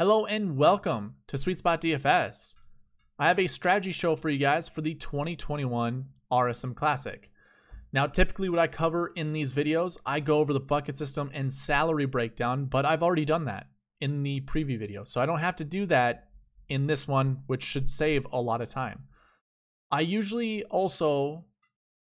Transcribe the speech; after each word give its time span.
Hello 0.00 0.26
and 0.26 0.56
welcome 0.56 1.16
to 1.26 1.36
Sweet 1.36 1.58
Spot 1.58 1.82
DFS. 1.82 2.54
I 3.18 3.26
have 3.26 3.40
a 3.40 3.48
strategy 3.48 3.90
show 3.90 4.14
for 4.14 4.28
you 4.28 4.38
guys 4.38 4.68
for 4.68 4.80
the 4.80 4.94
2021 4.94 6.04
RSM 6.30 6.76
Classic. 6.76 7.32
Now, 7.92 8.06
typically 8.06 8.48
what 8.48 8.60
I 8.60 8.68
cover 8.68 9.08
in 9.16 9.32
these 9.32 9.52
videos, 9.52 9.98
I 10.06 10.20
go 10.20 10.38
over 10.38 10.52
the 10.52 10.60
bucket 10.60 10.96
system 10.96 11.32
and 11.34 11.52
salary 11.52 12.06
breakdown, 12.06 12.66
but 12.66 12.86
I've 12.86 13.02
already 13.02 13.24
done 13.24 13.46
that 13.46 13.70
in 14.00 14.22
the 14.22 14.40
preview 14.42 14.78
video. 14.78 15.02
So 15.02 15.20
I 15.20 15.26
don't 15.26 15.40
have 15.40 15.56
to 15.56 15.64
do 15.64 15.84
that 15.86 16.28
in 16.68 16.86
this 16.86 17.08
one, 17.08 17.42
which 17.48 17.64
should 17.64 17.90
save 17.90 18.24
a 18.30 18.40
lot 18.40 18.60
of 18.60 18.68
time. 18.68 19.08
I 19.90 20.02
usually 20.02 20.62
also 20.66 21.44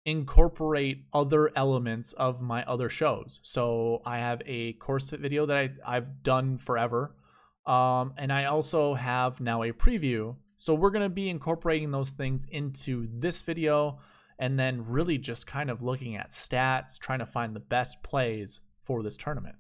incorporate 0.06 1.04
other 1.12 1.52
elements 1.54 2.14
of 2.14 2.42
my 2.42 2.64
other 2.64 2.88
shows. 2.88 3.42
So 3.44 4.02
I 4.06 4.20
have 4.20 4.42
a 4.46 4.72
course 4.72 5.10
video 5.10 5.46
that 5.48 5.58
I, 5.58 5.72
I've 5.86 6.24
done 6.24 6.58
forever 6.58 7.18
um, 7.66 8.14
and 8.18 8.32
I 8.32 8.46
also 8.46 8.94
have 8.94 9.40
now 9.40 9.64
a 9.64 9.72
preview. 9.72 10.36
So 10.58 10.74
we're 10.74 10.92
going 10.92 11.04
to 11.04 11.10
be 11.10 11.30
incorporating 11.30 11.92
those 11.92 12.12
things 12.12 12.46
into 12.50 13.08
this 13.12 13.42
video 13.42 14.00
and 14.40 14.60
then 14.60 14.86
really 14.88 15.18
just 15.18 15.48
kind 15.48 15.70
of 15.70 15.82
looking 15.82 16.16
at 16.16 16.30
stats, 16.30 17.00
trying 17.00 17.20
to 17.20 17.26
find 17.26 17.56
the 17.56 17.60
best 17.60 18.04
plays 18.04 18.62
for 18.82 19.04
this 19.04 19.18
tournament. 19.18 19.56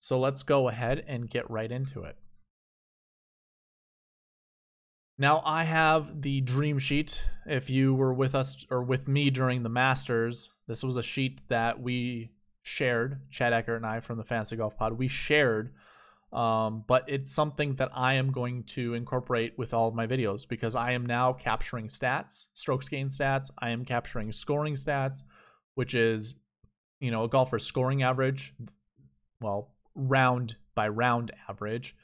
So 0.00 0.18
let's 0.18 0.42
go 0.42 0.68
ahead 0.68 1.04
and 1.06 1.30
get 1.30 1.50
right 1.50 1.70
into 1.70 2.02
it. 2.02 2.16
Now 5.18 5.42
I 5.44 5.64
have 5.64 6.22
the 6.22 6.40
dream 6.40 6.78
sheet. 6.78 7.22
If 7.46 7.70
you 7.70 7.94
were 7.94 8.14
with 8.14 8.34
us 8.34 8.64
or 8.70 8.82
with 8.82 9.06
me 9.06 9.30
during 9.30 9.62
the 9.62 9.68
Masters, 9.68 10.50
this 10.66 10.82
was 10.82 10.96
a 10.96 11.02
sheet 11.02 11.42
that 11.48 11.80
we 11.80 12.32
shared, 12.62 13.20
Chad 13.30 13.52
Eckert 13.52 13.76
and 13.76 13.86
I 13.86 14.00
from 14.00 14.16
the 14.18 14.24
Fantasy 14.24 14.56
Golf 14.56 14.76
Pod. 14.76 14.94
We 14.94 15.08
shared 15.08 15.72
um, 16.32 16.84
but 16.86 17.04
it's 17.08 17.30
something 17.30 17.74
that 17.74 17.90
I 17.94 18.14
am 18.14 18.32
going 18.32 18.62
to 18.64 18.94
incorporate 18.94 19.52
with 19.58 19.74
all 19.74 19.88
of 19.88 19.94
my 19.94 20.06
videos 20.06 20.48
because 20.48 20.74
I 20.74 20.92
am 20.92 21.04
now 21.04 21.34
capturing 21.34 21.88
stats, 21.88 22.48
strokes 22.54 22.88
gain 22.88 23.08
stats. 23.08 23.50
I 23.58 23.70
am 23.70 23.84
capturing 23.84 24.32
scoring 24.32 24.74
stats, 24.74 25.22
which 25.74 25.94
is, 25.94 26.36
you 27.00 27.10
know, 27.10 27.24
a 27.24 27.28
golfer's 27.28 27.66
scoring 27.66 28.02
average, 28.02 28.54
well, 29.42 29.74
round 29.94 30.56
by 30.74 30.88
round 30.88 31.32
average, 31.50 31.94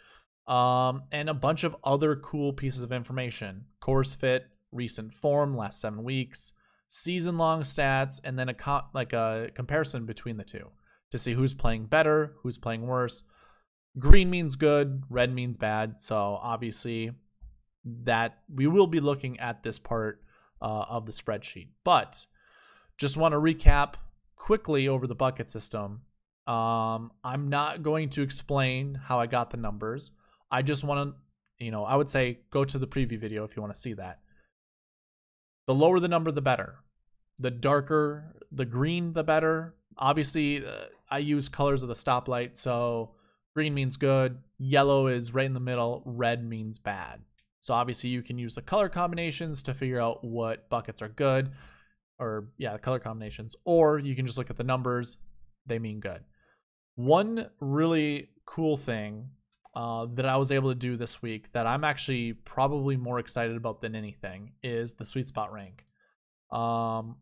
um, 0.47 1.05
and 1.11 1.31
a 1.31 1.35
bunch 1.35 1.65
of 1.65 1.75
other 1.83 2.15
cool 2.17 2.53
pieces 2.53 2.83
of 2.83 2.93
information. 2.93 3.65
Course 3.81 4.15
fit, 4.15 4.47
recent 4.73 5.15
form, 5.15 5.57
last 5.57 5.81
seven 5.81 6.05
weeks, 6.05 6.53
season 6.89 7.39
long 7.39 7.63
stats, 7.63 8.21
and 8.23 8.39
then 8.39 8.51
a 8.51 8.55
co- 8.55 8.85
like 8.93 9.15
a 9.15 9.49
comparison 9.55 10.05
between 10.05 10.37
the 10.37 10.45
two 10.45 10.69
to 11.13 11.19
see 11.19 11.33
who's 11.33 11.55
playing 11.55 11.87
better, 11.87 12.35
who's 12.43 12.59
playing 12.59 12.87
worse 12.87 13.23
green 13.99 14.31
means 14.31 14.57
good, 14.57 15.03
red 15.09 15.33
means 15.35 15.57
bad. 15.57 15.99
So 15.99 16.39
obviously, 16.43 17.13
that 17.85 18.39
we 18.53 18.67
will 18.67 18.87
be 18.87 19.01
looking 19.01 19.39
at 19.41 19.63
this 19.63 19.79
part 19.79 20.23
uh, 20.61 20.85
of 20.89 21.07
the 21.07 21.13
spreadsheet. 21.13 21.69
But 21.85 22.27
just 22.97 23.17
want 23.17 23.33
to 23.33 23.39
recap 23.39 23.95
quickly 24.37 24.89
over 24.89 25.07
the 25.07 25.15
bucket 25.15 25.49
system. 25.49 26.03
Um, 26.47 27.13
I'm 27.23 27.49
not 27.49 27.83
going 27.83 28.09
to 28.11 28.23
explain 28.23 28.95
how 28.95 29.21
I 29.21 29.27
got 29.27 29.51
the 29.51 29.57
numbers. 29.57 30.13
I 30.51 30.63
just 30.63 30.83
want 30.83 31.15
to, 31.59 31.65
you 31.65 31.71
know, 31.71 31.85
I 31.85 31.97
would 31.97 32.09
say 32.09 32.41
go 32.51 32.65
to 32.65 32.79
the 32.79 32.87
preview 32.87 33.21
video 33.21 33.45
if 33.45 33.57
you 33.57 33.63
want 33.63 33.75
to 33.75 33.81
see 33.81 33.93
that. 33.95 34.21
The 35.67 35.75
lower 35.75 36.01
the 36.01 36.09
number, 36.09 36.31
the 36.31 36.41
better. 36.41 36.77
The 37.39 37.51
darker 37.51 38.35
the 38.51 38.65
green, 38.65 39.13
the 39.13 39.25
better. 39.25 39.75
Obviously, 39.97 40.65
uh, 40.65 40.87
I 41.11 41.19
use 41.19 41.49
colors 41.49 41.83
of 41.83 41.89
the 41.89 41.95
stoplight, 41.95 42.57
so 42.57 43.15
Green 43.59 43.75
means 43.75 43.97
good, 43.97 44.39
yellow 44.61 45.09
is 45.09 45.35
right 45.35 45.45
in 45.45 45.53
the 45.53 45.59
middle, 45.59 46.01
red 46.05 46.49
means 46.49 46.79
bad. 46.79 47.21
So 47.59 47.75
obviously 47.75 48.09
you 48.09 48.23
can 48.23 48.39
use 48.39 48.55
the 48.55 48.63
color 48.63 48.89
combinations 48.89 49.65
to 49.65 49.75
figure 49.75 50.01
out 50.01 50.23
what 50.23 50.69
buckets 50.69 51.03
are 51.03 51.09
good 51.09 51.51
or 52.21 52.51
yeah, 52.57 52.75
the 52.75 52.79
color 52.79 53.01
combinations 53.01 53.57
or 53.65 53.99
you 53.99 54.15
can 54.15 54.27
just 54.27 54.39
look 54.39 54.49
at 54.49 54.57
the 54.57 54.63
numbers, 54.63 55.17
they 55.67 55.81
mean 55.81 55.99
good. 55.99 56.23
One 56.95 57.51
really 57.59 58.29
cool 58.47 58.77
thing 58.77 59.31
uh, 59.75 60.07
that 60.15 60.27
I 60.27 60.37
was 60.37 60.53
able 60.53 60.71
to 60.71 60.77
do 60.77 60.97
this 60.97 61.21
week 61.21 61.51
that 61.51 61.67
I'm 61.67 61.83
actually 61.83 62.35
probably 62.35 62.97
more 62.97 63.19
excited 63.19 63.57
about 63.57 63.81
than 63.81 63.97
anything 63.97 64.53
is 64.63 64.93
the 64.93 65.05
sweet 65.05 65.27
spot 65.27 65.53
rank. 65.53 65.85
Um, 66.53 67.17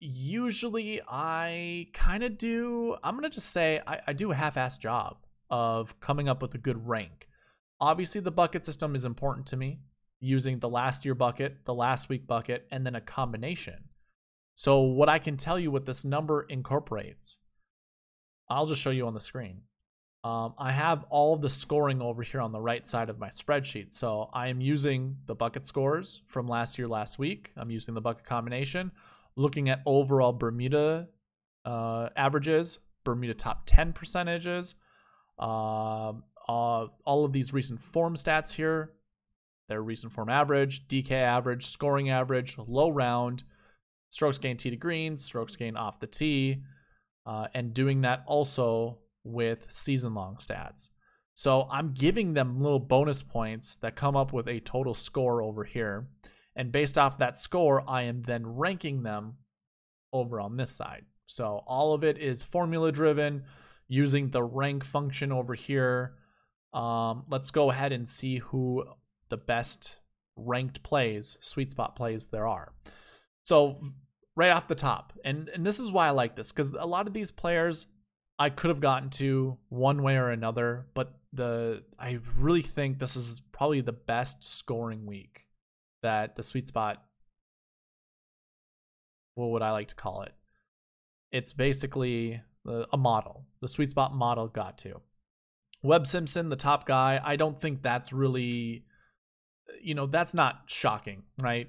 usually 0.00 1.02
I 1.06 1.86
kind 1.94 2.24
of 2.24 2.36
do, 2.36 2.96
I'm 3.04 3.14
going 3.14 3.30
to 3.30 3.32
just 3.32 3.50
say 3.50 3.80
I, 3.86 4.00
I 4.08 4.12
do 4.12 4.32
a 4.32 4.34
half 4.34 4.56
ass 4.56 4.76
job 4.76 5.18
of 5.50 5.98
coming 6.00 6.28
up 6.28 6.42
with 6.42 6.54
a 6.54 6.58
good 6.58 6.86
rank. 6.86 7.28
Obviously, 7.80 8.20
the 8.20 8.30
bucket 8.30 8.64
system 8.64 8.94
is 8.94 9.04
important 9.04 9.46
to 9.48 9.56
me, 9.56 9.80
using 10.20 10.58
the 10.58 10.68
last 10.68 11.04
year 11.04 11.14
bucket, 11.14 11.64
the 11.64 11.74
last 11.74 12.08
week 12.08 12.26
bucket, 12.26 12.66
and 12.70 12.86
then 12.86 12.94
a 12.94 13.00
combination. 13.00 13.88
So, 14.54 14.80
what 14.80 15.08
I 15.08 15.18
can 15.18 15.36
tell 15.36 15.58
you 15.58 15.70
what 15.70 15.84
this 15.84 16.04
number 16.04 16.42
incorporates, 16.42 17.38
I'll 18.48 18.66
just 18.66 18.80
show 18.80 18.90
you 18.90 19.06
on 19.06 19.14
the 19.14 19.20
screen. 19.20 19.62
Um, 20.26 20.54
I 20.58 20.72
have 20.72 21.04
all 21.08 21.34
of 21.34 21.40
the 21.40 21.50
scoring 21.50 22.02
over 22.02 22.22
here 22.22 22.40
on 22.40 22.50
the 22.50 22.60
right 22.60 22.84
side 22.84 23.10
of 23.10 23.18
my 23.18 23.28
spreadsheet. 23.28 23.92
So 23.92 24.28
I 24.32 24.48
am 24.48 24.60
using 24.60 25.18
the 25.26 25.36
bucket 25.36 25.64
scores 25.64 26.22
from 26.26 26.48
last 26.48 26.78
year, 26.78 26.88
last 26.88 27.16
week. 27.16 27.52
I'm 27.56 27.70
using 27.70 27.94
the 27.94 28.00
bucket 28.00 28.24
combination, 28.24 28.90
looking 29.36 29.68
at 29.68 29.82
overall 29.86 30.32
Bermuda 30.32 31.06
uh, 31.64 32.08
averages, 32.16 32.80
Bermuda 33.04 33.34
top 33.34 33.62
10 33.66 33.92
percentages, 33.92 34.74
uh, 35.38 36.12
uh, 36.48 36.86
all 37.04 37.24
of 37.24 37.32
these 37.32 37.52
recent 37.52 37.80
form 37.80 38.14
stats 38.14 38.52
here, 38.52 38.92
their 39.68 39.82
recent 39.82 40.12
form 40.12 40.28
average, 40.28 40.86
DK 40.88 41.12
average, 41.12 41.66
scoring 41.66 42.10
average, 42.10 42.56
low 42.58 42.90
round, 42.90 43.42
strokes 44.10 44.38
gain 44.38 44.56
tee 44.56 44.70
to 44.70 44.76
greens, 44.76 45.22
strokes 45.22 45.56
gain 45.56 45.76
off 45.76 46.00
the 46.00 46.06
tee, 46.06 46.62
uh, 47.26 47.48
and 47.54 47.74
doing 47.74 48.02
that 48.02 48.22
also 48.26 48.98
with 49.24 49.66
season 49.70 50.14
long 50.14 50.36
stats. 50.36 50.90
So 51.34 51.68
I'm 51.70 51.92
giving 51.92 52.32
them 52.32 52.60
little 52.62 52.80
bonus 52.80 53.22
points 53.22 53.76
that 53.76 53.94
come 53.94 54.16
up 54.16 54.32
with 54.32 54.48
a 54.48 54.60
total 54.60 54.94
score 54.94 55.42
over 55.42 55.64
here. 55.64 56.08
And 56.54 56.72
based 56.72 56.96
off 56.96 57.18
that 57.18 57.36
score, 57.36 57.84
I 57.86 58.02
am 58.02 58.22
then 58.22 58.46
ranking 58.46 59.02
them 59.02 59.34
over 60.12 60.40
on 60.40 60.56
this 60.56 60.70
side. 60.70 61.04
So 61.26 61.62
all 61.66 61.92
of 61.92 62.04
it 62.04 62.16
is 62.16 62.42
formula 62.42 62.90
driven 62.90 63.44
using 63.88 64.30
the 64.30 64.42
rank 64.42 64.84
function 64.84 65.32
over 65.32 65.54
here. 65.54 66.14
Um, 66.72 67.24
let's 67.28 67.50
go 67.50 67.70
ahead 67.70 67.92
and 67.92 68.08
see 68.08 68.38
who 68.38 68.84
the 69.28 69.36
best 69.36 69.96
ranked 70.36 70.82
plays, 70.82 71.38
sweet 71.40 71.70
spot 71.70 71.96
plays 71.96 72.26
there 72.26 72.46
are. 72.46 72.72
So 73.44 73.76
right 74.34 74.50
off 74.50 74.68
the 74.68 74.74
top, 74.74 75.12
and, 75.24 75.48
and 75.48 75.64
this 75.64 75.78
is 75.78 75.90
why 75.90 76.08
I 76.08 76.10
like 76.10 76.36
this, 76.36 76.52
because 76.52 76.70
a 76.70 76.86
lot 76.86 77.06
of 77.06 77.14
these 77.14 77.30
players 77.30 77.86
I 78.38 78.50
could 78.50 78.68
have 78.68 78.80
gotten 78.80 79.10
to 79.10 79.56
one 79.68 80.02
way 80.02 80.16
or 80.16 80.30
another, 80.30 80.86
but 80.94 81.14
the 81.32 81.82
I 81.98 82.18
really 82.36 82.62
think 82.62 82.98
this 82.98 83.16
is 83.16 83.40
probably 83.52 83.80
the 83.80 83.92
best 83.92 84.44
scoring 84.44 85.06
week 85.06 85.46
that 86.02 86.36
the 86.36 86.42
sweet 86.42 86.68
spot 86.68 87.02
what 89.36 89.50
would 89.50 89.62
I 89.62 89.70
like 89.70 89.88
to 89.88 89.94
call 89.94 90.22
it? 90.22 90.32
It's 91.30 91.52
basically 91.52 92.40
Uh, 92.66 92.84
a 92.92 92.96
model. 92.96 93.46
The 93.60 93.68
sweet 93.68 93.90
spot 93.90 94.14
model 94.14 94.48
got 94.48 94.78
to. 94.78 95.00
Webb 95.82 96.06
Simpson, 96.06 96.48
the 96.48 96.56
top 96.56 96.86
guy, 96.86 97.20
I 97.22 97.36
don't 97.36 97.60
think 97.60 97.82
that's 97.82 98.12
really, 98.12 98.84
you 99.80 99.94
know, 99.94 100.06
that's 100.06 100.34
not 100.34 100.62
shocking, 100.66 101.22
right? 101.38 101.68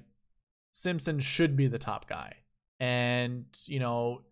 Simpson 0.72 1.20
should 1.20 1.56
be 1.56 1.68
the 1.68 1.78
top 1.78 2.08
guy. 2.08 2.36
And, 2.80 3.44
you 3.66 3.80
know, 3.80 4.22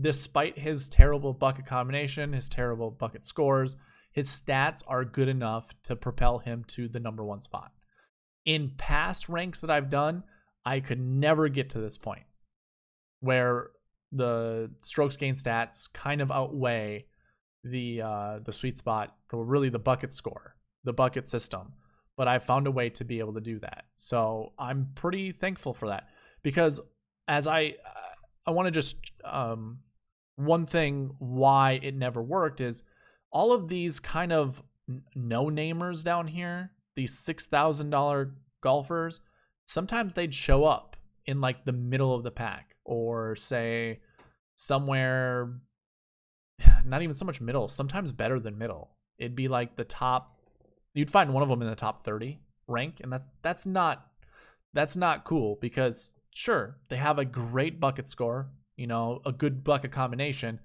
despite 0.00 0.58
his 0.58 0.88
terrible 0.88 1.32
bucket 1.32 1.66
combination, 1.66 2.32
his 2.32 2.48
terrible 2.48 2.90
bucket 2.90 3.24
scores, 3.24 3.76
his 4.12 4.28
stats 4.28 4.82
are 4.86 5.04
good 5.04 5.28
enough 5.28 5.70
to 5.84 5.96
propel 5.96 6.38
him 6.38 6.64
to 6.68 6.88
the 6.88 7.00
number 7.00 7.24
one 7.24 7.40
spot. 7.40 7.72
In 8.44 8.72
past 8.76 9.28
ranks 9.28 9.60
that 9.60 9.70
I've 9.70 9.90
done, 9.90 10.24
I 10.64 10.80
could 10.80 11.00
never 11.00 11.48
get 11.48 11.70
to 11.70 11.80
this 11.80 11.98
point 11.98 12.24
where 13.20 13.70
the 14.12 14.70
strokes 14.80 15.16
gain 15.16 15.34
stats 15.34 15.92
kind 15.92 16.20
of 16.20 16.30
outweigh 16.30 17.06
the 17.64 18.02
uh, 18.02 18.38
the 18.44 18.52
sweet 18.52 18.76
spot 18.76 19.16
or 19.32 19.44
really 19.44 19.68
the 19.68 19.78
bucket 19.78 20.12
score, 20.12 20.54
the 20.84 20.92
bucket 20.92 21.26
system. 21.26 21.72
But 22.16 22.28
I 22.28 22.38
found 22.38 22.66
a 22.66 22.70
way 22.70 22.90
to 22.90 23.04
be 23.04 23.20
able 23.20 23.34
to 23.34 23.40
do 23.40 23.58
that, 23.60 23.84
so 23.96 24.52
I'm 24.58 24.90
pretty 24.94 25.32
thankful 25.32 25.72
for 25.72 25.88
that 25.88 26.08
because 26.42 26.80
as 27.26 27.46
I 27.46 27.76
I 28.46 28.50
want 28.50 28.66
to 28.66 28.70
just 28.70 29.12
um, 29.24 29.78
one 30.36 30.66
thing 30.66 31.14
why 31.18 31.80
it 31.82 31.94
never 31.94 32.22
worked 32.22 32.60
is 32.60 32.82
all 33.30 33.52
of 33.52 33.68
these 33.68 34.00
kind 34.00 34.32
of 34.32 34.62
no 35.14 35.46
namers 35.46 36.04
down 36.04 36.26
here, 36.26 36.72
these 36.96 37.18
six 37.18 37.46
thousand 37.46 37.90
dollar 37.90 38.34
golfers, 38.62 39.20
sometimes 39.66 40.14
they'd 40.14 40.34
show 40.34 40.64
up 40.64 40.91
in 41.26 41.40
like 41.40 41.64
the 41.64 41.72
middle 41.72 42.14
of 42.14 42.22
the 42.22 42.30
pack 42.30 42.74
or 42.84 43.36
say 43.36 44.00
somewhere 44.56 45.60
not 46.84 47.02
even 47.02 47.14
so 47.14 47.24
much 47.24 47.40
middle, 47.40 47.68
sometimes 47.68 48.12
better 48.12 48.38
than 48.38 48.58
middle. 48.58 48.90
It'd 49.18 49.36
be 49.36 49.48
like 49.48 49.76
the 49.76 49.84
top 49.84 50.38
you'd 50.94 51.10
find 51.10 51.32
one 51.32 51.42
of 51.42 51.48
them 51.48 51.62
in 51.62 51.68
the 51.68 51.74
top 51.74 52.04
30 52.04 52.38
rank, 52.66 52.96
and 53.00 53.12
that's 53.12 53.28
that's 53.42 53.66
not 53.66 54.06
that's 54.72 54.96
not 54.96 55.24
cool 55.24 55.58
because 55.60 56.12
sure 56.30 56.78
they 56.88 56.96
have 56.96 57.18
a 57.18 57.24
great 57.24 57.80
bucket 57.80 58.08
score, 58.08 58.50
you 58.76 58.86
know, 58.86 59.20
a 59.24 59.32
good 59.32 59.64
bucket 59.64 59.92
combination, 59.92 60.60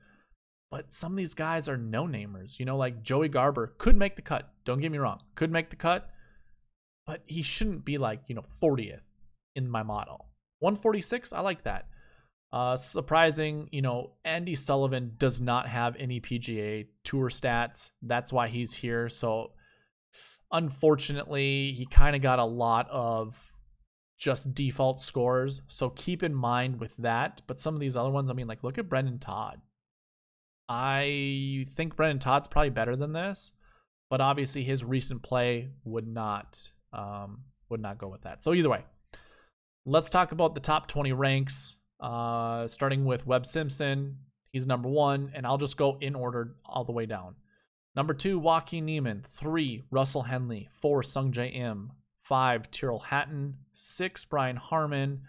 but 0.71 0.91
some 0.91 1.13
of 1.13 1.17
these 1.17 1.33
guys 1.33 1.67
are 1.69 1.77
no 1.77 2.05
namers. 2.05 2.59
You 2.59 2.65
know, 2.65 2.77
like 2.77 3.03
Joey 3.03 3.29
Garber 3.29 3.73
could 3.77 3.97
make 3.97 4.15
the 4.15 4.21
cut. 4.21 4.49
Don't 4.65 4.79
get 4.79 4.91
me 4.91 4.97
wrong, 4.97 5.21
could 5.35 5.51
make 5.51 5.69
the 5.69 5.75
cut, 5.75 6.09
but 7.05 7.21
he 7.25 7.41
shouldn't 7.41 7.85
be 7.85 7.97
like 7.97 8.21
you 8.27 8.35
know 8.35 8.45
40th 8.61 9.01
in 9.55 9.69
my 9.69 9.83
model. 9.83 10.25
146, 10.59 11.33
I 11.33 11.41
like 11.41 11.63
that. 11.63 11.87
Uh, 12.51 12.77
surprising, 12.77 13.67
you 13.71 13.81
know, 13.81 14.11
Andy 14.23 14.55
Sullivan 14.55 15.13
does 15.17 15.41
not 15.41 15.67
have 15.67 15.95
any 15.97 16.21
PGA 16.21 16.87
Tour 17.03 17.29
stats. 17.29 17.91
That's 18.01 18.31
why 18.31 18.47
he's 18.47 18.73
here. 18.73 19.09
So, 19.09 19.51
unfortunately, 20.51 21.73
he 21.73 21.85
kind 21.85 22.15
of 22.15 22.21
got 22.21 22.39
a 22.39 22.45
lot 22.45 22.89
of 22.89 23.51
just 24.17 24.55
default 24.55 24.99
scores. 24.99 25.61
So 25.67 25.89
keep 25.89 26.23
in 26.23 26.33
mind 26.33 26.79
with 26.79 26.95
that. 26.97 27.41
But 27.47 27.59
some 27.59 27.75
of 27.75 27.79
these 27.79 27.95
other 27.95 28.09
ones, 28.09 28.31
I 28.31 28.33
mean, 28.33 28.47
like 28.47 28.63
look 28.63 28.77
at 28.77 28.89
Brendon 28.89 29.19
Todd. 29.19 29.61
I 30.69 31.65
think 31.69 31.95
Brendon 31.95 32.19
Todd's 32.19 32.47
probably 32.47 32.71
better 32.71 32.95
than 32.95 33.13
this, 33.13 33.53
but 34.09 34.19
obviously 34.19 34.63
his 34.63 34.83
recent 34.83 35.21
play 35.21 35.69
would 35.85 36.07
not 36.07 36.71
um, 36.91 37.43
would 37.69 37.79
not 37.81 37.97
go 37.97 38.09
with 38.09 38.23
that. 38.23 38.43
So 38.43 38.53
either 38.53 38.69
way, 38.69 38.83
let's 39.87 40.09
talk 40.09 40.33
about 40.33 40.53
the 40.53 40.59
top 40.59 40.87
20 40.87 41.13
ranks. 41.13 41.77
Uh, 41.99 42.67
starting 42.67 43.05
with 43.05 43.25
Webb 43.25 43.47
Simpson, 43.47 44.17
he's 44.51 44.67
number 44.67 44.89
one, 44.89 45.31
and 45.33 45.47
I'll 45.47 45.57
just 45.57 45.77
go 45.77 45.97
in 45.99 46.13
order 46.13 46.53
all 46.63 46.83
the 46.83 46.91
way 46.91 47.07
down. 47.07 47.35
Number 47.95 48.13
two, 48.13 48.37
Joaquin 48.37 48.85
Niemann. 48.85 49.23
Three, 49.25 49.83
Russell 49.89 50.21
Henley. 50.21 50.69
Four, 50.79 51.01
Sungjae 51.01 51.55
Im. 51.55 51.93
Five, 52.21 52.69
Tyrrell 52.69 52.99
Hatton. 52.99 53.55
Six, 53.73 54.25
Brian 54.25 54.57
Harman. 54.57 55.21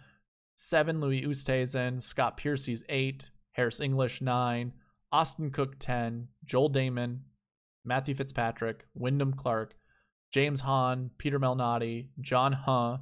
Seven, 0.57 1.01
Louis 1.01 1.23
Oosthuizen. 1.23 2.03
Scott 2.03 2.37
Piercy's 2.37 2.85
eight. 2.91 3.31
Harris 3.53 3.81
English, 3.81 4.21
nine. 4.21 4.73
Austin 5.11 5.51
Cook, 5.51 5.77
10. 5.79 6.29
Joel 6.45 6.69
Dahmen. 6.69 7.21
Matthew 7.87 8.15
Fitzpatrick. 8.15 8.85
Wyndham 8.95 9.33
Clark. 9.33 9.75
James 10.31 10.61
Hahn. 10.61 11.11
Peter 11.17 11.41
Malnati. 11.41 12.09
John 12.21 12.53
Huh 12.53 12.99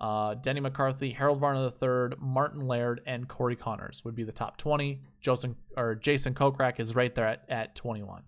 uh, 0.00 0.34
Denny 0.34 0.60
McCarthy, 0.60 1.10
Harold 1.10 1.40
Varner 1.40 1.70
III, 1.70 2.16
Martin 2.20 2.66
Laird, 2.66 3.00
and 3.06 3.28
Corey 3.28 3.56
Conners 3.56 4.04
would 4.04 4.14
be 4.14 4.24
the 4.24 4.32
top 4.32 4.56
20. 4.56 5.00
Jason 5.20 5.56
or 5.76 5.94
Jason 5.94 6.34
Kokrak 6.34 6.80
is 6.80 6.94
right 6.94 7.14
there 7.14 7.28
at, 7.28 7.44
at 7.48 7.74
21. 7.74 8.22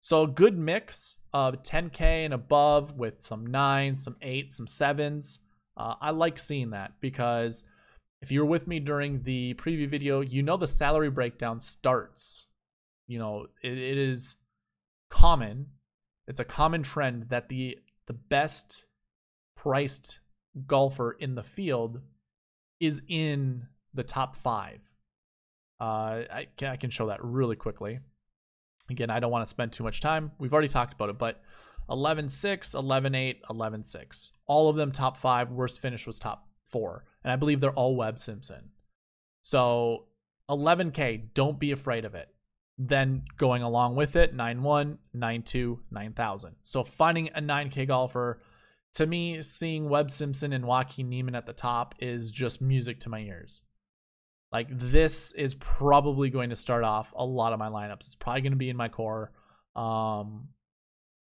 So 0.00 0.22
a 0.22 0.28
good 0.28 0.56
mix 0.56 1.18
of 1.32 1.62
10K 1.62 2.24
and 2.24 2.34
above 2.34 2.92
with 2.96 3.20
some 3.20 3.46
nines, 3.46 4.04
some 4.04 4.16
eights, 4.22 4.56
some 4.56 4.66
sevens. 4.66 5.40
Uh, 5.76 5.94
I 6.00 6.10
like 6.10 6.38
seeing 6.38 6.70
that 6.70 6.92
because 7.00 7.64
if 8.22 8.30
you 8.30 8.40
were 8.40 8.46
with 8.46 8.66
me 8.66 8.78
during 8.78 9.22
the 9.22 9.54
preview 9.54 9.88
video, 9.88 10.20
you 10.20 10.42
know 10.42 10.56
the 10.56 10.66
salary 10.66 11.10
breakdown 11.10 11.60
starts. 11.60 12.46
You 13.06 13.18
know, 13.18 13.46
it, 13.62 13.78
it 13.78 13.98
is 13.98 14.36
common. 15.10 15.66
It's 16.28 16.40
a 16.40 16.44
common 16.44 16.82
trend 16.82 17.30
that 17.30 17.48
the 17.48 17.78
the 18.06 18.14
best 18.14 18.86
priced 19.56 20.20
golfer 20.66 21.12
in 21.12 21.34
the 21.34 21.42
field 21.42 22.00
is 22.80 23.02
in 23.08 23.66
the 23.94 24.02
top 24.02 24.36
five. 24.36 24.80
Uh, 25.80 26.24
I 26.30 26.48
can 26.56 26.68
I 26.68 26.76
can 26.76 26.90
show 26.90 27.08
that 27.08 27.22
really 27.22 27.56
quickly. 27.56 28.00
Again, 28.88 29.10
I 29.10 29.20
don't 29.20 29.32
want 29.32 29.42
to 29.42 29.50
spend 29.50 29.72
too 29.72 29.84
much 29.84 30.00
time. 30.00 30.32
We've 30.38 30.52
already 30.52 30.68
talked 30.68 30.94
about 30.94 31.10
it, 31.10 31.18
but 31.18 31.42
11 31.90 32.28
6, 32.28 32.74
11 32.74 33.14
8, 33.14 33.42
11 33.50 33.84
6. 33.84 34.32
All 34.46 34.68
of 34.68 34.76
them 34.76 34.92
top 34.92 35.16
five. 35.16 35.50
Worst 35.50 35.80
finish 35.80 36.06
was 36.06 36.18
top 36.18 36.48
four. 36.64 37.04
And 37.24 37.32
I 37.32 37.36
believe 37.36 37.60
they're 37.60 37.72
all 37.72 37.96
Webb 37.96 38.18
Simpson. 38.18 38.70
So 39.42 40.06
11K, 40.48 41.34
don't 41.34 41.58
be 41.58 41.72
afraid 41.72 42.04
of 42.04 42.14
it. 42.14 42.28
Then 42.78 43.24
going 43.38 43.62
along 43.62 43.96
with 43.96 44.16
it, 44.16 44.34
9 44.34 44.62
1, 44.62 44.98
9 45.14 45.42
2, 45.42 45.80
9000. 45.90 46.56
So 46.62 46.84
finding 46.84 47.28
a 47.28 47.40
9K 47.40 47.86
golfer 47.88 48.40
to 48.96 49.06
me, 49.06 49.42
seeing 49.42 49.88
Webb 49.88 50.10
Simpson 50.10 50.52
and 50.52 50.64
Joaquin 50.64 51.08
Niemann 51.08 51.34
at 51.34 51.46
the 51.46 51.52
top 51.52 51.94
is 51.98 52.30
just 52.30 52.62
music 52.62 53.00
to 53.00 53.10
my 53.10 53.20
ears. 53.20 53.62
Like 54.52 54.68
this 54.70 55.32
is 55.32 55.54
probably 55.54 56.30
going 56.30 56.50
to 56.50 56.56
start 56.56 56.82
off 56.82 57.12
a 57.14 57.24
lot 57.24 57.52
of 57.52 57.58
my 57.58 57.68
lineups. 57.68 58.06
It's 58.06 58.14
probably 58.14 58.40
going 58.40 58.52
to 58.52 58.56
be 58.56 58.70
in 58.70 58.76
my 58.76 58.88
core. 58.88 59.32
Um, 59.74 60.48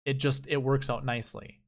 it 0.05 0.19
just 0.19 0.47
it 0.47 0.57
works 0.57 0.89
out 0.89 1.03
nicely. 1.03 1.61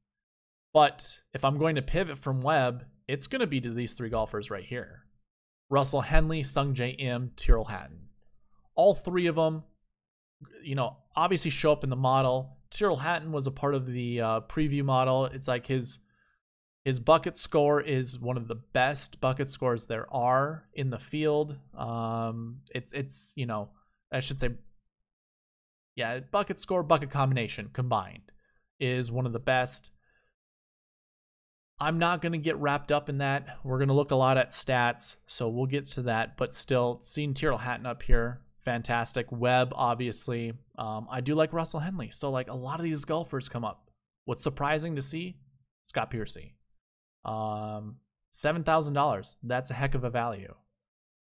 But 0.72 1.18
if 1.34 1.44
I'm 1.44 1.58
going 1.58 1.74
to 1.74 1.82
pivot 1.82 2.18
from 2.18 2.42
Webb, 2.42 2.84
it's 3.08 3.26
going 3.26 3.40
to 3.40 3.46
be 3.46 3.60
to 3.60 3.70
these 3.70 3.94
three 3.94 4.10
golfers 4.10 4.50
right 4.50 4.64
here: 4.64 5.06
Russell 5.70 6.02
Henley, 6.02 6.42
Sungjae 6.42 7.00
Im, 7.00 7.32
Tyrrell 7.34 7.64
Hatton. 7.64 8.10
All 8.76 8.94
three 8.94 9.26
of 9.26 9.34
them, 9.34 9.64
you 10.62 10.76
know, 10.76 10.98
obviously 11.16 11.50
show 11.50 11.72
up 11.72 11.82
in 11.82 11.90
the 11.90 11.96
model. 11.96 12.55
Tyrrell 12.76 12.96
Hatton 12.96 13.32
was 13.32 13.46
a 13.46 13.50
part 13.50 13.74
of 13.74 13.86
the 13.86 14.20
uh, 14.20 14.40
preview 14.42 14.84
model. 14.84 15.26
It's 15.26 15.48
like 15.48 15.66
his 15.66 16.00
his 16.84 17.00
bucket 17.00 17.36
score 17.36 17.80
is 17.80 18.18
one 18.18 18.36
of 18.36 18.46
the 18.46 18.54
best 18.54 19.20
bucket 19.20 19.48
scores 19.48 19.86
there 19.86 20.06
are 20.14 20.68
in 20.74 20.90
the 20.90 20.98
field. 20.98 21.56
Um, 21.76 22.60
it's 22.74 22.92
it's 22.92 23.32
you 23.34 23.46
know 23.46 23.70
I 24.12 24.20
should 24.20 24.38
say, 24.38 24.50
yeah, 25.94 26.20
bucket 26.20 26.58
score 26.58 26.82
bucket 26.82 27.10
combination 27.10 27.70
combined 27.72 28.30
is 28.78 29.10
one 29.10 29.26
of 29.26 29.32
the 29.32 29.38
best. 29.38 29.90
I'm 31.78 31.98
not 31.98 32.22
going 32.22 32.32
to 32.32 32.38
get 32.38 32.56
wrapped 32.56 32.90
up 32.90 33.08
in 33.08 33.18
that. 33.18 33.58
We're 33.62 33.78
going 33.78 33.88
to 33.88 33.94
look 33.94 34.10
a 34.10 34.16
lot 34.16 34.38
at 34.38 34.48
stats, 34.48 35.16
so 35.26 35.48
we'll 35.48 35.66
get 35.66 35.86
to 35.88 36.02
that. 36.02 36.36
But 36.36 36.54
still, 36.54 36.98
seeing 37.02 37.34
Tyrrell 37.34 37.58
Hatton 37.58 37.84
up 37.84 38.02
here, 38.02 38.40
fantastic. 38.66 39.30
Webb, 39.30 39.72
obviously. 39.74 40.52
Um, 40.76 41.06
I 41.10 41.22
do 41.22 41.34
like 41.34 41.54
Russell 41.54 41.80
Henley. 41.80 42.10
So, 42.10 42.30
like, 42.30 42.50
a 42.50 42.56
lot 42.56 42.80
of 42.80 42.84
these 42.84 43.06
golfers 43.06 43.48
come 43.48 43.64
up. 43.64 43.90
What's 44.26 44.42
surprising 44.42 44.96
to 44.96 45.02
see? 45.02 45.38
Scott 45.84 46.10
Piercy. 46.10 46.56
Um, 47.24 47.96
$7,000. 48.34 49.36
That's 49.42 49.70
a 49.70 49.74
heck 49.74 49.94
of 49.94 50.04
a 50.04 50.10
value. 50.10 50.52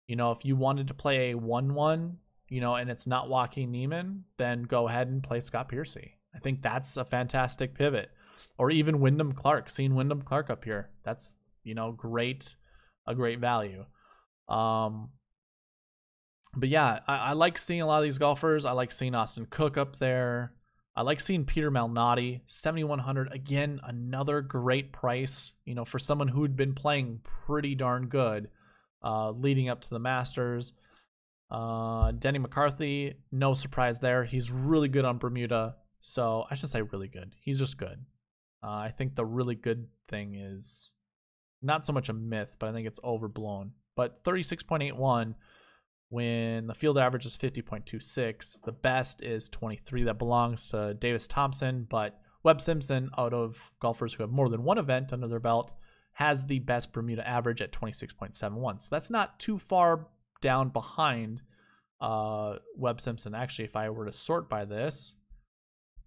You 0.07 0.17
know, 0.17 0.31
if 0.31 0.43
you 0.43 0.55
wanted 0.55 0.89
to 0.89 0.93
play 0.93 1.31
a 1.31 1.37
1 1.37 1.73
1, 1.73 2.17
you 2.49 2.61
know, 2.61 2.75
and 2.75 2.89
it's 2.89 3.07
not 3.07 3.29
Joaquin 3.29 3.71
Niemann, 3.71 4.25
then 4.37 4.63
go 4.63 4.87
ahead 4.87 5.07
and 5.07 5.23
play 5.23 5.39
Scott 5.39 5.69
Piercy. 5.69 6.15
I 6.35 6.39
think 6.39 6.61
that's 6.61 6.97
a 6.97 7.05
fantastic 7.05 7.73
pivot. 7.73 8.09
Or 8.57 8.69
even 8.69 8.99
Wyndham 8.99 9.31
Clark, 9.31 9.69
seeing 9.69 9.95
Wyndham 9.95 10.23
Clark 10.23 10.49
up 10.49 10.65
here. 10.65 10.89
That's, 11.03 11.35
you 11.63 11.73
know, 11.73 11.93
great, 11.93 12.55
a 13.07 13.15
great 13.15 13.39
value. 13.39 13.85
Um, 14.49 15.11
but 16.55 16.69
yeah, 16.69 16.99
I, 17.07 17.15
I, 17.15 17.33
like 17.33 17.57
seeing 17.57 17.81
a 17.81 17.87
lot 17.87 17.99
of 17.99 18.03
these 18.03 18.17
golfers. 18.17 18.65
I 18.65 18.71
like 18.71 18.91
seeing 18.91 19.15
Austin 19.15 19.47
Cook 19.49 19.77
up 19.77 19.97
there. 19.97 20.53
I 20.95 21.03
like 21.03 21.21
seeing 21.21 21.45
Peter 21.45 21.71
Malnati, 21.71 22.41
7100 22.47 23.31
again, 23.31 23.79
another 23.83 24.41
great 24.41 24.91
price, 24.91 25.53
you 25.63 25.73
know, 25.73 25.85
for 25.85 25.99
someone 25.99 26.27
who'd 26.27 26.57
been 26.57 26.73
playing 26.73 27.21
pretty 27.23 27.75
darn 27.75 28.07
good 28.07 28.49
uh, 29.03 29.31
leading 29.31 29.69
up 29.69 29.81
to 29.81 29.89
the 29.89 29.99
Masters. 29.99 30.73
Uh, 31.49 32.11
Denny 32.11 32.39
McCarthy, 32.39 33.15
no 33.31 33.53
surprise 33.53 33.99
there. 33.99 34.23
He's 34.23 34.51
really 34.51 34.89
good 34.89 35.05
on 35.05 35.17
Bermuda. 35.17 35.77
So 36.01 36.45
I 36.49 36.55
should 36.55 36.69
say 36.69 36.81
really 36.81 37.07
good. 37.07 37.33
He's 37.41 37.59
just 37.59 37.77
good. 37.77 38.05
Uh, 38.63 38.71
I 38.71 38.93
think 38.95 39.15
the 39.15 39.25
really 39.25 39.55
good 39.55 39.87
thing 40.09 40.35
is 40.35 40.91
not 41.61 41.85
so 41.85 41.93
much 41.93 42.09
a 42.09 42.13
myth, 42.13 42.55
but 42.59 42.69
I 42.69 42.73
think 42.73 42.87
it's 42.87 42.99
overblown. 43.03 43.71
But 43.95 44.23
36.81 44.23 45.35
when 46.09 46.67
the 46.67 46.73
field 46.73 46.97
average 46.97 47.25
is 47.25 47.37
50.26. 47.37 48.63
The 48.63 48.71
best 48.71 49.23
is 49.23 49.47
23. 49.49 50.03
That 50.03 50.17
belongs 50.17 50.69
to 50.71 50.95
Davis 50.95 51.27
Thompson, 51.27 51.87
but 51.89 52.19
Webb 52.43 52.61
Simpson, 52.61 53.09
out 53.17 53.33
of 53.33 53.71
golfers 53.79 54.13
who 54.13 54.23
have 54.23 54.31
more 54.31 54.49
than 54.49 54.63
one 54.63 54.77
event 54.77 55.13
under 55.13 55.27
their 55.27 55.39
belt, 55.39 55.73
has 56.13 56.45
the 56.45 56.59
best 56.59 56.93
Bermuda 56.93 57.27
average 57.27 57.61
at 57.61 57.71
26.71. 57.71 58.81
So 58.81 58.87
that's 58.91 59.09
not 59.09 59.39
too 59.39 59.57
far 59.57 60.07
down 60.41 60.69
behind 60.69 61.41
uh, 62.01 62.55
Webb 62.75 63.01
Simpson. 63.01 63.35
Actually, 63.35 63.65
if 63.65 63.75
I 63.75 63.89
were 63.89 64.05
to 64.05 64.13
sort 64.13 64.49
by 64.49 64.65
this, 64.65 65.15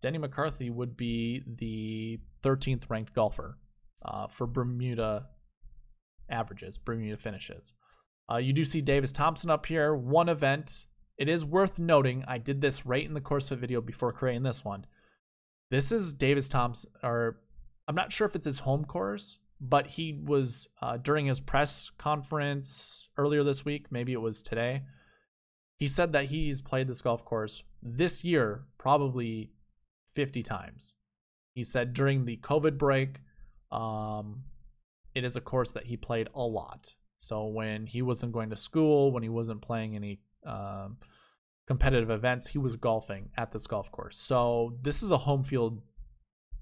Denny 0.00 0.18
McCarthy 0.18 0.68
would 0.68 0.96
be 0.96 1.42
the 1.46 2.20
13th 2.42 2.90
ranked 2.90 3.14
golfer 3.14 3.58
uh, 4.04 4.26
for 4.26 4.46
Bermuda 4.46 5.26
averages, 6.28 6.76
Bermuda 6.78 7.16
finishes. 7.16 7.74
Uh, 8.32 8.38
you 8.38 8.52
do 8.52 8.64
see 8.64 8.80
Davis 8.80 9.12
Thompson 9.12 9.50
up 9.50 9.66
here. 9.66 9.94
One 9.94 10.28
event. 10.28 10.86
It 11.18 11.28
is 11.28 11.44
worth 11.44 11.78
noting, 11.78 12.24
I 12.26 12.38
did 12.38 12.60
this 12.60 12.86
right 12.86 13.04
in 13.04 13.14
the 13.14 13.20
course 13.20 13.50
of 13.50 13.58
the 13.58 13.60
video 13.60 13.80
before 13.80 14.12
creating 14.12 14.42
this 14.42 14.64
one. 14.64 14.86
This 15.70 15.92
is 15.92 16.12
Davis 16.12 16.48
Thompson, 16.48 16.90
or 17.02 17.38
I'm 17.86 17.94
not 17.94 18.10
sure 18.10 18.26
if 18.26 18.34
it's 18.34 18.46
his 18.46 18.60
home 18.60 18.84
course, 18.84 19.38
but 19.60 19.86
he 19.86 20.20
was 20.24 20.68
uh, 20.80 20.96
during 20.96 21.26
his 21.26 21.38
press 21.38 21.90
conference 21.98 23.08
earlier 23.16 23.44
this 23.44 23.64
week, 23.64 23.92
maybe 23.92 24.12
it 24.12 24.20
was 24.20 24.40
today. 24.40 24.82
He 25.76 25.86
said 25.86 26.12
that 26.12 26.26
he's 26.26 26.60
played 26.60 26.88
this 26.88 27.02
golf 27.02 27.24
course 27.24 27.62
this 27.82 28.24
year 28.24 28.64
probably 28.78 29.50
50 30.14 30.42
times. 30.42 30.94
He 31.54 31.62
said 31.62 31.92
during 31.92 32.24
the 32.24 32.38
COVID 32.38 32.78
break, 32.78 33.20
um, 33.70 34.44
it 35.14 35.24
is 35.24 35.36
a 35.36 35.40
course 35.40 35.72
that 35.72 35.86
he 35.86 35.96
played 35.96 36.28
a 36.34 36.42
lot. 36.42 36.94
So 37.22 37.46
when 37.46 37.86
he 37.86 38.02
wasn't 38.02 38.32
going 38.32 38.50
to 38.50 38.56
school, 38.56 39.12
when 39.12 39.22
he 39.22 39.28
wasn't 39.28 39.62
playing 39.62 39.94
any 39.94 40.20
um, 40.44 40.96
competitive 41.68 42.10
events, 42.10 42.48
he 42.48 42.58
was 42.58 42.74
golfing 42.74 43.30
at 43.36 43.52
this 43.52 43.68
golf 43.68 43.92
course. 43.92 44.18
So 44.18 44.76
this 44.82 45.04
is 45.04 45.12
a 45.12 45.18
home 45.18 45.44
field 45.44 45.82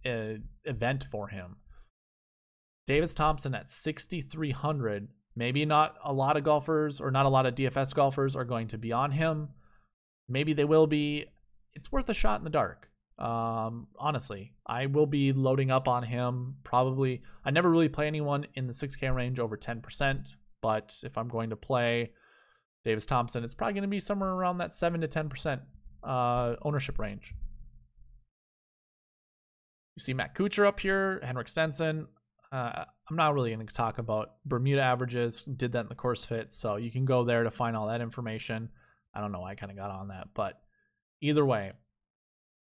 uh, 0.04 0.34
event 0.64 1.04
for 1.10 1.28
him. 1.28 1.56
Davis 2.86 3.14
Thompson 3.14 3.54
at 3.54 3.70
6,300. 3.70 5.08
Maybe 5.34 5.64
not 5.64 5.96
a 6.04 6.12
lot 6.12 6.36
of 6.36 6.44
golfers 6.44 7.00
or 7.00 7.10
not 7.10 7.24
a 7.24 7.30
lot 7.30 7.46
of 7.46 7.54
DFS 7.54 7.94
golfers 7.94 8.36
are 8.36 8.44
going 8.44 8.68
to 8.68 8.78
be 8.78 8.92
on 8.92 9.12
him. 9.12 9.48
Maybe 10.28 10.52
they 10.52 10.64
will 10.64 10.86
be. 10.86 11.26
It's 11.72 11.90
worth 11.90 12.08
a 12.10 12.14
shot 12.14 12.40
in 12.40 12.44
the 12.44 12.50
dark. 12.50 12.90
Um, 13.18 13.86
honestly, 13.98 14.54
I 14.66 14.86
will 14.86 15.06
be 15.06 15.32
loading 15.32 15.70
up 15.70 15.88
on 15.88 16.02
him 16.02 16.56
probably. 16.64 17.22
I 17.44 17.50
never 17.50 17.70
really 17.70 17.88
play 17.88 18.06
anyone 18.06 18.46
in 18.54 18.66
the 18.66 18.72
6K 18.72 19.14
range 19.14 19.38
over 19.38 19.56
10%, 19.56 20.36
but 20.60 20.96
if 21.04 21.16
I'm 21.16 21.28
going 21.28 21.50
to 21.50 21.56
play 21.56 22.12
Davis 22.84 23.06
Thompson, 23.06 23.44
it's 23.44 23.54
probably 23.54 23.74
going 23.74 23.82
to 23.82 23.88
be 23.88 24.00
somewhere 24.00 24.30
around 24.30 24.58
that 24.58 24.72
7 24.72 25.00
to 25.00 25.08
10% 25.08 25.60
uh, 26.02 26.56
ownership 26.62 26.98
range. 26.98 27.34
You 29.96 30.00
see 30.00 30.14
Matt 30.14 30.34
Kuchar 30.34 30.66
up 30.66 30.80
here, 30.80 31.20
Henrik 31.22 31.48
Stenson. 31.48 32.06
Uh, 32.52 32.84
I'm 33.08 33.16
not 33.16 33.34
really 33.34 33.54
going 33.54 33.66
to 33.66 33.72
talk 33.72 33.98
about 33.98 34.34
Bermuda 34.44 34.82
averages. 34.82 35.44
Did 35.44 35.72
that 35.72 35.80
in 35.80 35.88
the 35.88 35.94
course 35.94 36.24
fit, 36.24 36.52
so 36.52 36.76
you 36.76 36.90
can 36.90 37.04
go 37.04 37.24
there 37.24 37.44
to 37.44 37.50
find 37.50 37.76
all 37.76 37.88
that 37.88 38.00
information. 38.00 38.70
I 39.14 39.20
don't 39.20 39.32
know 39.32 39.40
why 39.40 39.52
I 39.52 39.54
kind 39.54 39.70
of 39.70 39.78
got 39.78 39.90
on 39.90 40.08
that, 40.08 40.28
but 40.34 40.60
either 41.20 41.44
way, 41.44 41.72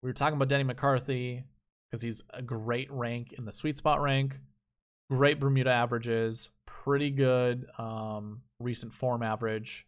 we 0.03 0.09
were 0.09 0.15
talking 0.15 0.37
about 0.37 0.49
Denny 0.49 0.65
McCarthy 0.65 1.45
because 1.91 2.03
he's 2.03 2.23
a 2.33 2.43
great 2.43 2.91
rank 2.91 3.35
in 3.37 3.45
the 3.45 3.53
sweet 3.53 3.77
spot 3.77 4.01
rank, 4.01 4.39
great 5.11 5.41
Bermuda 5.41 5.71
averages, 5.71 6.51
pretty 6.89 7.11
good 7.11 7.67
um, 7.77 8.41
recent 8.59 8.95
form 8.95 9.23
average. 9.23 9.87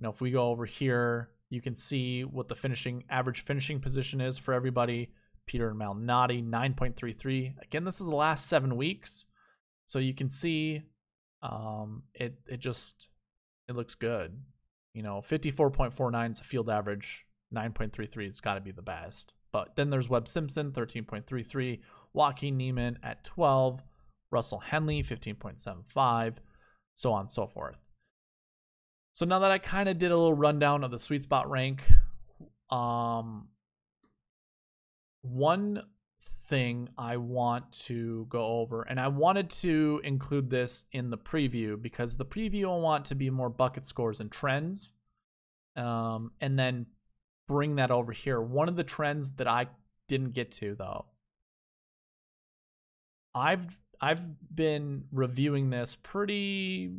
You 0.00 0.04
know, 0.04 0.10
if 0.10 0.20
we 0.20 0.32
go 0.32 0.48
over 0.48 0.66
here, 0.66 1.30
you 1.48 1.60
can 1.60 1.76
see 1.76 2.24
what 2.24 2.48
the 2.48 2.56
finishing 2.56 3.04
average 3.08 3.42
finishing 3.42 3.78
position 3.78 4.20
is 4.20 4.36
for 4.36 4.52
everybody. 4.52 5.12
Peter 5.46 5.68
and 5.68 5.80
Malnati, 5.80 6.44
9.33. 6.44 7.54
Again, 7.62 7.84
this 7.84 8.00
is 8.00 8.08
the 8.08 8.16
last 8.16 8.48
seven 8.48 8.76
weeks. 8.76 9.26
So 9.86 10.00
you 10.00 10.12
can 10.12 10.28
see 10.28 10.82
um, 11.40 12.02
it 12.14 12.34
it 12.48 12.58
just 12.58 13.10
it 13.68 13.76
looks 13.76 13.94
good. 13.94 14.36
You 14.92 15.04
know, 15.04 15.22
54.49 15.28 16.30
is 16.32 16.40
a 16.40 16.44
field 16.44 16.68
average. 16.68 17.26
9.33 17.54 18.24
has 18.24 18.40
got 18.40 18.54
to 18.54 18.60
be 18.60 18.72
the 18.72 18.82
best. 18.82 19.34
But 19.52 19.76
then 19.76 19.90
there's 19.90 20.08
Webb 20.08 20.26
Simpson, 20.26 20.72
13.33, 20.72 21.78
Joaquin 22.12 22.56
Niemann 22.56 22.98
at 23.04 23.22
12, 23.22 23.82
Russell 24.30 24.60
Henley, 24.60 25.02
15.75, 25.02 26.36
so 26.94 27.12
on 27.12 27.22
and 27.22 27.30
so 27.30 27.46
forth. 27.46 27.76
So 29.12 29.26
now 29.26 29.40
that 29.40 29.50
I 29.50 29.58
kind 29.58 29.88
of 29.88 29.98
did 29.98 30.12
a 30.12 30.16
little 30.16 30.34
rundown 30.34 30.84
of 30.84 30.90
the 30.90 30.98
sweet 30.98 31.22
spot 31.22 31.50
rank, 31.50 31.82
um, 32.70 33.48
one 35.22 35.82
thing 36.22 36.88
I 36.96 37.16
want 37.16 37.72
to 37.86 38.26
go 38.28 38.60
over, 38.60 38.82
and 38.82 39.00
I 39.00 39.08
wanted 39.08 39.50
to 39.50 40.00
include 40.04 40.50
this 40.50 40.84
in 40.92 41.10
the 41.10 41.18
preview 41.18 41.80
because 41.80 42.16
the 42.16 42.24
preview 42.24 42.64
I 42.64 42.80
want 42.80 43.06
to 43.06 43.14
be 43.14 43.30
more 43.30 43.50
bucket 43.50 43.84
scores 43.84 44.20
and 44.20 44.30
trends, 44.30 44.92
um, 45.76 46.32
and 46.40 46.58
then 46.58 46.86
bring 47.48 47.76
that 47.76 47.90
over 47.90 48.12
here. 48.12 48.40
One 48.40 48.68
of 48.68 48.76
the 48.76 48.84
trends 48.84 49.32
that 49.32 49.48
I 49.48 49.68
didn't 50.08 50.32
get 50.32 50.52
to 50.52 50.74
though, 50.74 51.06
I've 53.34 53.80
I've 54.00 54.22
been 54.54 55.04
reviewing 55.12 55.70
this 55.70 55.96
pretty 55.96 56.90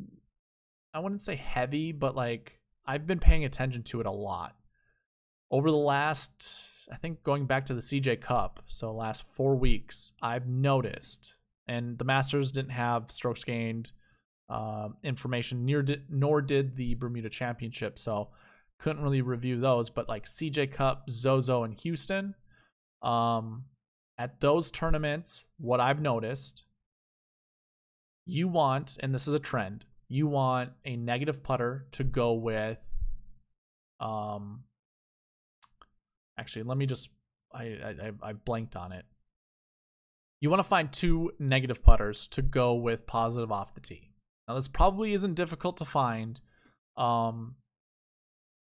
I 0.93 0.99
wouldn't 0.99 1.21
say 1.21 1.35
heavy, 1.35 1.91
but 1.91 2.15
like 2.15 2.59
I've 2.85 3.07
been 3.07 3.19
paying 3.19 3.45
attention 3.45 3.83
to 3.83 4.01
it 4.01 4.05
a 4.05 4.11
lot. 4.11 4.55
Over 5.49 5.71
the 5.71 5.77
last 5.77 6.47
I 6.91 6.97
think 6.97 7.23
going 7.23 7.45
back 7.45 7.65
to 7.65 7.73
the 7.73 7.81
CJ 7.81 8.21
Cup, 8.21 8.63
so 8.67 8.93
last 8.93 9.25
4 9.29 9.55
weeks, 9.55 10.13
I've 10.21 10.47
noticed 10.47 11.35
and 11.67 11.97
the 11.97 12.03
Masters 12.03 12.51
didn't 12.51 12.71
have 12.71 13.11
strokes 13.11 13.43
gained 13.43 13.91
uh, 14.49 14.89
information 15.03 15.65
near 15.65 15.81
di- 15.81 16.03
nor 16.09 16.41
did 16.41 16.75
the 16.75 16.95
Bermuda 16.95 17.29
Championship. 17.29 17.97
So 17.97 18.29
couldn't 18.77 19.03
really 19.03 19.21
review 19.21 19.59
those, 19.59 19.89
but 19.89 20.09
like 20.09 20.25
CJ 20.25 20.73
Cup, 20.73 21.09
Zozo, 21.09 21.63
and 21.63 21.73
Houston. 21.81 22.35
Um, 23.01 23.65
at 24.17 24.41
those 24.41 24.69
tournaments, 24.69 25.45
what 25.57 25.79
I've 25.79 26.01
noticed, 26.01 26.65
you 28.25 28.47
want, 28.47 28.97
and 29.01 29.13
this 29.13 29.27
is 29.27 29.33
a 29.33 29.39
trend, 29.39 29.85
you 30.07 30.27
want 30.27 30.71
a 30.85 30.95
negative 30.95 31.43
putter 31.43 31.87
to 31.91 32.03
go 32.03 32.33
with. 32.33 32.79
Um, 33.99 34.63
actually, 36.37 36.63
let 36.63 36.77
me 36.77 36.85
just, 36.85 37.09
I 37.53 37.63
I, 37.63 38.11
I 38.21 38.33
blanked 38.33 38.75
on 38.75 38.91
it. 38.91 39.05
You 40.39 40.49
want 40.49 40.59
to 40.59 40.67
find 40.67 40.91
two 40.91 41.31
negative 41.39 41.83
putters 41.83 42.27
to 42.29 42.41
go 42.41 42.73
with 42.73 43.05
positive 43.05 43.51
off 43.51 43.75
the 43.75 43.81
tee. 43.81 44.09
Now, 44.47 44.55
this 44.55 44.67
probably 44.67 45.13
isn't 45.13 45.35
difficult 45.35 45.77
to 45.77 45.85
find. 45.85 46.39
Um, 46.97 47.55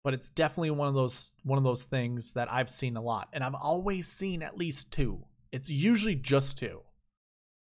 but 0.06 0.14
it's 0.14 0.30
definitely 0.30 0.70
one 0.70 0.88
of 0.88 0.94
those 0.94 1.34
one 1.44 1.58
of 1.58 1.64
those 1.64 1.84
things 1.84 2.34
that 2.34 2.52
I've 2.52 2.70
seen 2.70 2.96
a 2.96 3.02
lot, 3.02 3.28
and 3.34 3.44
I've 3.44 3.56
always 3.56 4.08
seen 4.08 4.44
at 4.44 4.56
least 4.56 4.94
two. 4.94 5.26
It's 5.52 5.70
usually 5.70 6.16
just 6.16 6.58
two. 6.60 6.82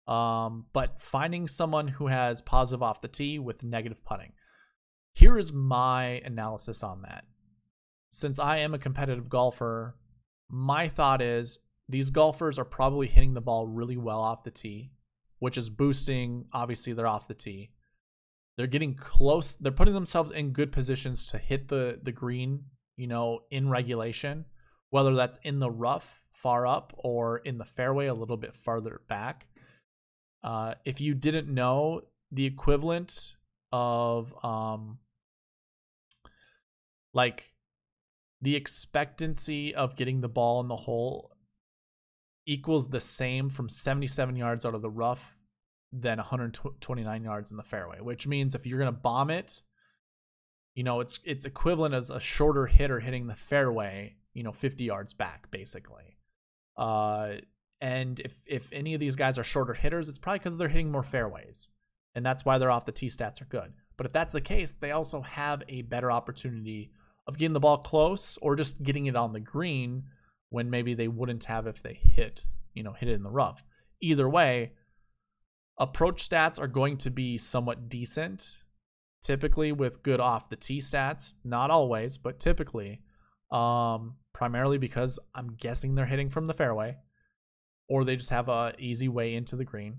Um, 0.09 0.65
but 0.73 0.99
finding 0.99 1.47
someone 1.47 1.87
who 1.87 2.07
has 2.07 2.41
positive 2.41 2.81
off 2.81 3.01
the 3.01 3.07
tee 3.07 3.37
with 3.37 3.63
negative 3.63 4.03
putting. 4.03 4.33
Here 5.13 5.37
is 5.37 5.53
my 5.53 6.21
analysis 6.25 6.81
on 6.81 7.03
that. 7.03 7.25
Since 8.09 8.39
I 8.39 8.57
am 8.57 8.73
a 8.73 8.79
competitive 8.79 9.29
golfer, 9.29 9.95
my 10.49 10.87
thought 10.87 11.21
is 11.21 11.59
these 11.87 12.09
golfers 12.09 12.57
are 12.57 12.65
probably 12.65 13.05
hitting 13.05 13.35
the 13.35 13.41
ball 13.41 13.67
really 13.67 13.97
well 13.97 14.19
off 14.19 14.43
the 14.43 14.49
tee, 14.49 14.91
which 15.37 15.57
is 15.57 15.69
boosting 15.69 16.45
obviously 16.53 16.93
they're 16.93 17.05
off 17.05 17.27
the 17.27 17.35
tee. 17.35 17.69
They're 18.57 18.67
getting 18.67 18.95
close. 18.95 19.55
They're 19.55 19.71
putting 19.71 19.93
themselves 19.93 20.31
in 20.31 20.51
good 20.53 20.71
positions 20.71 21.27
to 21.27 21.37
hit 21.37 21.67
the 21.67 21.99
the 22.01 22.11
green, 22.11 22.63
you 22.97 23.07
know, 23.07 23.41
in 23.51 23.69
regulation, 23.69 24.45
whether 24.89 25.13
that's 25.13 25.37
in 25.43 25.59
the 25.59 25.71
rough 25.71 26.23
far 26.33 26.65
up 26.65 26.93
or 26.97 27.37
in 27.37 27.57
the 27.57 27.65
fairway 27.65 28.07
a 28.07 28.13
little 28.13 28.37
bit 28.37 28.55
farther 28.55 29.01
back. 29.07 29.47
Uh, 30.43 30.75
if 30.85 31.01
you 31.01 31.13
didn't 31.13 31.47
know, 31.53 32.01
the 32.31 32.45
equivalent 32.45 33.35
of 33.71 34.33
um, 34.43 34.99
like 37.13 37.51
the 38.41 38.55
expectancy 38.55 39.75
of 39.75 39.95
getting 39.95 40.21
the 40.21 40.29
ball 40.29 40.61
in 40.61 40.67
the 40.67 40.75
hole 40.75 41.35
equals 42.45 42.87
the 42.89 42.99
same 42.99 43.49
from 43.49 43.69
77 43.69 44.35
yards 44.35 44.65
out 44.65 44.73
of 44.73 44.81
the 44.81 44.89
rough 44.89 45.35
than 45.91 46.17
129 46.17 47.23
yards 47.23 47.51
in 47.51 47.57
the 47.57 47.63
fairway, 47.63 47.99
which 47.99 48.27
means 48.27 48.55
if 48.55 48.65
you're 48.65 48.79
going 48.79 48.93
to 48.93 48.99
bomb 48.99 49.29
it, 49.29 49.61
you 50.75 50.83
know, 50.83 50.99
it's 50.99 51.19
it's 51.25 51.45
equivalent 51.45 51.93
as 51.93 52.09
a 52.09 52.19
shorter 52.19 52.67
hitter 52.67 52.99
hitting 52.99 53.27
the 53.27 53.35
fairway, 53.35 54.15
you 54.33 54.43
know, 54.43 54.51
50 54.51 54.83
yards 54.83 55.13
back 55.13 55.51
basically. 55.51 56.17
Uh 56.77 57.33
and 57.81 58.19
if 58.21 58.43
if 58.47 58.69
any 58.71 58.93
of 58.93 58.99
these 58.99 59.15
guys 59.15 59.37
are 59.37 59.43
shorter 59.43 59.73
hitters, 59.73 60.09
it's 60.09 60.17
probably 60.17 60.39
cuz 60.39 60.57
they're 60.57 60.67
hitting 60.67 60.91
more 60.91 61.03
fairways. 61.03 61.69
And 62.15 62.25
that's 62.25 62.43
why 62.43 62.57
they're 62.57 62.71
off 62.71 62.85
the 62.85 62.91
tee 62.91 63.07
stats 63.07 63.41
are 63.41 63.45
good. 63.45 63.73
But 63.95 64.05
if 64.05 64.11
that's 64.11 64.33
the 64.33 64.41
case, 64.41 64.71
they 64.71 64.91
also 64.91 65.21
have 65.21 65.63
a 65.67 65.83
better 65.83 66.11
opportunity 66.11 66.91
of 67.27 67.37
getting 67.37 67.53
the 67.53 67.59
ball 67.59 67.77
close 67.77 68.37
or 68.41 68.55
just 68.55 68.81
getting 68.81 69.05
it 69.05 69.15
on 69.15 69.31
the 69.31 69.39
green 69.39 70.03
when 70.49 70.69
maybe 70.69 70.95
they 70.95 71.07
wouldn't 71.07 71.43
have 71.43 71.67
if 71.67 71.83
they 71.83 71.93
hit, 71.93 72.45
you 72.73 72.81
know, 72.81 72.93
hit 72.93 73.09
it 73.09 73.13
in 73.13 73.23
the 73.23 73.29
rough. 73.29 73.63
Either 74.01 74.27
way, 74.27 74.71
Approach 75.79 76.27
stats 76.27 76.59
are 76.59 76.67
going 76.67 76.97
to 76.97 77.09
be 77.09 77.37
somewhat 77.37 77.87
decent, 77.87 78.63
typically 79.23 79.71
with 79.71 80.03
good 80.03 80.19
off 80.19 80.49
the 80.49 80.57
tee 80.57 80.79
stats. 80.79 81.33
Not 81.45 81.71
always, 81.71 82.17
but 82.17 82.39
typically. 82.39 83.01
Um, 83.49 84.17
primarily 84.33 84.77
because 84.77 85.19
I'm 85.33 85.55
guessing 85.55 85.95
they're 85.95 86.05
hitting 86.05 86.29
from 86.29 86.45
the 86.45 86.53
fairway, 86.53 86.97
or 87.89 88.03
they 88.03 88.15
just 88.15 88.29
have 88.29 88.47
a 88.47 88.73
easy 88.77 89.09
way 89.09 89.35
into 89.35 89.55
the 89.55 89.65
green. 89.65 89.97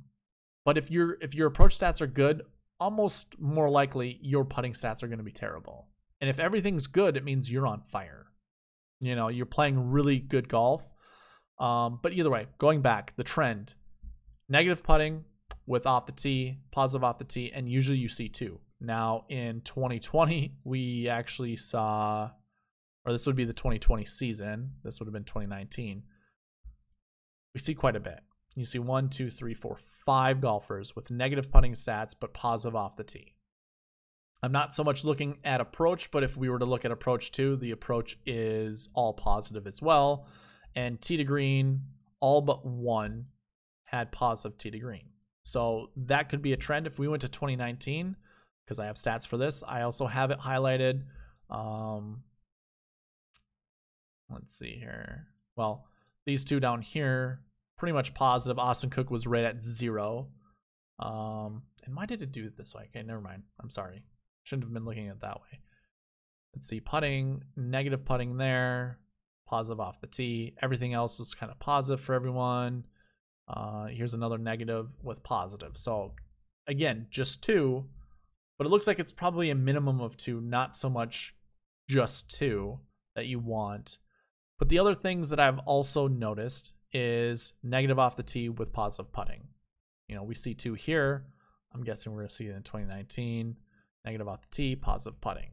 But 0.65 0.79
if 0.79 0.91
your 0.91 1.19
if 1.21 1.35
your 1.35 1.49
approach 1.49 1.79
stats 1.79 2.01
are 2.01 2.07
good, 2.07 2.43
almost 2.79 3.39
more 3.39 3.69
likely 3.69 4.19
your 4.23 4.45
putting 4.45 4.73
stats 4.73 5.03
are 5.03 5.09
going 5.09 5.19
to 5.19 5.25
be 5.25 5.33
terrible. 5.33 5.89
And 6.21 6.31
if 6.31 6.39
everything's 6.39 6.87
good, 6.87 7.17
it 7.17 7.25
means 7.25 7.51
you're 7.51 7.67
on 7.67 7.81
fire. 7.81 8.27
You 9.01 9.17
know, 9.17 9.29
you're 9.29 9.47
playing 9.47 9.91
really 9.91 10.19
good 10.19 10.49
golf. 10.49 10.83
Um, 11.59 11.99
but 12.03 12.13
either 12.13 12.31
way, 12.31 12.47
going 12.59 12.81
back, 12.81 13.15
the 13.17 13.25
trend 13.25 13.75
negative 14.49 14.83
putting, 14.83 15.25
with 15.67 15.87
off 15.87 16.07
the 16.07 16.13
tee, 16.13 16.59
positive 16.73 17.05
off 17.05 17.19
the 17.19 17.25
tee, 17.25 17.53
and 17.55 17.69
usually 17.69 17.99
you 17.99 18.09
see 18.09 18.29
two. 18.29 18.59
Now 18.81 19.25
in 19.29 19.61
2020, 19.63 20.57
we 20.65 21.09
actually 21.09 21.57
saw, 21.57 22.31
or 23.05 23.13
this 23.13 23.27
would 23.27 23.37
be 23.37 23.45
the 23.45 23.53
2020 23.53 24.05
season. 24.05 24.73
This 24.83 24.99
would 24.99 25.07
have 25.07 25.13
been 25.13 25.25
2019. 25.25 26.03
We 27.54 27.61
see 27.61 27.75
quite 27.75 27.97
a 27.97 28.00
bit. 28.00 28.21
You 28.54 28.64
see 28.64 28.78
one, 28.78 29.09
two, 29.09 29.30
three, 29.30 29.54
four, 29.54 29.78
five 30.04 30.40
golfers 30.40 30.95
with 30.97 31.11
negative 31.11 31.50
putting 31.50 31.73
stats, 31.73 32.14
but 32.19 32.35
positive 32.35 32.75
off 32.75 32.97
the 32.97 33.04
tee. 33.04 33.35
I'm 34.42 34.52
not 34.52 34.73
so 34.73 34.83
much 34.83 35.04
looking 35.04 35.38
at 35.45 35.61
approach, 35.61 36.11
but 36.11 36.23
if 36.23 36.37
we 36.37 36.49
were 36.49 36.59
to 36.59 36.64
look 36.64 36.85
at 36.85 36.90
approach 36.90 37.30
two, 37.30 37.57
the 37.57 37.73
approach 37.73 38.19
is 38.25 38.88
all 38.95 39.12
positive 39.12 39.66
as 39.66 39.83
well. 39.83 40.26
And 40.75 41.00
tee 41.00 41.19
to 41.19 41.25
green, 41.25 41.83
all 42.21 42.40
but 42.40 42.64
one 42.64 43.26
had 43.85 44.12
positive 44.12 44.57
tee 44.57 44.71
to 44.71 44.78
green. 44.78 45.11
So 45.42 45.90
that 45.97 46.28
could 46.28 46.42
be 46.42 46.52
a 46.52 46.57
trend 46.57 46.87
if 46.87 46.99
we 46.99 47.09
went 47.09 47.23
to 47.23 47.28
2019, 47.28 48.16
because 48.64 48.80
I 48.80 48.87
have 48.87 48.97
stats 48.97 49.26
for 49.26 49.37
this. 49.37 49.62
I 49.66 49.83
also 49.83 50.07
have 50.07 50.30
it 50.30 50.38
highlighted. 50.38 51.02
Um, 51.50 52.23
let's 54.30 54.57
see 54.57 54.76
here. 54.78 55.26
Well, 55.57 55.87
these 56.27 56.45
two 56.45 56.61
down 56.61 56.83
here, 56.83 57.41
pretty 57.79 57.93
much 57.93 58.15
positive. 58.15 58.59
Austin 58.59 58.91
Cook 58.91 59.11
was 59.11 59.27
right 59.27 59.45
at 59.45 59.62
zero. 59.62 60.29
Um, 60.99 61.62
and 61.85 61.97
why 61.97 62.07
did 62.07 62.23
it 62.23 62.33
do 62.33 62.47
it 62.47 62.57
this 62.57 62.75
way? 62.75 62.89
Okay, 62.95 63.03
never 63.03 63.21
mind. 63.21 63.45
I'm 63.61 63.71
sorry. 63.71 64.05
Shouldn't 64.45 64.65
have 64.65 64.75
been 64.75 64.85
looking 64.85 65.09
at 65.09 65.17
it 65.17 65.21
that 65.23 65.41
way. 65.41 65.61
Let's 66.55 66.69
see, 66.69 66.81
putting, 66.81 67.45
negative 67.57 68.05
putting 68.05 68.37
there, 68.37 68.99
positive 69.47 69.81
off 69.81 70.00
the 70.00 70.07
tee. 70.07 70.55
Everything 70.61 70.95
else 70.95 71.19
was 71.19 71.35
kind 71.35 71.50
of 71.50 71.59
positive 71.59 72.05
for 72.05 72.15
everyone. 72.15 72.85
Uh, 73.49 73.87
here's 73.87 74.15
another 74.15 74.39
negative 74.39 74.89
with 75.03 75.23
positive. 75.23 75.73
So 75.77 76.12
again, 76.67 77.07
just 77.11 77.43
two, 77.43 77.87
but 78.59 78.67
it 78.67 78.71
looks 78.71 78.87
like 78.87 78.99
it's 78.99 79.12
probably 79.12 79.50
a 79.50 79.55
minimum 79.55 80.00
of 80.00 80.17
two, 80.17 80.41
not 80.41 80.75
so 80.75 80.91
much 80.91 81.35
just 81.89 82.29
two 82.29 82.79
that 83.17 83.27
you 83.27 83.39
want. 83.39 83.99
But 84.61 84.69
the 84.69 84.79
other 84.79 84.95
things 84.95 85.31
that 85.31 85.40
I've 85.40 85.59
also 85.61 86.07
noticed 86.07 86.75
is 86.93 87.55
negative 87.62 87.99
off 87.99 88.17
the 88.17 88.23
tee 88.23 88.50
with 88.50 88.75
positive 88.75 89.11
putting. 89.11 89.49
You 90.07 90.17
know, 90.17 90.23
we 90.23 90.35
see 90.35 90.55
two 90.55 90.75
here. 90.75 91.25
I'm 91.75 91.83
guessing 91.83 92.12
we're 92.12 92.19
going 92.19 92.29
to 92.29 92.35
see 92.35 92.47
it 92.47 92.55
in 92.55 92.62
2019 92.62 93.57
negative 94.05 94.29
off 94.29 94.43
the 94.43 94.49
tee, 94.50 94.76
positive 94.76 95.21
putting. 95.21 95.50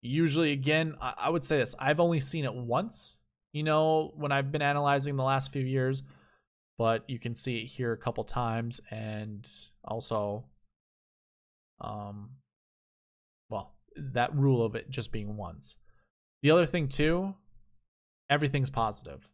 Usually, 0.00 0.52
again, 0.52 0.94
I, 1.00 1.28
would 1.28 1.44
say 1.44 1.58
this 1.58 1.74
I've 1.78 2.00
only 2.00 2.20
seen 2.20 2.44
it 2.44 2.54
once, 2.54 3.18
you 3.52 3.62
know, 3.62 4.12
when 4.16 4.32
I've 4.32 4.50
been 4.50 4.62
analyzing 4.62 5.16
the 5.16 5.22
last 5.22 5.52
few 5.52 5.62
years, 5.62 6.02
but 6.78 7.04
you 7.08 7.18
can 7.18 7.34
see 7.34 7.58
it 7.58 7.66
here 7.66 7.92
a 7.92 7.98
couple 7.98 8.24
times 8.24 8.80
and 8.90 9.46
also, 9.84 10.44
um, 11.80 12.30
well, 13.50 13.74
that 13.96 14.34
rule 14.34 14.64
of 14.64 14.74
it 14.74 14.90
just 14.90 15.12
being 15.12 15.36
once. 15.36 15.76
The 16.42 16.50
other 16.50 16.66
thing, 16.66 16.88
too, 16.88 17.34
everything's 18.34 18.70
positive. 18.70 19.28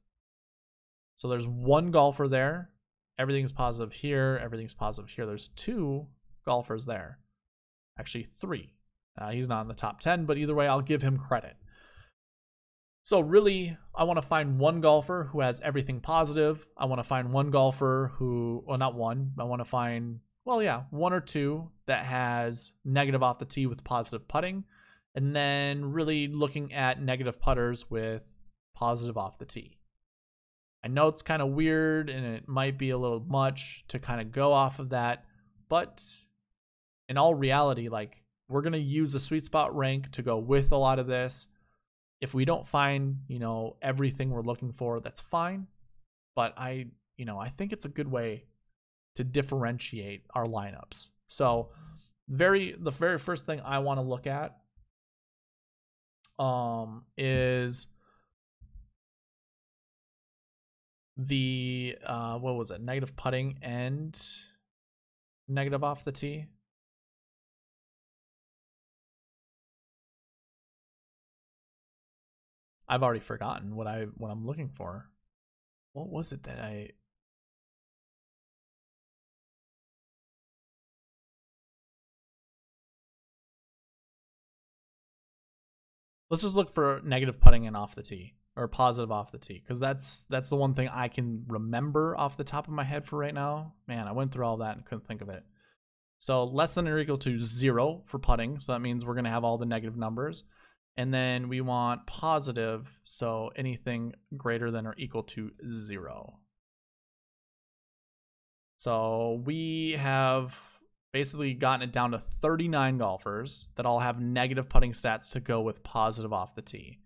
So 1.14 1.28
there's 1.28 1.46
one 1.46 1.90
golfer 1.90 2.28
there. 2.28 2.70
Everything's 3.18 3.52
positive 3.52 3.94
here. 3.94 4.38
Everything's 4.42 4.74
positive 4.74 5.10
here. 5.10 5.24
There's 5.26 5.48
two 5.48 6.06
golfers 6.44 6.84
there. 6.84 7.18
Actually, 7.98 8.24
three. 8.24 8.74
Uh, 9.18 9.30
he's 9.30 9.48
not 9.48 9.62
in 9.62 9.68
the 9.68 9.74
top 9.74 10.00
10, 10.00 10.26
but 10.26 10.38
either 10.38 10.54
way, 10.54 10.66
I'll 10.66 10.82
give 10.82 11.02
him 11.02 11.18
credit. 11.18 11.56
So, 13.02 13.20
really, 13.20 13.76
I 13.94 14.04
want 14.04 14.18
to 14.18 14.26
find 14.26 14.58
one 14.58 14.80
golfer 14.80 15.28
who 15.32 15.40
has 15.40 15.60
everything 15.62 16.00
positive. 16.00 16.66
I 16.76 16.84
want 16.84 17.00
to 17.00 17.04
find 17.04 17.32
one 17.32 17.50
golfer 17.50 18.12
who, 18.16 18.62
well, 18.66 18.78
not 18.78 18.94
one, 18.94 19.32
I 19.38 19.44
want 19.44 19.60
to 19.60 19.64
find, 19.64 20.20
well, 20.44 20.62
yeah, 20.62 20.82
one 20.90 21.12
or 21.12 21.20
two 21.20 21.70
that 21.86 22.04
has 22.04 22.72
negative 22.84 23.22
off 23.22 23.38
the 23.38 23.46
tee 23.46 23.66
with 23.66 23.82
positive 23.82 24.28
putting. 24.28 24.64
And 25.14 25.34
then 25.34 25.92
really 25.92 26.28
looking 26.28 26.72
at 26.72 27.02
negative 27.02 27.40
putters 27.40 27.90
with 27.90 28.22
positive 28.80 29.18
off 29.18 29.38
the 29.38 29.44
tee. 29.44 29.76
I 30.82 30.88
know 30.88 31.08
it's 31.08 31.20
kind 31.20 31.42
of 31.42 31.50
weird 31.50 32.08
and 32.08 32.24
it 32.24 32.48
might 32.48 32.78
be 32.78 32.90
a 32.90 32.98
little 32.98 33.20
much 33.20 33.84
to 33.88 33.98
kind 33.98 34.22
of 34.22 34.32
go 34.32 34.54
off 34.54 34.78
of 34.78 34.88
that, 34.88 35.26
but 35.68 36.02
in 37.08 37.18
all 37.18 37.34
reality, 37.34 37.90
like 37.90 38.24
we're 38.48 38.62
gonna 38.62 38.78
use 38.78 39.12
the 39.12 39.20
sweet 39.20 39.44
spot 39.44 39.76
rank 39.76 40.10
to 40.12 40.22
go 40.22 40.38
with 40.38 40.72
a 40.72 40.76
lot 40.76 40.98
of 40.98 41.06
this. 41.06 41.46
If 42.22 42.32
we 42.32 42.46
don't 42.46 42.66
find, 42.66 43.18
you 43.28 43.38
know, 43.38 43.76
everything 43.82 44.30
we're 44.30 44.42
looking 44.42 44.72
for, 44.72 45.00
that's 45.00 45.20
fine. 45.20 45.66
But 46.34 46.54
I, 46.56 46.86
you 47.18 47.26
know, 47.26 47.38
I 47.38 47.50
think 47.50 47.72
it's 47.72 47.84
a 47.84 47.88
good 47.88 48.08
way 48.08 48.44
to 49.16 49.24
differentiate 49.24 50.24
our 50.34 50.46
lineups. 50.46 51.10
So, 51.28 51.68
very 52.28 52.74
the 52.78 52.90
very 52.90 53.18
first 53.18 53.44
thing 53.44 53.60
I 53.60 53.80
want 53.80 53.98
to 53.98 54.02
look 54.02 54.26
at 54.26 54.56
um 56.38 57.04
is 57.18 57.88
the 61.26 61.96
uh 62.04 62.38
what 62.38 62.56
was 62.56 62.70
it? 62.70 62.80
Negative 62.80 63.14
putting 63.16 63.58
and 63.62 64.20
negative 65.48 65.84
off 65.84 66.04
the 66.04 66.12
tee. 66.12 66.46
I've 72.88 73.02
already 73.02 73.20
forgotten 73.20 73.76
what 73.76 73.86
I 73.86 74.06
what 74.16 74.30
I'm 74.30 74.46
looking 74.46 74.68
for. 74.68 75.08
What 75.92 76.08
was 76.08 76.32
it 76.32 76.44
that 76.44 76.58
I 76.60 76.90
Let's 86.30 86.42
just 86.42 86.54
look 86.54 86.70
for 86.70 87.00
negative 87.04 87.40
putting 87.40 87.66
and 87.66 87.76
off 87.76 87.94
the 87.96 88.02
tee 88.02 88.34
or 88.60 88.68
positive 88.68 89.10
off 89.10 89.32
the 89.32 89.38
tee 89.38 89.62
because 89.62 89.80
that's 89.80 90.24
that's 90.30 90.48
the 90.48 90.56
one 90.56 90.74
thing 90.74 90.88
I 90.88 91.08
can 91.08 91.44
remember 91.48 92.16
off 92.16 92.36
the 92.36 92.44
top 92.44 92.68
of 92.68 92.74
my 92.74 92.84
head 92.84 93.06
for 93.06 93.18
right 93.18 93.34
now. 93.34 93.74
Man, 93.88 94.06
I 94.06 94.12
went 94.12 94.32
through 94.32 94.44
all 94.44 94.58
that 94.58 94.76
and 94.76 94.84
couldn't 94.84 95.06
think 95.06 95.22
of 95.22 95.28
it. 95.28 95.42
So 96.18 96.44
less 96.44 96.74
than 96.74 96.86
or 96.86 96.98
equal 96.98 97.16
to 97.18 97.38
zero 97.38 98.02
for 98.04 98.18
putting. 98.18 98.58
So 98.58 98.72
that 98.72 98.80
means 98.80 99.04
we're 99.04 99.14
going 99.14 99.24
to 99.24 99.30
have 99.30 99.44
all 99.44 99.56
the 99.56 99.64
negative 99.64 99.96
numbers. 99.96 100.44
And 100.96 101.14
then 101.14 101.48
we 101.48 101.62
want 101.62 102.06
positive, 102.06 103.00
so 103.04 103.50
anything 103.56 104.12
greater 104.36 104.70
than 104.70 104.86
or 104.86 104.94
equal 104.98 105.22
to 105.22 105.50
zero. 105.66 106.40
So 108.76 109.40
we 109.44 109.92
have 109.98 110.58
basically 111.12 111.54
gotten 111.54 111.88
it 111.88 111.92
down 111.92 112.10
to 112.10 112.18
39 112.18 112.98
golfers 112.98 113.68
that 113.76 113.86
all 113.86 114.00
have 114.00 114.20
negative 114.20 114.68
putting 114.68 114.92
stats 114.92 115.32
to 115.32 115.40
go 115.40 115.60
with 115.60 115.82
positive 115.82 116.32
off 116.32 116.54
the 116.54 116.62
tee. 116.62 116.98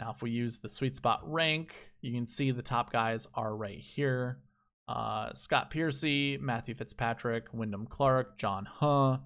Now, 0.00 0.12
if 0.12 0.22
we 0.22 0.30
use 0.30 0.58
the 0.58 0.68
sweet 0.68 0.94
spot 0.94 1.20
rank, 1.24 1.74
you 2.00 2.12
can 2.12 2.26
see 2.26 2.50
the 2.50 2.62
top 2.62 2.92
guys 2.92 3.26
are 3.34 3.54
right 3.54 3.78
here. 3.78 4.38
Uh, 4.86 5.32
Scott 5.34 5.70
Piercy, 5.70 6.38
Matthew 6.40 6.74
Fitzpatrick, 6.74 7.52
Wyndham 7.52 7.86
Clark, 7.86 8.38
John 8.38 8.64
Huh, 8.64 9.18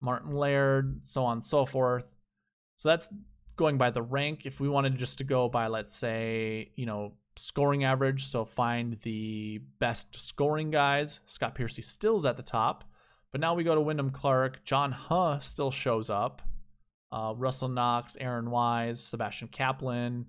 Martin 0.00 0.34
Laird, 0.34 1.00
so 1.06 1.24
on 1.24 1.38
and 1.38 1.44
so 1.44 1.64
forth. 1.64 2.06
So 2.76 2.88
that's 2.88 3.08
going 3.56 3.78
by 3.78 3.90
the 3.90 4.02
rank. 4.02 4.44
If 4.44 4.60
we 4.60 4.68
wanted 4.68 4.98
just 4.98 5.18
to 5.18 5.24
go 5.24 5.48
by, 5.48 5.66
let's 5.68 5.94
say, 5.94 6.72
you 6.76 6.86
know, 6.86 7.14
scoring 7.36 7.84
average, 7.84 8.26
so 8.26 8.44
find 8.44 8.98
the 9.00 9.62
best 9.78 10.14
scoring 10.20 10.70
guys, 10.70 11.20
Scott 11.26 11.54
Piercy 11.54 11.82
still 11.82 12.16
is 12.16 12.26
at 12.26 12.36
the 12.36 12.42
top. 12.42 12.84
But 13.30 13.40
now 13.40 13.54
we 13.54 13.64
go 13.64 13.74
to 13.74 13.80
Wyndham 13.80 14.10
Clark. 14.10 14.62
John 14.64 14.92
Huh 14.92 15.40
still 15.40 15.70
shows 15.70 16.10
up. 16.10 16.42
Uh, 17.12 17.34
Russell 17.36 17.68
Knox, 17.68 18.16
Aaron 18.18 18.50
Wise, 18.50 19.04
Sebastian 19.04 19.48
Cappelen, 19.48 20.24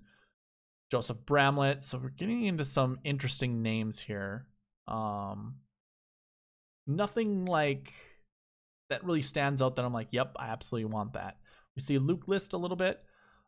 Joseph 0.90 1.24
Bramlett. 1.24 1.82
So 1.82 1.98
we're 1.98 2.10
getting 2.10 2.42
into 2.42 2.64
some 2.64 2.98
interesting 3.04 3.62
names 3.62 3.98
here. 3.98 4.46
Um, 4.86 5.56
nothing 6.86 7.46
like 7.46 7.92
that 8.90 9.02
really 9.02 9.22
stands 9.22 9.62
out 9.62 9.76
that 9.76 9.84
I'm 9.84 9.94
like, 9.94 10.08
yep, 10.10 10.36
I 10.36 10.48
absolutely 10.48 10.90
want 10.92 11.14
that. 11.14 11.38
We 11.74 11.80
see 11.80 11.98
Luke 11.98 12.28
List 12.28 12.52
a 12.52 12.58
little 12.58 12.76
bit. 12.76 13.02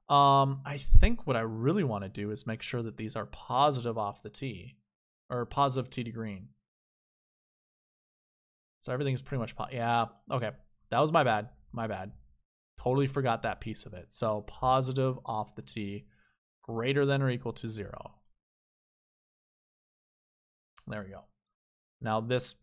Um, 0.09 0.63
I 0.65 0.79
think 0.79 1.27
what 1.27 1.37
I 1.37 1.41
really 1.41 1.85
want 1.85 2.05
to 2.05 2.09
do 2.09 2.31
is 2.31 2.47
make 2.47 2.63
sure 2.63 2.83
that 2.83 2.97
these 2.97 3.17
are 3.17 3.27
positive 3.27 3.99
off 3.99 4.23
the 4.23 4.31
tee 4.31 4.77
or 5.29 5.45
positive 5.45 5.91
tee 5.91 6.05
to 6.05 6.11
green. 6.11 6.49
So 8.79 8.93
everything's 8.93 9.23
pretty 9.23 9.41
much, 9.41 9.57
po- 9.57 9.67
yeah, 9.71 10.07
okay. 10.31 10.53
That 10.91 11.01
was 11.01 11.13
my 11.13 11.25
bad. 11.25 11.49
My 11.73 11.87
bad. 11.87 12.13
Totally 12.87 13.09
forgot 13.09 13.43
that 13.43 13.61
piece 13.61 13.85
of 13.85 13.95
it. 13.95 14.13
So 14.13 14.43
positive 14.43 15.19
off 15.27 15.57
the 15.57 15.63
tee, 15.63 16.05
greater 16.63 17.05
than 17.05 17.21
or 17.21 17.29
equal 17.29 17.53
to 17.55 17.69
zero. 17.69 18.13
There 20.87 21.03
we 21.03 21.11
go. 21.11 21.25
Now 22.01 22.21
this 22.21 22.55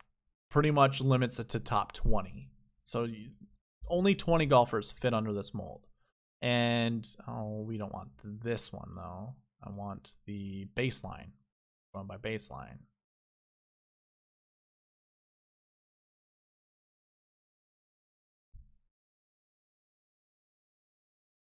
pretty 0.49 0.71
much 0.71 1.01
limits 1.01 1.41
it 1.41 1.49
to 1.49 1.59
top 1.59 1.91
20. 1.91 2.49
So 2.83 3.03
you, 3.03 3.31
only 3.89 4.15
20 4.15 4.45
golfers 4.45 4.93
fit 4.93 5.13
under 5.13 5.33
this 5.33 5.53
mold. 5.53 5.81
And 6.41 7.05
oh, 7.27 7.65
we 7.67 7.77
don't 7.77 7.91
want 7.91 8.11
this 8.23 8.71
one 8.71 8.91
though. 8.95 9.35
I 9.61 9.71
want 9.71 10.13
the 10.25 10.69
baseline. 10.73 11.31
Going 11.93 12.07
by 12.07 12.15
baseline. 12.15 12.77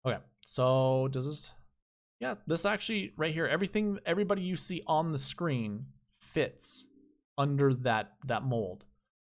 Okay, 0.06 0.18
so 0.46 1.08
does 1.12 1.26
this? 1.26 1.52
Yeah, 2.20 2.36
this 2.48 2.66
actually 2.66 3.14
right 3.18 3.34
here, 3.34 3.48
everything, 3.48 4.00
everybody 4.06 4.42
you 4.42 4.56
see 4.56 4.84
on 4.88 5.12
the 5.12 5.18
screen 5.18 5.86
fits 6.20 6.88
under 7.38 7.74
that 7.74 8.14
that 8.26 8.44
mold 8.44 8.86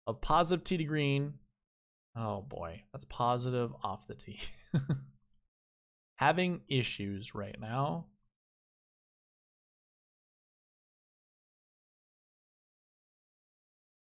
of 0.07 0.21
positive 0.21 0.65
tee 0.65 0.77
to 0.79 0.85
green. 0.85 1.35
Oh 2.17 2.43
boy, 2.43 2.83
that's 2.93 3.05
positive 3.07 3.73
off 3.83 4.07
the 4.07 4.15
tee. 4.15 4.41
Having 6.17 6.63
issues 6.69 7.35
right 7.35 7.57
now. 7.61 8.07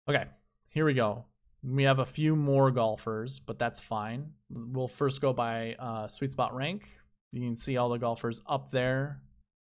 Okay, 0.09 0.25
here 0.69 0.85
we 0.85 0.95
go. 0.95 1.25
We 1.63 1.85
have 1.85 1.99
a 1.99 2.07
few 2.07 2.37
more 2.37 2.71
golfers, 2.71 3.41
but 3.41 3.59
that's 3.59 3.81
fine. 3.81 4.33
We'll 4.51 4.89
first 4.89 5.21
go 5.21 5.33
by 5.33 5.75
uh, 5.79 6.09
sweet 6.09 6.33
spot 6.33 6.55
rank. 6.55 6.89
You 7.33 7.43
can 7.43 7.57
see 7.57 7.77
all 7.77 7.89
the 7.89 7.99
golfers 7.99 8.41
up 8.49 8.71
there. 8.71 9.21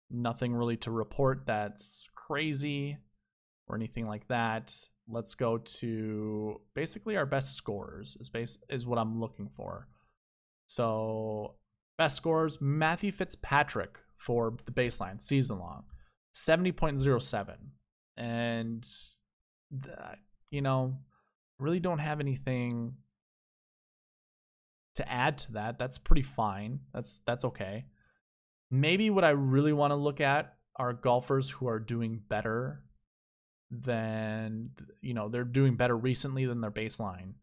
Nothing 0.09 0.53
really 0.53 0.77
to 0.77 0.91
report 0.91 1.43
that's 1.45 2.07
crazy 2.15 2.97
or 3.67 3.75
anything 3.75 4.07
like 4.07 4.27
that. 4.27 4.75
Let's 5.07 5.35
go 5.35 5.57
to 5.57 6.61
basically 6.75 7.17
our 7.17 7.25
best 7.25 7.55
scores 7.55 8.17
is 8.19 8.29
base 8.29 8.57
is 8.69 8.85
what 8.85 8.99
I'm 8.99 9.19
looking 9.19 9.49
for. 9.55 9.87
So 10.67 11.55
best 11.97 12.15
scores, 12.15 12.59
Matthew 12.61 13.11
Fitzpatrick 13.11 13.99
for 14.17 14.55
the 14.65 14.71
baseline 14.71 15.21
season 15.21 15.59
long, 15.59 15.83
70.07. 16.35 17.55
And 18.15 18.87
you 20.51 20.61
know, 20.61 20.97
really 21.59 21.79
don't 21.79 21.99
have 21.99 22.19
anything 22.19 22.95
to 24.95 25.11
add 25.11 25.37
to 25.39 25.53
that. 25.53 25.79
That's 25.79 25.97
pretty 25.97 26.21
fine. 26.21 26.79
That's 26.93 27.19
that's 27.25 27.45
okay. 27.45 27.85
Maybe 28.69 29.09
what 29.09 29.23
I 29.23 29.31
really 29.31 29.73
want 29.73 29.91
to 29.91 29.95
look 29.95 30.21
at 30.21 30.55
are 30.75 30.93
golfers 30.93 31.49
who 31.49 31.67
are 31.67 31.79
doing 31.79 32.21
better 32.27 32.83
than 33.71 34.71
you 35.01 35.13
know, 35.13 35.29
they're 35.29 35.43
doing 35.43 35.75
better 35.75 35.97
recently 35.97 36.45
than 36.45 36.61
their 36.61 36.71
baseline. 36.71 37.33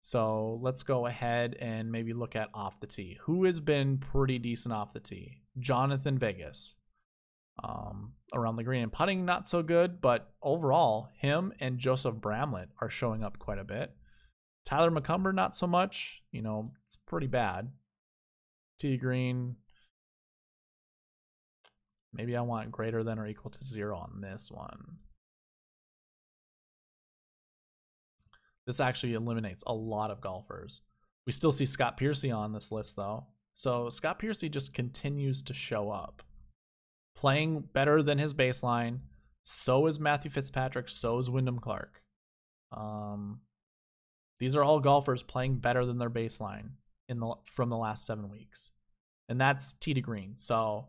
So 0.00 0.60
let's 0.62 0.82
go 0.82 1.06
ahead 1.06 1.56
and 1.60 1.90
maybe 1.90 2.12
look 2.12 2.36
at 2.36 2.48
off 2.54 2.78
the 2.80 2.86
tee. 2.86 3.18
Who 3.22 3.44
has 3.44 3.58
been 3.58 3.98
pretty 3.98 4.38
decent 4.38 4.72
off 4.72 4.92
the 4.92 5.00
tee? 5.00 5.42
Jhonattan 5.58 6.18
Vegas. 6.18 6.74
Um, 7.64 8.12
around 8.34 8.56
the 8.56 8.64
green 8.64 8.82
and 8.82 8.92
putting 8.92 9.24
not 9.24 9.46
so 9.46 9.62
good, 9.62 10.00
but 10.02 10.30
overall, 10.42 11.08
him 11.18 11.54
and 11.58 11.78
Joseph 11.78 12.16
Bramlett 12.16 12.68
are 12.82 12.90
showing 12.90 13.24
up 13.24 13.38
quite 13.38 13.58
a 13.58 13.64
bit. 13.64 13.92
Tyler 14.66 14.90
McCumber, 14.90 15.34
not 15.34 15.56
so 15.56 15.66
much. 15.66 16.22
You 16.32 16.42
know, 16.42 16.72
it's 16.84 16.96
pretty 16.96 17.28
bad. 17.28 17.70
T 18.78 18.98
Green. 18.98 19.56
Maybe 22.12 22.36
I 22.36 22.42
want 22.42 22.72
greater 22.72 23.02
than 23.02 23.18
or 23.18 23.26
equal 23.26 23.50
to 23.50 23.64
zero 23.64 23.96
on 23.96 24.20
this 24.20 24.50
one. 24.50 24.98
This 28.66 28.80
actually 28.80 29.14
eliminates 29.14 29.62
a 29.66 29.72
lot 29.72 30.10
of 30.10 30.20
golfers. 30.20 30.82
We 31.26 31.32
still 31.32 31.52
see 31.52 31.66
Scott 31.66 31.96
Piercy 31.96 32.30
on 32.30 32.52
this 32.52 32.72
list 32.72 32.96
though. 32.96 33.26
So 33.54 33.88
Scott 33.88 34.18
Piercy 34.18 34.48
just 34.48 34.74
continues 34.74 35.40
to 35.42 35.54
show 35.54 35.90
up. 35.90 36.22
Playing 37.16 37.60
better 37.72 38.02
than 38.02 38.18
his 38.18 38.34
baseline. 38.34 39.00
So 39.42 39.86
is 39.86 39.98
Matthew 39.98 40.30
Fitzpatrick. 40.30 40.88
So 40.88 41.18
is 41.18 41.30
Wyndham 41.30 41.58
Clark. 41.58 42.02
Um, 42.72 43.40
these 44.38 44.56
are 44.56 44.62
all 44.62 44.80
golfers 44.80 45.22
playing 45.22 45.56
better 45.56 45.84
than 45.86 45.98
their 45.98 46.10
baseline 46.10 46.70
in 47.08 47.20
the 47.20 47.34
from 47.44 47.70
the 47.70 47.76
last 47.76 48.04
seven 48.04 48.28
weeks, 48.28 48.72
and 49.28 49.40
that's 49.40 49.72
tee 49.74 49.94
to 49.94 50.00
green. 50.00 50.36
So 50.36 50.88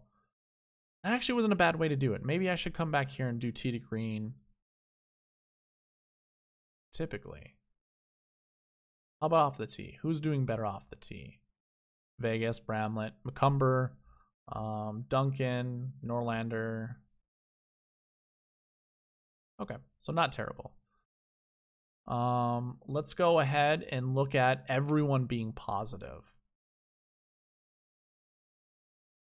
that 1.04 1.14
actually 1.14 1.36
wasn't 1.36 1.54
a 1.54 1.58
bad 1.58 1.78
way 1.78 1.88
to 1.88 1.96
do 1.96 2.14
it. 2.14 2.26
Maybe 2.26 2.50
I 2.50 2.56
should 2.56 2.74
come 2.74 2.92
back 2.92 3.12
here 3.12 3.28
and 3.28 3.40
do 3.40 3.52
tee 3.52 3.72
to 3.72 3.80
green. 3.80 4.34
Typically, 6.92 7.56
how 9.22 9.28
about 9.28 9.46
off 9.46 9.58
the 9.58 9.68
tee? 9.68 9.98
Who's 10.02 10.20
doing 10.20 10.46
better 10.46 10.66
off 10.66 10.90
the 10.90 10.96
tee? 10.96 11.40
Vegas, 12.20 12.60
Bramlett, 12.60 13.14
McCumber, 13.26 13.92
um, 14.52 15.06
Duncan, 15.10 15.94
Norlander. 16.06 16.96
Okay, 19.60 19.78
so 19.98 20.14
not 20.14 20.32
terrible. 20.32 20.74
Um, 22.08 22.78
let's 22.88 23.14
go 23.14 23.40
ahead 23.40 23.86
and 23.90 24.16
look 24.16 24.34
at 24.36 24.64
everyone 24.70 25.26
being 25.26 25.52
positive. 25.52 26.34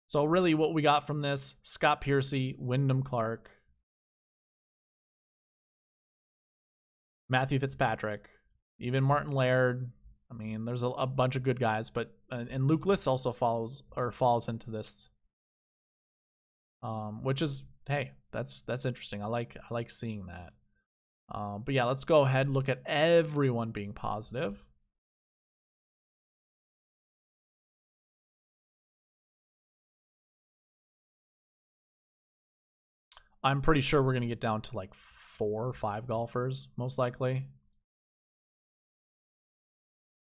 So 0.08 0.26
really 0.26 0.54
what 0.54 0.74
we 0.74 0.82
got 0.82 1.08
from 1.08 1.22
this, 1.22 1.56
Scott 1.64 2.02
Piercy, 2.02 2.56
Wyndham 2.60 3.02
Clark, 3.02 3.50
Matthew 7.30 7.60
Fitzpatrick, 7.60 8.30
even 8.78 9.04
Martin 9.06 9.32
Laird. 9.32 9.90
I 10.32 10.34
mean, 10.34 10.64
there's 10.66 10.84
a, 10.84 10.88
a 10.88 11.06
bunch 11.06 11.36
of 11.36 11.44
good 11.44 11.60
guys, 11.60 11.90
but 11.90 12.12
uh, 12.32 12.46
and 12.50 12.68
Luke 12.68 12.86
List 12.86 13.08
also 13.08 13.34
follows 13.34 13.84
or 13.96 14.12
falls 14.12 14.48
into 14.48 14.72
this. 14.72 15.10
Um, 16.82 17.24
which 17.24 17.42
is 17.42 17.66
hey, 17.88 18.12
that's 18.32 18.62
that's 18.64 18.86
interesting. 18.86 19.22
I 19.22 19.28
like 19.28 19.58
I 19.58 19.74
like 19.74 19.92
seeing 19.92 20.28
that. 20.28 20.54
Um, 21.34 21.64
but 21.66 21.74
yeah, 21.76 21.86
let's 21.86 22.04
go 22.06 22.22
ahead 22.22 22.50
look 22.50 22.70
at 22.70 22.82
everyone 22.86 23.72
being 23.72 23.94
positive. 23.94 24.64
I'm 33.44 33.62
pretty 33.62 33.82
sure 33.82 34.02
we're 34.04 34.14
going 34.14 34.22
to 34.22 34.28
get 34.28 34.40
down 34.42 34.62
to 34.62 34.76
like 34.76 34.94
four 34.94 35.68
or 35.68 35.74
five 35.74 36.08
golfers, 36.08 36.68
most 36.78 36.98
likely. 36.98 37.48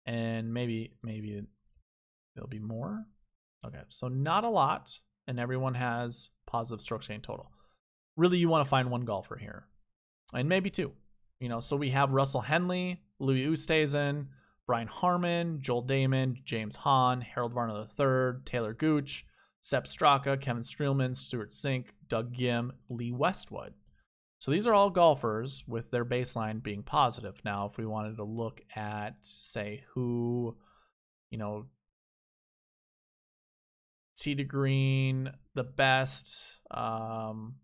And 0.05 0.53
maybe, 0.53 0.93
maybe 1.03 1.41
there'll 2.35 2.49
be 2.49 2.59
more. 2.59 3.05
Okay, 3.65 3.81
so 3.89 4.07
not 4.07 4.43
a 4.43 4.49
lot, 4.49 4.97
and 5.27 5.39
everyone 5.39 5.75
has 5.75 6.29
positive 6.47 6.81
strokes 6.81 7.07
gained 7.07 7.23
total. 7.23 7.51
Really, 8.17 8.37
you 8.37 8.49
want 8.49 8.65
to 8.65 8.69
find 8.69 8.89
one 8.89 9.05
golfer 9.05 9.37
here, 9.37 9.67
and 10.33 10.49
maybe 10.49 10.69
two. 10.69 10.91
You 11.39 11.49
know, 11.49 11.59
so 11.59 11.75
we 11.75 11.89
have 11.89 12.11
Russell 12.11 12.41
Henley, 12.41 13.01
Louis 13.19 13.45
Oosthuizen, 13.45 14.27
Brian 14.67 14.87
Harman, 14.87 15.59
Joel 15.61 15.83
Dahmen, 15.85 16.43
James 16.43 16.75
Hahn, 16.75 17.21
Harold 17.21 17.53
Varner 17.53 17.87
III, 17.99 18.41
Taylor 18.45 18.73
Gooch, 18.73 19.25
Sepp 19.59 19.85
Straka, 19.85 20.39
Kevin 20.39 20.63
Streelman, 20.63 21.15
Stewart 21.15 21.49
Cink, 21.49 21.87
Doug 22.07 22.33
Ghim, 22.35 22.71
Lee 22.89 23.11
Westwood. 23.11 23.73
So 24.41 24.49
these 24.49 24.65
are 24.65 24.73
all 24.73 24.89
golfers 24.89 25.63
with 25.67 25.91
their 25.91 26.03
baseline 26.03 26.63
being 26.63 26.81
positive. 26.81 27.39
Now, 27.45 27.67
if 27.67 27.77
we 27.77 27.85
wanted 27.85 28.17
to 28.17 28.23
look 28.23 28.59
at, 28.75 29.13
say, 29.21 29.83
who, 29.93 30.57
you 31.29 31.37
know, 31.37 31.67
tee 34.17 34.33
to 34.33 34.43
green, 34.43 35.31
the 35.53 35.63
best, 35.63 36.43
um, 36.71 37.57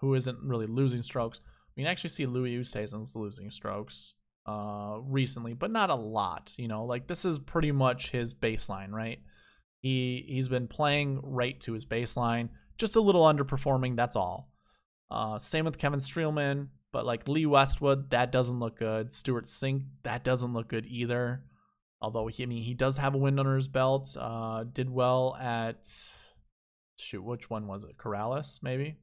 who 0.00 0.14
isn't 0.14 0.38
really 0.42 0.66
losing 0.66 1.02
strokes, 1.02 1.40
we 1.76 1.84
can 1.84 1.90
actually 1.92 2.10
see 2.10 2.26
Louis 2.26 2.56
Oosthuizen's 2.56 3.14
losing 3.14 3.52
strokes 3.52 4.14
uh, 4.44 4.96
recently, 5.04 5.54
but 5.54 5.70
not 5.70 5.90
a 5.90 5.94
lot. 5.94 6.52
You 6.58 6.66
know, 6.66 6.84
like 6.84 7.06
this 7.06 7.24
is 7.24 7.38
pretty 7.38 7.70
much 7.70 8.10
his 8.10 8.34
baseline, 8.34 8.90
right? 8.90 9.20
He 9.82 10.24
he's 10.26 10.48
been 10.48 10.66
playing 10.66 11.20
right 11.22 11.60
to 11.60 11.74
his 11.74 11.86
baseline, 11.86 12.48
just 12.76 12.96
a 12.96 13.00
little 13.00 13.22
underperforming. 13.22 13.94
That's 13.94 14.16
all. 14.16 14.50
Uh, 15.10 15.38
same 15.38 15.64
with 15.64 15.78
Kevin 15.78 16.00
Streelman, 16.00 16.68
but 16.92 17.06
like 17.06 17.28
Lee 17.28 17.46
Westwood, 17.46 18.10
that 18.10 18.32
doesn't 18.32 18.60
look 18.60 18.78
good. 18.78 19.12
Stewart 19.12 19.46
Cink, 19.46 19.84
that 20.02 20.24
doesn't 20.24 20.52
look 20.52 20.68
good 20.68 20.86
either. 20.86 21.42
Although 22.00 22.28
he, 22.28 22.42
I 22.42 22.46
mean, 22.46 22.62
he 22.62 22.74
does 22.74 22.96
have 22.98 23.14
a 23.14 23.18
win 23.18 23.38
under 23.38 23.56
his 23.56 23.68
belt. 23.68 24.16
Uh, 24.18 24.64
did 24.64 24.90
well 24.90 25.36
at 25.40 25.88
shoot, 26.96 27.22
which 27.22 27.50
one 27.50 27.66
was 27.66 27.84
it? 27.84 27.96
Corales, 27.96 28.60
maybe. 28.62 28.98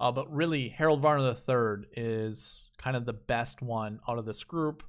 Uh, 0.00 0.10
but 0.10 0.32
really, 0.32 0.68
Harold 0.68 1.00
Varner 1.00 1.28
III 1.28 1.86
is 1.96 2.68
kind 2.78 2.96
of 2.96 3.04
the 3.04 3.12
best 3.12 3.62
one 3.62 4.00
out 4.08 4.18
of 4.18 4.24
this 4.24 4.42
group, 4.44 4.82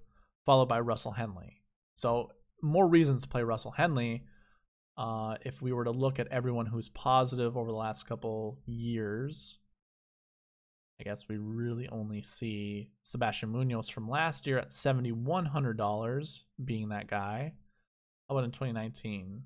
followed 0.45 0.67
by 0.67 0.79
Russell 0.79 1.11
Henley. 1.11 1.61
So, 1.95 2.31
more 2.61 2.87
reasons 2.87 3.21
to 3.21 3.27
play 3.27 3.43
Russell 3.43 3.71
Henley. 3.71 4.23
Uh, 4.97 5.35
if 5.41 5.61
we 5.61 5.73
were 5.73 5.85
to 5.85 5.91
look 5.91 6.19
at 6.19 6.27
everyone 6.27 6.67
who's 6.67 6.89
positive 6.89 7.57
over 7.57 7.71
the 7.71 7.77
last 7.77 8.07
couple 8.07 8.59
years, 8.65 9.57
I 10.99 11.03
guess 11.03 11.27
we 11.27 11.37
really 11.37 11.89
only 11.89 12.21
see 12.21 12.89
Sebastian 13.01 13.49
Munoz 13.49 13.89
from 13.89 14.07
last 14.09 14.45
year 14.45 14.59
at 14.59 14.69
$7,100 14.69 16.39
being 16.63 16.89
that 16.89 17.07
guy. 17.07 17.53
How 18.29 18.35
about 18.35 18.45
in 18.45 18.51
2019? 18.51 19.43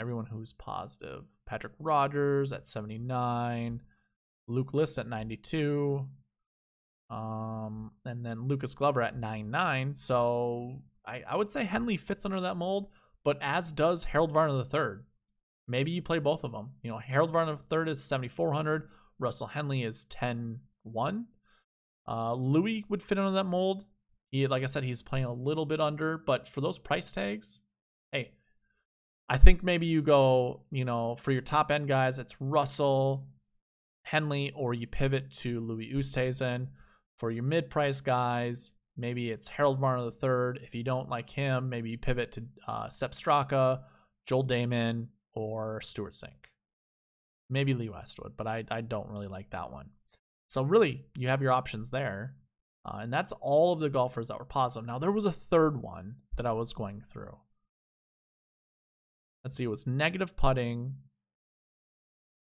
Everyone 0.00 0.26
who's 0.26 0.52
positive. 0.52 1.24
Patrick 1.46 1.74
Rodgers 1.78 2.52
at 2.52 2.66
79. 2.66 3.80
Luke 4.48 4.74
List 4.74 4.98
at 4.98 5.08
92. 5.08 6.06
Um, 7.08 7.92
and 8.04 8.24
then 8.24 8.48
Lucas 8.48 8.74
Glover 8.74 9.02
at 9.02 9.16
99. 9.16 9.94
So 9.94 10.82
I, 11.06 11.22
I 11.28 11.36
would 11.36 11.50
say 11.50 11.64
Henley 11.64 11.96
fits 11.96 12.24
under 12.24 12.40
that 12.40 12.56
mold, 12.56 12.88
but 13.24 13.38
as 13.40 13.72
does 13.72 14.04
Harold 14.04 14.32
Varner 14.32 14.64
III. 14.64 15.04
Maybe 15.68 15.90
you 15.92 16.02
play 16.02 16.18
both 16.18 16.42
of 16.42 16.52
them. 16.52 16.70
You 16.82 16.90
know, 16.90 16.98
Harold 16.98 17.30
Varner 17.30 17.56
III 17.72 17.92
is 17.92 18.02
7,400. 18.02 18.88
Russell 19.18 19.46
Henley 19.46 19.84
is 19.84 20.04
10 20.04 20.60
1. 20.82 21.26
Uh, 22.08 22.34
Louis 22.34 22.84
would 22.88 23.02
fit 23.02 23.18
under 23.18 23.30
that 23.32 23.44
mold. 23.44 23.84
He, 24.30 24.46
like 24.46 24.62
I 24.62 24.66
said, 24.66 24.84
he's 24.84 25.02
playing 25.02 25.26
a 25.26 25.32
little 25.32 25.66
bit 25.66 25.80
under, 25.80 26.18
but 26.18 26.48
for 26.48 26.60
those 26.60 26.78
price 26.78 27.12
tags, 27.12 27.60
hey, 28.12 28.32
I 29.28 29.38
think 29.38 29.62
maybe 29.62 29.86
you 29.86 30.02
go, 30.02 30.62
you 30.70 30.84
know, 30.84 31.16
for 31.16 31.32
your 31.32 31.42
top 31.42 31.70
end 31.70 31.88
guys, 31.88 32.18
it's 32.18 32.40
Russell, 32.40 33.28
Henley, 34.02 34.52
or 34.56 34.74
you 34.74 34.86
pivot 34.86 35.30
to 35.32 35.60
Louis 35.60 35.92
Oosthuizen. 35.94 36.68
For 37.18 37.30
your 37.30 37.44
mid 37.44 37.68
price 37.70 38.00
guys, 38.00 38.72
maybe 38.96 39.30
it's 39.30 39.48
Harold 39.48 39.78
Varner 39.78 40.10
III. 40.10 40.62
If 40.64 40.74
you 40.74 40.82
don't 40.82 41.08
like 41.08 41.30
him, 41.30 41.68
maybe 41.68 41.90
you 41.90 41.98
pivot 41.98 42.32
to 42.32 42.42
uh, 42.66 42.88
Sepp 42.88 43.12
Straka, 43.12 43.80
Joel 44.26 44.46
Dahmen, 44.46 45.08
or 45.34 45.80
Stewart 45.80 46.12
Cink. 46.12 46.48
Maybe 47.48 47.74
Lee 47.74 47.88
Westwood, 47.88 48.36
but 48.36 48.46
I, 48.46 48.64
I 48.70 48.80
don't 48.80 49.08
really 49.08 49.26
like 49.26 49.50
that 49.50 49.72
one. 49.72 49.90
So 50.48 50.62
really, 50.62 51.04
you 51.16 51.28
have 51.28 51.42
your 51.42 51.52
options 51.52 51.90
there. 51.90 52.34
Uh, 52.84 52.98
and 53.02 53.12
that's 53.12 53.32
all 53.40 53.72
of 53.72 53.80
the 53.80 53.90
golfers 53.90 54.28
that 54.28 54.38
were 54.38 54.44
positive. 54.44 54.86
Now, 54.86 54.98
there 54.98 55.12
was 55.12 55.26
a 55.26 55.32
third 55.32 55.82
one 55.82 56.16
that 56.36 56.46
I 56.46 56.52
was 56.52 56.72
going 56.72 57.02
through. 57.02 57.36
Let's 59.44 59.56
see, 59.56 59.64
it 59.64 59.68
was 59.68 59.86
negative 59.86 60.36
putting. 60.36 60.94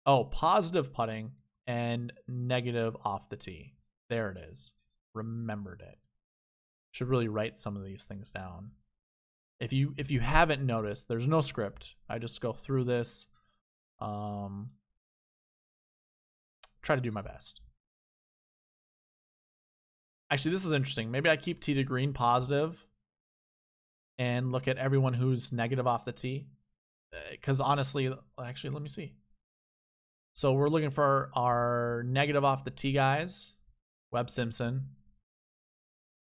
Oh, 0.05 0.25
positive 0.25 0.93
putting 0.93 1.31
and 1.67 2.11
negative 2.27 2.95
off 3.03 3.29
the 3.29 3.37
tee. 3.37 3.75
There 4.09 4.31
it 4.31 4.37
is. 4.51 4.73
Remembered 5.13 5.81
it. 5.81 5.97
Should 6.91 7.08
really 7.08 7.27
write 7.27 7.58
some 7.58 7.77
of 7.77 7.84
these 7.84 8.04
things 8.04 8.32
down. 8.32 8.71
If 9.60 9.71
you 9.71 9.93
if 9.97 10.12
you 10.12 10.19
haven't 10.19 10.65
noticed, 10.65 11.08
there's 11.08 11.27
no 11.27 11.41
script. 11.41 11.95
I 12.10 12.17
just 12.17 12.41
go 12.41 12.54
through 12.54 12.86
this. 12.86 13.27
Um, 13.99 14.71
try 16.82 16.95
to 16.95 17.01
do 17.01 17.12
my 17.12 17.21
best. 17.21 17.62
Actually, 20.32 20.51
this 20.51 20.65
is 20.65 20.73
interesting. 20.73 21.12
Maybe 21.12 21.30
I 21.30 21.38
keep 21.38 21.62
tee 21.62 21.73
to 21.75 21.84
green 21.84 22.13
positive 22.13 22.86
and 24.17 24.51
look 24.51 24.67
at 24.67 24.77
everyone 24.77 25.13
who's 25.13 25.51
negative 25.51 25.88
off 25.88 26.06
the 26.06 26.12
tee. 26.12 26.47
Because 27.32 27.60
uh, 27.60 27.65
honestly, 27.65 28.13
actually, 28.43 28.69
let 28.71 28.82
me 28.82 28.89
see. 28.89 29.13
So 30.34 30.54
we're 30.54 30.69
looking 30.69 30.89
for 30.89 31.30
our 31.36 32.04
negative 32.08 32.45
off 32.45 32.63
the 32.63 32.71
tee 32.71 32.93
guys 32.93 33.54
Webb 34.12 34.30
Simpson, 34.30 34.88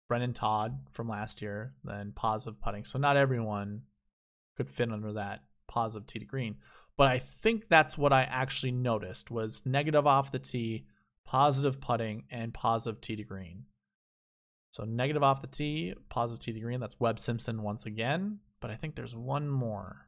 Brendon 0.07 0.33
Todd 0.33 0.79
from 0.89 1.09
last 1.09 1.41
year, 1.41 1.73
then 1.83 2.13
positive 2.15 2.61
putting. 2.61 2.85
So 2.85 2.97
not 2.97 3.17
everyone 3.17 3.81
could 4.55 4.69
fit 4.69 4.91
under 4.91 5.13
that 5.13 5.41
positive 5.67 6.07
tee 6.07 6.19
to 6.19 6.25
green. 6.25 6.55
But 6.97 7.07
I 7.07 7.19
think 7.19 7.69
that's 7.69 7.97
what 7.97 8.13
I 8.13 8.23
actually 8.23 8.71
noticed 8.71 9.29
was 9.29 9.63
negative 9.65 10.07
off 10.07 10.31
the 10.31 10.39
tee, 10.39 10.85
positive 11.25 11.79
putting, 11.79 12.23
and 12.31 12.53
positive 12.53 13.01
tee 13.01 13.15
to 13.15 13.23
green. 13.23 13.65
So 14.71 14.83
negative 14.83 15.23
off 15.23 15.41
the 15.41 15.47
tee, 15.47 15.93
positive 16.09 16.43
tee 16.43 16.53
to 16.53 16.59
green. 16.59 16.79
That's 16.79 16.99
Webb 16.99 17.19
Simpson 17.19 17.61
once 17.61 17.85
again. 17.85 18.39
But 18.59 18.71
I 18.71 18.75
think 18.75 18.95
there's 18.95 19.15
one 19.15 19.47
more. 19.47 20.07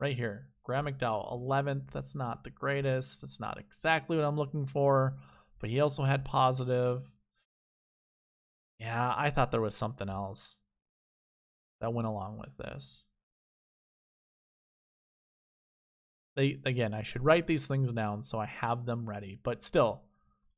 Right 0.00 0.16
here. 0.16 0.48
Graham 0.64 0.86
McDowell, 0.86 1.32
11th. 1.32 1.90
That's 1.92 2.14
not 2.14 2.42
the 2.42 2.50
greatest. 2.50 3.20
That's 3.20 3.38
not 3.38 3.58
exactly 3.58 4.16
what 4.16 4.24
I'm 4.24 4.36
looking 4.36 4.66
for. 4.66 5.16
But 5.60 5.70
he 5.70 5.80
also 5.80 6.02
had 6.02 6.24
positive. 6.24 7.08
Yeah, 8.80 9.14
I 9.16 9.30
thought 9.30 9.50
there 9.52 9.60
was 9.60 9.76
something 9.76 10.08
else 10.08 10.56
that 11.80 11.92
went 11.92 12.08
along 12.08 12.38
with 12.38 12.56
this. 12.56 13.04
they 16.36 16.58
again, 16.64 16.94
I 16.94 17.02
should 17.02 17.24
write 17.24 17.46
these 17.46 17.66
things 17.66 17.92
down 17.92 18.22
so 18.22 18.38
I 18.38 18.46
have 18.46 18.86
them 18.86 19.08
ready. 19.08 19.38
But 19.42 19.62
still, 19.62 20.02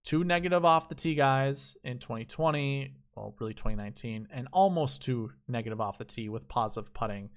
two 0.05 0.25
negative 0.25 0.65
off 0.65 0.89
the 0.89 0.95
tee 0.95 1.15
guys 1.15 1.77
in 1.85 1.99
2020, 1.99 2.95
well, 3.17 3.35
really 3.41 3.55
2019, 3.55 4.29
and 4.33 4.49
almost 4.53 5.03
two 5.03 5.33
negative 5.49 5.81
off 5.81 5.99
the 5.99 6.05
tee 6.05 6.29
with 6.29 6.49
positive 6.49 6.95
putting. 6.95 7.31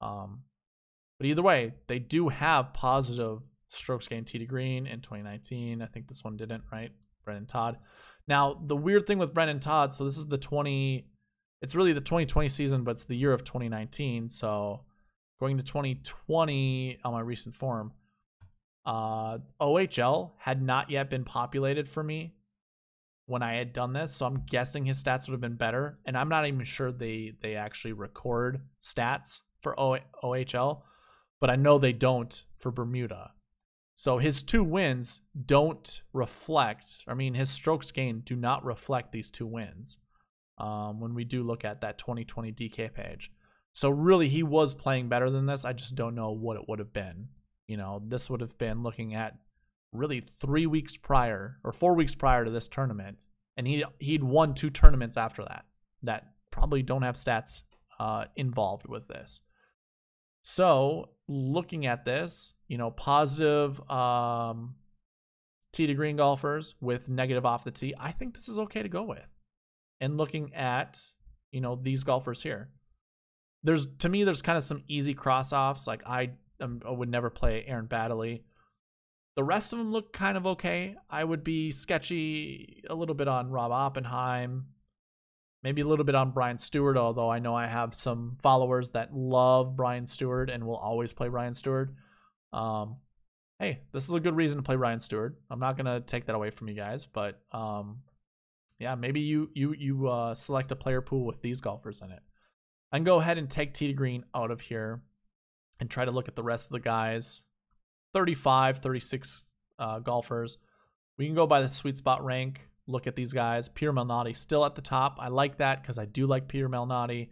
Um, 0.00 0.42
but 1.18 1.26
either 1.26 1.42
way, 1.42 1.74
they 1.86 1.98
do 1.98 2.28
have 2.28 2.72
positive 2.72 3.38
strokes 3.68 4.08
gained 4.08 4.26
tee 4.26 4.38
to 4.38 4.46
green 4.46 4.86
in 4.86 5.00
2019. 5.00 5.82
I 5.82 5.86
think 5.86 6.08
this 6.08 6.24
one 6.24 6.36
didn't, 6.36 6.64
right? 6.72 6.90
Brendon 7.24 7.46
Todd. 7.46 7.78
Now, 8.28 8.60
the 8.64 8.76
weird 8.76 9.06
thing 9.06 9.18
with 9.18 9.34
Brendon 9.34 9.60
Todd, 9.60 9.92
so 9.92 10.04
this 10.04 10.16
is 10.16 10.26
the 10.26 10.38
20, 10.38 11.06
it's 11.60 11.74
really 11.74 11.92
the 11.92 12.00
2020 12.00 12.48
season, 12.48 12.84
but 12.84 12.92
it's 12.92 13.04
the 13.04 13.16
year 13.16 13.32
of 13.32 13.44
2019. 13.44 14.30
So 14.30 14.82
Going 15.42 15.56
to 15.56 15.64
2020 15.64 17.00
on 17.02 17.12
my 17.12 17.18
recent 17.18 17.56
form, 17.56 17.90
uh, 18.86 19.38
OHL 19.60 20.30
had 20.38 20.62
not 20.62 20.88
yet 20.88 21.10
been 21.10 21.24
populated 21.24 21.88
for 21.88 22.00
me 22.00 22.36
when 23.26 23.42
I 23.42 23.54
had 23.54 23.72
done 23.72 23.92
this, 23.92 24.14
so 24.14 24.24
I'm 24.24 24.44
guessing 24.48 24.86
his 24.86 25.02
stats 25.02 25.26
would 25.26 25.32
have 25.32 25.40
been 25.40 25.56
better. 25.56 25.98
And 26.06 26.16
I'm 26.16 26.28
not 26.28 26.46
even 26.46 26.62
sure 26.62 26.92
they 26.92 27.32
they 27.42 27.56
actually 27.56 27.92
record 27.92 28.60
stats 28.80 29.40
for 29.62 29.74
o- 29.80 29.98
OHL, 30.22 30.82
but 31.40 31.50
I 31.50 31.56
know 31.56 31.76
they 31.76 31.92
don't 31.92 32.44
for 32.58 32.70
Bermuda. 32.70 33.32
So 34.02 34.18
his 34.18 34.42
two 34.42 34.64
wins 34.64 35.20
don't 35.46 36.02
reflect. 36.12 37.04
I 37.06 37.14
mean, 37.14 37.34
his 37.34 37.50
strokes 37.50 37.92
gained 37.92 38.24
do 38.24 38.34
not 38.34 38.64
reflect 38.64 39.12
these 39.12 39.30
two 39.30 39.46
wins. 39.46 39.96
Um, 40.58 40.98
when 40.98 41.14
we 41.14 41.22
do 41.22 41.44
look 41.44 41.64
at 41.64 41.82
that 41.82 41.98
2020 41.98 42.50
DK 42.50 42.92
page. 42.92 43.30
So 43.72 43.90
really, 43.90 44.26
he 44.28 44.42
was 44.42 44.74
playing 44.74 45.08
better 45.08 45.30
than 45.30 45.46
this. 45.46 45.64
I 45.64 45.72
just 45.72 45.94
don't 45.94 46.16
know 46.16 46.32
what 46.32 46.56
it 46.56 46.64
would 46.68 46.80
have 46.80 46.92
been. 46.92 47.28
You 47.68 47.76
know, 47.76 48.02
this 48.04 48.28
would 48.28 48.40
have 48.40 48.58
been 48.58 48.82
looking 48.82 49.14
at 49.14 49.38
really 49.92 50.20
three 50.20 50.66
weeks 50.66 50.96
prior 50.96 51.58
or 51.62 51.70
four 51.70 51.94
weeks 51.94 52.16
prior 52.16 52.44
to 52.44 52.50
this 52.50 52.66
tournament, 52.66 53.28
and 53.56 53.68
he 53.68 53.84
he'd 54.00 54.24
won 54.24 54.54
two 54.54 54.70
tournaments 54.70 55.16
after 55.16 55.44
that 55.44 55.64
that 56.02 56.32
probably 56.50 56.82
don't 56.82 57.02
have 57.02 57.14
stats 57.14 57.62
uh, 58.00 58.24
involved 58.34 58.88
with 58.88 59.06
this. 59.06 59.42
So 60.42 61.10
looking 61.28 61.86
at 61.86 62.04
this, 62.04 62.54
you 62.72 62.78
know, 62.78 62.90
positive 62.90 63.78
um, 63.90 64.76
tee 65.74 65.86
to 65.86 65.92
green 65.92 66.16
golfers 66.16 66.74
with 66.80 67.06
negative 67.06 67.44
off 67.44 67.64
the 67.64 67.70
tee, 67.70 67.92
I 68.00 68.12
think 68.12 68.32
this 68.32 68.48
is 68.48 68.58
okay 68.60 68.82
to 68.82 68.88
go 68.88 69.02
with. 69.02 69.28
And 70.00 70.16
looking 70.16 70.54
at 70.54 70.98
you 71.50 71.60
know 71.60 71.76
these 71.76 72.02
golfers 72.02 72.42
here, 72.42 72.70
there's 73.62 73.94
to 73.96 74.08
me 74.08 74.24
there's 74.24 74.40
kind 74.40 74.56
of 74.56 74.64
some 74.64 74.84
easy 74.88 75.12
cross 75.12 75.52
offs. 75.52 75.86
Like 75.86 76.00
I, 76.06 76.30
um, 76.62 76.80
I 76.88 76.92
would 76.92 77.10
never 77.10 77.28
play 77.28 77.62
Aaron 77.68 77.88
Baddeley. 77.88 78.44
The 79.36 79.44
rest 79.44 79.74
of 79.74 79.78
them 79.78 79.92
look 79.92 80.14
kind 80.14 80.38
of 80.38 80.46
okay. 80.46 80.96
I 81.10 81.22
would 81.22 81.44
be 81.44 81.72
sketchy 81.72 82.84
a 82.88 82.94
little 82.94 83.14
bit 83.14 83.28
on 83.28 83.50
Rob 83.50 83.70
Oppenheim, 83.70 84.68
maybe 85.62 85.82
a 85.82 85.86
little 85.86 86.06
bit 86.06 86.14
on 86.14 86.30
Brian 86.30 86.56
Stuard, 86.56 86.96
although 86.96 87.28
I 87.28 87.38
know 87.38 87.54
I 87.54 87.66
have 87.66 87.94
some 87.94 88.38
followers 88.40 88.92
that 88.92 89.14
love 89.14 89.76
Brian 89.76 90.04
Stuard 90.06 90.50
and 90.50 90.66
will 90.66 90.76
always 90.76 91.12
play 91.12 91.28
Brian 91.28 91.52
Stuard. 91.52 91.90
Um, 92.52 92.96
hey, 93.58 93.80
this 93.92 94.08
is 94.08 94.14
a 94.14 94.20
good 94.20 94.36
reason 94.36 94.58
to 94.58 94.62
play 94.62 94.76
Ryan 94.76 95.00
Stewart. 95.00 95.38
I'm 95.50 95.60
not 95.60 95.76
gonna 95.76 96.00
take 96.00 96.26
that 96.26 96.34
away 96.34 96.50
from 96.50 96.68
you 96.68 96.74
guys, 96.74 97.06
but 97.06 97.40
um, 97.52 98.00
yeah, 98.78 98.94
maybe 98.94 99.20
you 99.20 99.50
you 99.54 99.74
you 99.74 100.08
uh, 100.08 100.34
select 100.34 100.72
a 100.72 100.76
player 100.76 101.00
pool 101.00 101.24
with 101.24 101.40
these 101.42 101.60
golfers 101.60 102.00
in 102.02 102.10
it. 102.10 102.22
I 102.90 102.98
can 102.98 103.04
go 103.04 103.20
ahead 103.20 103.38
and 103.38 103.48
take 103.48 103.72
Tee 103.72 103.86
to 103.86 103.92
Green 103.92 104.24
out 104.34 104.50
of 104.50 104.60
here 104.60 105.02
and 105.80 105.88
try 105.90 106.04
to 106.04 106.10
look 106.10 106.28
at 106.28 106.36
the 106.36 106.42
rest 106.42 106.66
of 106.66 106.72
the 106.72 106.80
guys. 106.80 107.42
35, 108.14 108.78
36 108.78 109.54
uh, 109.78 109.98
golfers. 110.00 110.58
We 111.16 111.26
can 111.26 111.34
go 111.34 111.46
by 111.46 111.62
the 111.62 111.68
sweet 111.68 111.96
spot 111.96 112.24
rank, 112.24 112.60
look 112.86 113.06
at 113.06 113.16
these 113.16 113.32
guys. 113.32 113.68
Peter 113.68 113.92
Malnati 113.92 114.36
still 114.36 114.64
at 114.64 114.74
the 114.74 114.82
top. 114.82 115.16
I 115.18 115.28
like 115.28 115.58
that 115.58 115.82
because 115.82 115.98
I 115.98 116.04
do 116.04 116.26
like 116.26 116.48
Peter 116.48 116.68
Malnati. 116.68 117.30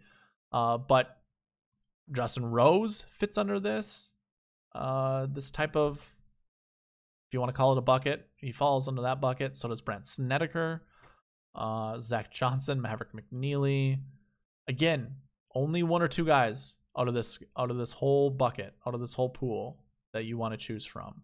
Uh, 0.51 0.77
but 0.77 1.17
Justin 2.11 2.45
Rose 2.45 3.05
fits 3.09 3.37
under 3.37 3.59
this. 3.59 4.10
Uh, 4.73 5.27
this 5.31 5.49
type 5.49 5.75
of, 5.75 5.97
if 5.97 7.33
you 7.33 7.39
want 7.39 7.49
to 7.49 7.57
call 7.57 7.73
it 7.73 7.77
a 7.77 7.81
bucket, 7.81 8.27
he 8.37 8.51
falls 8.51 8.87
under 8.87 9.03
that 9.03 9.21
bucket. 9.21 9.55
So 9.55 9.67
does 9.67 9.81
Brandt 9.81 10.07
Snedeker, 10.07 10.83
uh, 11.55 11.99
Zach 11.99 12.31
Johnson, 12.31 12.81
Maverick 12.81 13.09
McNealy. 13.13 13.99
Again, 14.67 15.15
only 15.53 15.83
one 15.83 16.01
or 16.01 16.07
two 16.07 16.25
guys 16.25 16.75
out 16.97 17.07
of 17.07 17.13
this 17.13 17.39
out 17.57 17.71
of 17.71 17.77
this 17.77 17.93
whole 17.93 18.29
bucket, 18.29 18.73
out 18.85 18.93
of 18.93 19.01
this 19.01 19.13
whole 19.13 19.29
pool 19.29 19.83
that 20.13 20.25
you 20.25 20.37
want 20.37 20.53
to 20.53 20.57
choose 20.57 20.85
from. 20.85 21.23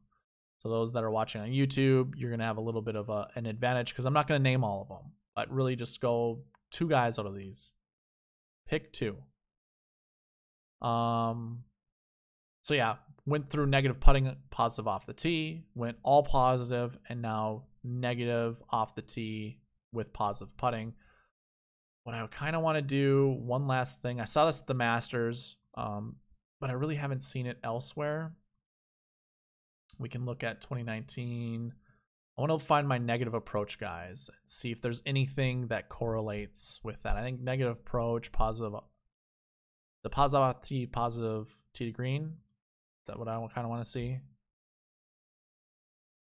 So 0.60 0.70
those 0.70 0.94
that 0.94 1.04
are 1.04 1.12
watching 1.12 1.42
on 1.42 1.50
YouTube, 1.50 2.14
you're 2.18 2.32
gonna 2.32 2.46
have 2.46 2.58
a 2.58 2.62
little 2.62 2.82
bit 2.82 2.96
of 2.96 3.10
a, 3.10 3.28
an 3.36 3.46
advantage 3.46 3.90
because 3.90 4.06
I'm 4.06 4.14
not 4.14 4.28
gonna 4.28 4.40
name 4.40 4.64
all 4.64 4.82
of 4.82 4.88
them, 4.88 5.12
but 5.36 5.52
really 5.52 5.76
just 5.76 6.02
go 6.02 6.40
two 6.72 6.90
guys 6.90 7.20
out 7.20 7.26
of 7.26 7.36
these. 7.36 7.72
Pick 8.68 8.92
two. 8.92 9.18
Um. 10.82 11.64
So 12.64 12.74
yeah, 12.74 12.96
went 13.28 13.50
through 13.50 13.68
negative 13.68 14.00
putting, 14.00 14.36
positive 14.50 14.88
off 14.88 15.06
the 15.06 15.14
tee, 15.14 15.66
went 15.76 15.98
all 16.02 16.24
positive, 16.24 16.98
and 17.08 17.22
now 17.22 17.66
negative 17.84 18.62
off 18.72 18.96
the 18.96 19.04
tee 19.04 19.60
with 19.94 20.12
positive 20.14 20.56
putting 20.58 20.94
what 22.04 22.16
I 22.16 22.26
kind 22.28 22.56
of 22.56 22.62
want 22.62 22.78
to 22.78 22.82
do, 22.82 23.38
one 23.42 23.68
last 23.68 24.02
thing. 24.02 24.22
I 24.22 24.24
saw 24.24 24.46
this 24.46 24.62
at 24.62 24.68
the 24.68 24.74
Masters, 24.74 25.58
um, 25.76 26.16
but 26.62 26.70
I 26.70 26.74
really 26.74 26.96
haven't 26.96 27.22
seen 27.22 27.46
it 27.46 27.60
elsewhere. 27.66 28.32
We 30.00 30.08
can 30.08 30.26
look 30.26 30.42
at 30.42 30.62
2019 30.62 31.74
I 32.38 32.42
want 32.42 32.52
to 32.52 32.64
find 32.64 32.88
my 32.88 33.00
negative 33.00 33.34
approach 33.34 33.80
guys 33.80 34.30
and 34.30 34.38
see 34.48 34.72
if 34.72 34.80
there's 34.80 35.02
anything 35.08 35.68
that 35.68 35.90
correlates 35.90 36.80
with 36.84 37.02
that. 37.02 37.18
I 37.18 37.24
think 37.24 37.42
negative 37.42 37.72
approach, 37.72 38.32
positive, 38.32 38.80
the 40.04 40.10
positive 40.10 40.62
tee, 40.62 40.86
positive 40.86 41.48
tee 41.74 41.86
to 41.86 41.92
green. 41.92 42.34
That 43.08 43.20
what 43.20 43.28
I 43.28 43.36
kind 43.54 43.66
of 43.66 43.70
want 43.70 43.84
to 43.84 43.90
see? 43.90 44.20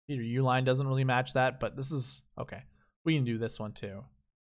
Peter 0.07 0.23
Uihlein 0.23 0.65
doesn't 0.65 0.87
really 0.87 1.03
match 1.03 1.33
that, 1.33 1.59
but 1.59 1.75
this 1.75 1.91
is 1.91 2.23
okay. 2.37 2.63
We 3.05 3.15
can 3.15 3.25
do 3.25 3.37
this 3.37 3.59
one 3.59 3.73
too. 3.73 4.03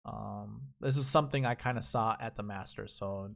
Um, 0.04 0.62
this 0.80 0.96
is 0.96 1.06
something 1.06 1.44
I 1.44 1.54
kind 1.54 1.76
of 1.76 1.84
saw 1.84 2.16
at 2.20 2.36
the 2.36 2.42
Masters. 2.42 2.94
So 2.94 3.30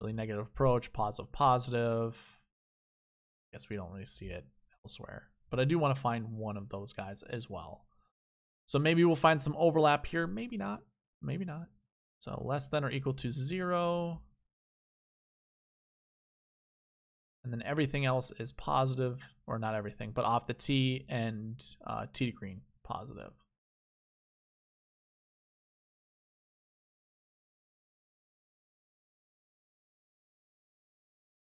really 0.00 0.12
negative 0.12 0.46
approach, 0.46 0.92
positive, 0.92 1.32
positive. 1.32 2.16
I 2.16 3.56
Guess 3.56 3.70
we 3.70 3.76
don't 3.76 3.92
really 3.92 4.06
see 4.06 4.26
it 4.26 4.44
elsewhere 4.84 5.30
but 5.50 5.60
I 5.60 5.64
do 5.64 5.78
want 5.78 5.94
to 5.94 6.00
find 6.00 6.32
one 6.32 6.56
of 6.56 6.68
those 6.68 6.92
guys 6.92 7.22
as 7.30 7.48
well. 7.48 7.86
So 8.66 8.78
maybe 8.78 9.04
we'll 9.04 9.14
find 9.14 9.40
some 9.40 9.54
overlap 9.56 10.06
here. 10.06 10.26
Maybe 10.26 10.56
not. 10.56 10.82
Maybe 11.22 11.44
not. 11.44 11.68
So 12.18 12.42
less 12.44 12.66
than 12.66 12.84
or 12.84 12.90
equal 12.90 13.14
to 13.14 13.30
zero. 13.30 14.20
And 17.46 17.52
then 17.52 17.62
everything 17.64 18.04
else 18.04 18.32
is 18.40 18.50
positive, 18.50 19.22
or 19.46 19.60
not 19.60 19.76
everything, 19.76 20.10
but 20.10 20.24
off 20.24 20.48
the 20.48 20.52
tee 20.52 21.06
and 21.08 21.64
uh, 21.86 22.06
tee 22.12 22.26
to 22.26 22.32
green, 22.32 22.60
positive. 22.82 23.30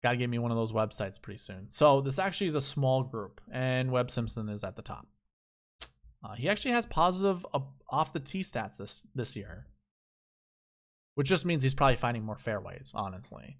Got 0.01 0.11
to 0.11 0.17
give 0.17 0.29
me 0.29 0.39
one 0.39 0.51
of 0.51 0.55
those 0.55 0.71
websites 0.71 1.21
pretty 1.21 1.39
soon. 1.39 1.69
So 1.69 1.99
this 1.99 2.19
actually 2.19 2.47
is 2.47 2.55
a 2.55 2.61
small 2.61 3.03
group, 3.03 3.41
and 3.51 3.91
Webb 3.91 4.09
Simpson 4.09 4.47
is 4.47 4.63
at 4.63 4.77
the 4.77 4.81
top. 4.81 5.07
Uh, 6.23 6.35
he 6.35 6.47
actually 6.47 6.71
has 6.71 6.85
positive 6.85 7.45
uh, 7.53 7.59
off 7.89 8.13
the 8.13 8.21
tee 8.21 8.43
stats 8.43 8.77
this 8.77 9.03
this 9.13 9.35
year, 9.35 9.67
which 11.15 11.27
just 11.27 11.45
means 11.45 11.63
he's 11.63 11.75
probably 11.75 11.97
finding 11.97 12.23
more 12.23 12.37
fairways, 12.37 12.93
honestly. 12.95 13.57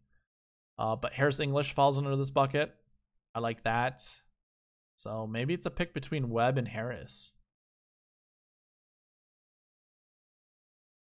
Uh, 0.82 0.96
but 0.96 1.13
Harris 1.13 1.39
English 1.39 1.74
falls 1.74 2.00
under 2.00 2.15
this 2.15 2.32
bucket. 2.32 2.74
I 3.36 3.39
like 3.39 3.63
that. 3.65 4.02
So 4.96 5.28
maybe 5.28 5.54
it's 5.54 5.67
a 5.67 5.70
pick 5.70 5.94
between 5.94 6.32
Webb 6.32 6.58
and 6.58 6.67
Harris. 6.67 7.30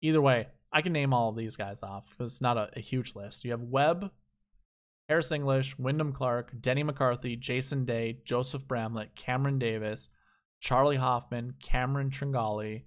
Either 0.00 0.22
way, 0.22 0.46
I 0.72 0.80
can 0.80 0.92
name 0.92 1.12
all 1.12 1.30
of 1.30 1.36
these 1.36 1.56
guys 1.56 1.82
off 1.82 2.08
because 2.10 2.34
it's 2.34 2.40
not 2.40 2.56
a, 2.56 2.70
a 2.76 2.80
huge 2.80 3.16
list. 3.16 3.44
You 3.44 3.50
have 3.50 3.62
Webb, 3.62 4.12
Harris 5.08 5.32
English, 5.32 5.76
Wyndham 5.76 6.12
Clark, 6.12 6.52
Denny 6.60 6.84
McCarthy, 6.84 7.34
Jason 7.34 7.84
Day, 7.84 8.18
Joseph 8.24 8.68
Bramlett, 8.68 9.16
Cameron 9.16 9.58
Davis, 9.58 10.08
Charley 10.60 10.96
Hoffman, 10.96 11.54
Cameron 11.60 12.10
Tringale, 12.10 12.84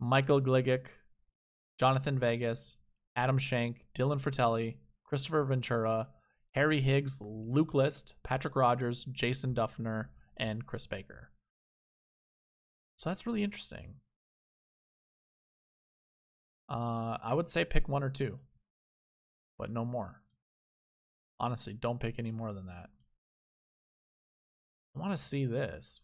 Michael 0.00 0.40
Gligic, 0.40 0.86
Jhonattan 1.78 2.18
Vegas, 2.18 2.76
Adam 3.16 3.36
Schenk, 3.36 3.84
Dylan 3.94 4.18
Frittelli, 4.18 4.76
Kristoffer 5.06 5.46
Ventura, 5.46 6.08
Harry 6.52 6.80
Higgs, 6.80 7.18
Luke 7.20 7.74
List, 7.74 8.14
Patrick 8.22 8.56
Rodgers, 8.56 9.04
Jason 9.04 9.54
Dufner, 9.54 10.06
and 10.36 10.66
Chris 10.66 10.86
Baker. 10.86 11.30
So 12.96 13.10
that's 13.10 13.26
really 13.26 13.42
interesting. 13.42 13.94
Uh, 16.68 17.18
I 17.22 17.34
would 17.34 17.50
say 17.50 17.64
pick 17.64 17.88
one 17.88 18.02
or 18.02 18.10
two, 18.10 18.38
but 19.58 19.70
no 19.70 19.84
more. 19.84 20.22
Honestly, 21.40 21.72
don't 21.72 22.00
pick 22.00 22.18
any 22.18 22.30
more 22.30 22.52
than 22.52 22.66
that. 22.66 22.90
I 24.94 25.00
want 25.00 25.12
to 25.12 25.22
see 25.22 25.46
this. 25.46 26.00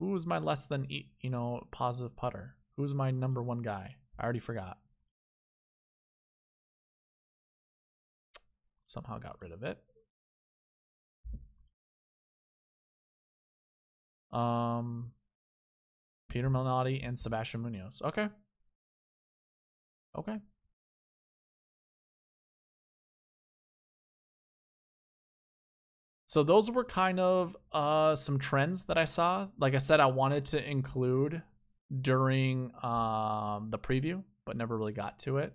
Who 0.00 0.10
was 0.10 0.26
my 0.26 0.38
less 0.38 0.66
than, 0.66 0.86
you 0.88 1.30
know, 1.30 1.66
positive 1.70 2.16
putter? 2.16 2.56
Who's 2.76 2.94
my 2.94 3.10
number 3.10 3.42
one 3.42 3.62
guy? 3.62 3.96
I 4.18 4.24
already 4.24 4.40
forgot. 4.40 4.78
Somehow 8.88 9.18
got 9.18 9.36
rid 9.40 9.52
of 9.52 9.62
it. 9.62 9.78
Um, 14.32 15.12
Peter 16.28 16.50
Malnati 16.50 17.06
and 17.06 17.18
Sebastian 17.18 17.60
Munoz. 17.60 18.02
Okay. 18.04 18.28
Okay. 20.16 20.38
So 26.24 26.42
those 26.42 26.70
were 26.70 26.84
kind 26.84 27.20
of 27.20 27.56
uh, 27.72 28.16
some 28.16 28.38
trends 28.38 28.84
that 28.84 28.98
I 28.98 29.04
saw. 29.04 29.48
Like 29.58 29.74
I 29.74 29.78
said, 29.78 30.00
I 30.00 30.06
wanted 30.06 30.46
to 30.46 30.62
include 30.70 31.42
during 32.02 32.70
um, 32.82 33.68
the 33.70 33.78
preview, 33.78 34.22
but 34.44 34.56
never 34.56 34.76
really 34.76 34.92
got 34.92 35.18
to 35.20 35.38
it. 35.38 35.54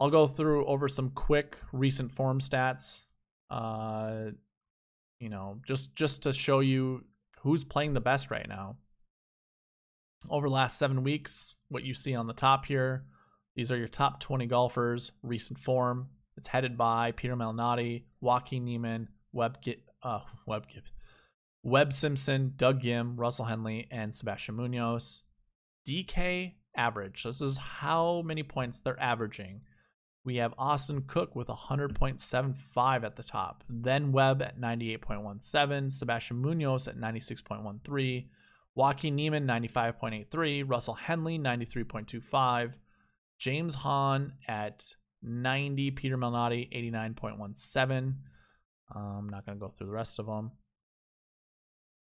I'll 0.00 0.10
go 0.10 0.26
through 0.26 0.64
over 0.64 0.88
some 0.88 1.10
quick 1.10 1.58
recent 1.72 2.10
form 2.10 2.40
stats. 2.40 3.02
Uh, 3.50 4.30
you 5.18 5.28
know, 5.28 5.58
just 5.66 5.94
just 5.94 6.22
to 6.22 6.32
show 6.32 6.60
you 6.60 7.04
who's 7.42 7.64
playing 7.64 7.92
the 7.92 8.00
best 8.00 8.30
right 8.30 8.48
now. 8.48 8.76
Over 10.28 10.48
the 10.48 10.54
last 10.54 10.78
seven 10.78 11.02
weeks, 11.02 11.56
what 11.68 11.84
you 11.84 11.94
see 11.94 12.14
on 12.14 12.26
the 12.26 12.32
top 12.32 12.66
here, 12.66 13.04
these 13.56 13.70
are 13.72 13.76
your 13.76 13.88
top 13.88 14.20
20 14.20 14.46
golfers, 14.46 15.12
recent 15.22 15.58
form. 15.58 16.08
It's 16.36 16.48
headed 16.48 16.76
by 16.76 17.12
Peter 17.12 17.36
Malnati, 17.36 18.04
Joaquin 18.20 18.64
Niemann, 18.64 19.08
Webb, 19.32 19.58
uh, 20.02 20.20
Webb, 21.62 21.92
Simpson, 21.92 22.52
Doug 22.56 22.82
Ghim, 22.82 23.14
Russell 23.16 23.46
Henley, 23.46 23.88
and 23.90 24.14
Sebastian 24.14 24.56
Munoz. 24.56 25.22
DK 25.88 26.52
average. 26.76 27.22
So 27.22 27.30
this 27.30 27.40
is 27.40 27.58
how 27.58 28.22
many 28.22 28.42
points 28.42 28.78
they're 28.78 29.00
averaging. 29.00 29.62
We 30.24 30.36
have 30.36 30.52
Austin 30.58 31.04
Cook 31.06 31.34
with 31.34 31.48
100.75 31.48 33.04
at 33.04 33.16
the 33.16 33.22
top, 33.22 33.64
then 33.68 34.12
Webb 34.12 34.42
at 34.42 34.60
98.17, 34.60 35.90
Sebastian 35.90 36.36
Munoz 36.42 36.86
at 36.88 36.98
96.13, 36.98 38.26
Joaquin 38.74 39.14
Niemann 39.14 39.46
95.83, 39.46 40.64
Russell 40.66 40.94
Henley 40.94 41.38
93.25, 41.38 42.74
James 43.38 43.74
Hahn 43.76 44.34
at 44.46 44.94
90, 45.22 45.90
Peter 45.92 46.18
Malnati 46.18 46.70
89.17. 46.70 48.14
I'm 48.94 49.02
um, 49.02 49.28
not 49.30 49.46
going 49.46 49.56
to 49.56 49.60
go 49.60 49.68
through 49.68 49.86
the 49.86 49.92
rest 49.92 50.18
of 50.18 50.26
them. 50.26 50.50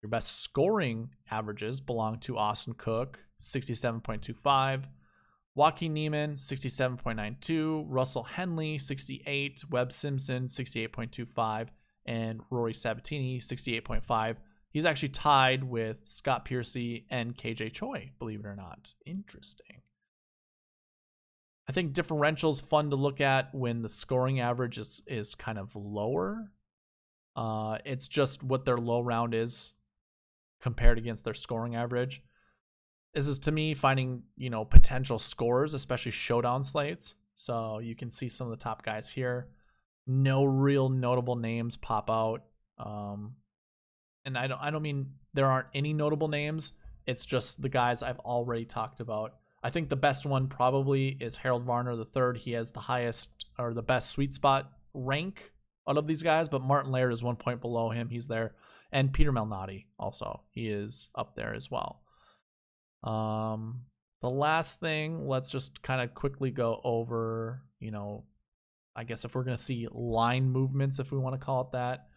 Your 0.01 0.09
best 0.09 0.41
scoring 0.41 1.09
averages 1.29 1.81
belong 1.81 2.19
to 2.19 2.37
Austin 2.37 2.73
Cook, 2.73 3.19
67.25, 3.41 4.83
Joaquin 5.57 5.93
Niemann, 5.93 6.35
67.92, 6.35 7.85
Russell 7.87 8.23
Henley, 8.23 8.77
68, 8.77 9.63
Webb 9.71 9.91
Simpson, 9.91 10.45
68.25, 10.45 11.69
and 12.05 12.41
Rory 12.51 12.73
Sabbatini, 12.73 13.37
68.5. 13.37 14.35
He's 14.69 14.85
actually 14.85 15.09
tied 15.09 15.63
with 15.63 16.01
Scott 16.05 16.45
Piercy 16.45 17.07
and 17.09 17.35
KJ 17.35 17.73
Choi, 17.73 18.11
believe 18.19 18.41
it 18.41 18.45
or 18.45 18.55
not. 18.55 18.93
Interesting. 19.05 19.81
I 21.67 21.71
think 21.71 21.93
differential's 21.93 22.61
fun 22.61 22.91
to 22.91 22.95
look 22.95 23.19
at 23.19 23.53
when 23.53 23.81
the 23.81 23.89
scoring 23.89 24.39
average 24.39 24.77
is, 24.77 25.01
is 25.07 25.33
kind 25.33 25.57
of 25.57 25.75
lower 25.75 26.51
uh, 27.37 27.77
it's 27.85 28.07
just 28.07 28.41
what 28.41 28.65
their 28.65 28.79
low 28.79 28.99
round 28.99 29.35
is 29.35 29.73
compared 30.59 30.97
against 30.97 31.23
their 31.23 31.35
scoring 31.35 31.75
average. 31.75 32.23
This 33.17 33.27
is 33.27 33.39
to 33.39 33.51
me 33.51 33.73
finding, 33.73 34.21
you 34.35 34.51
know, 34.51 34.63
potential 34.63 35.17
scores, 35.17 35.73
especially 35.73 36.11
showdown 36.11 36.61
slates. 36.61 37.15
So 37.33 37.79
you 37.79 37.95
can 37.95 38.11
see 38.11 38.29
some 38.29 38.45
of 38.45 38.51
the 38.51 38.63
top 38.63 38.85
guys 38.85 39.09
here. 39.09 39.47
No 40.05 40.45
real 40.45 40.87
notable 40.87 41.35
names 41.35 41.75
pop 41.75 42.11
out. 42.11 42.43
Um, 42.77 43.37
and 44.23 44.37
I 44.37 44.45
don't 44.45 44.61
I 44.61 44.69
don't 44.69 44.83
mean 44.83 45.13
there 45.33 45.47
aren't 45.47 45.69
any 45.73 45.93
notable 45.93 46.27
names. 46.27 46.73
It's 47.07 47.25
just 47.25 47.59
the 47.59 47.69
guys 47.69 48.03
I've 48.03 48.19
already 48.19 48.65
talked 48.65 48.99
about. 48.99 49.33
I 49.63 49.71
think 49.71 49.89
the 49.89 49.95
best 49.95 50.27
one 50.27 50.47
probably 50.47 51.17
is 51.19 51.37
Harold 51.37 51.63
Varner 51.63 51.95
the 51.95 52.05
third. 52.05 52.37
He 52.37 52.51
has 52.51 52.71
the 52.71 52.81
highest 52.81 53.47
or 53.57 53.73
the 53.73 53.81
best 53.81 54.11
sweet 54.11 54.35
spot 54.35 54.71
rank 54.93 55.53
out 55.89 55.97
of 55.97 56.05
these 56.05 56.21
guys, 56.21 56.49
but 56.49 56.61
Martin 56.61 56.91
Laird 56.91 57.13
is 57.13 57.23
one 57.23 57.35
point 57.35 57.61
below 57.61 57.89
him. 57.89 58.09
He's 58.09 58.27
there. 58.27 58.53
And 58.91 59.11
Peter 59.11 59.31
Malnati 59.31 59.85
also. 59.97 60.43
He 60.51 60.67
is 60.67 61.09
up 61.15 61.35
there 61.35 61.55
as 61.55 61.71
well. 61.71 62.03
Um 63.07 63.81
the 64.21 64.29
last 64.29 64.79
thing, 64.79 65.27
let's 65.27 65.49
just 65.49 65.81
kind 65.83 66.01
of 66.01 66.13
quickly 66.13 66.51
go 66.51 66.81
over, 66.83 67.61
you 67.79 67.91
know, 67.91 68.25
I 68.95 69.03
guess 69.03 69.25
if 69.25 69.35
we're 69.35 69.43
going 69.43 69.55
to 69.55 69.61
see 69.61 69.87
line 69.91 70.49
movements 70.49 70.99
if 70.99 71.11
we 71.11 71.19
want 71.19 71.39
to 71.39 71.45
call 71.45 71.61
it 71.61 71.71
that. 71.73 72.07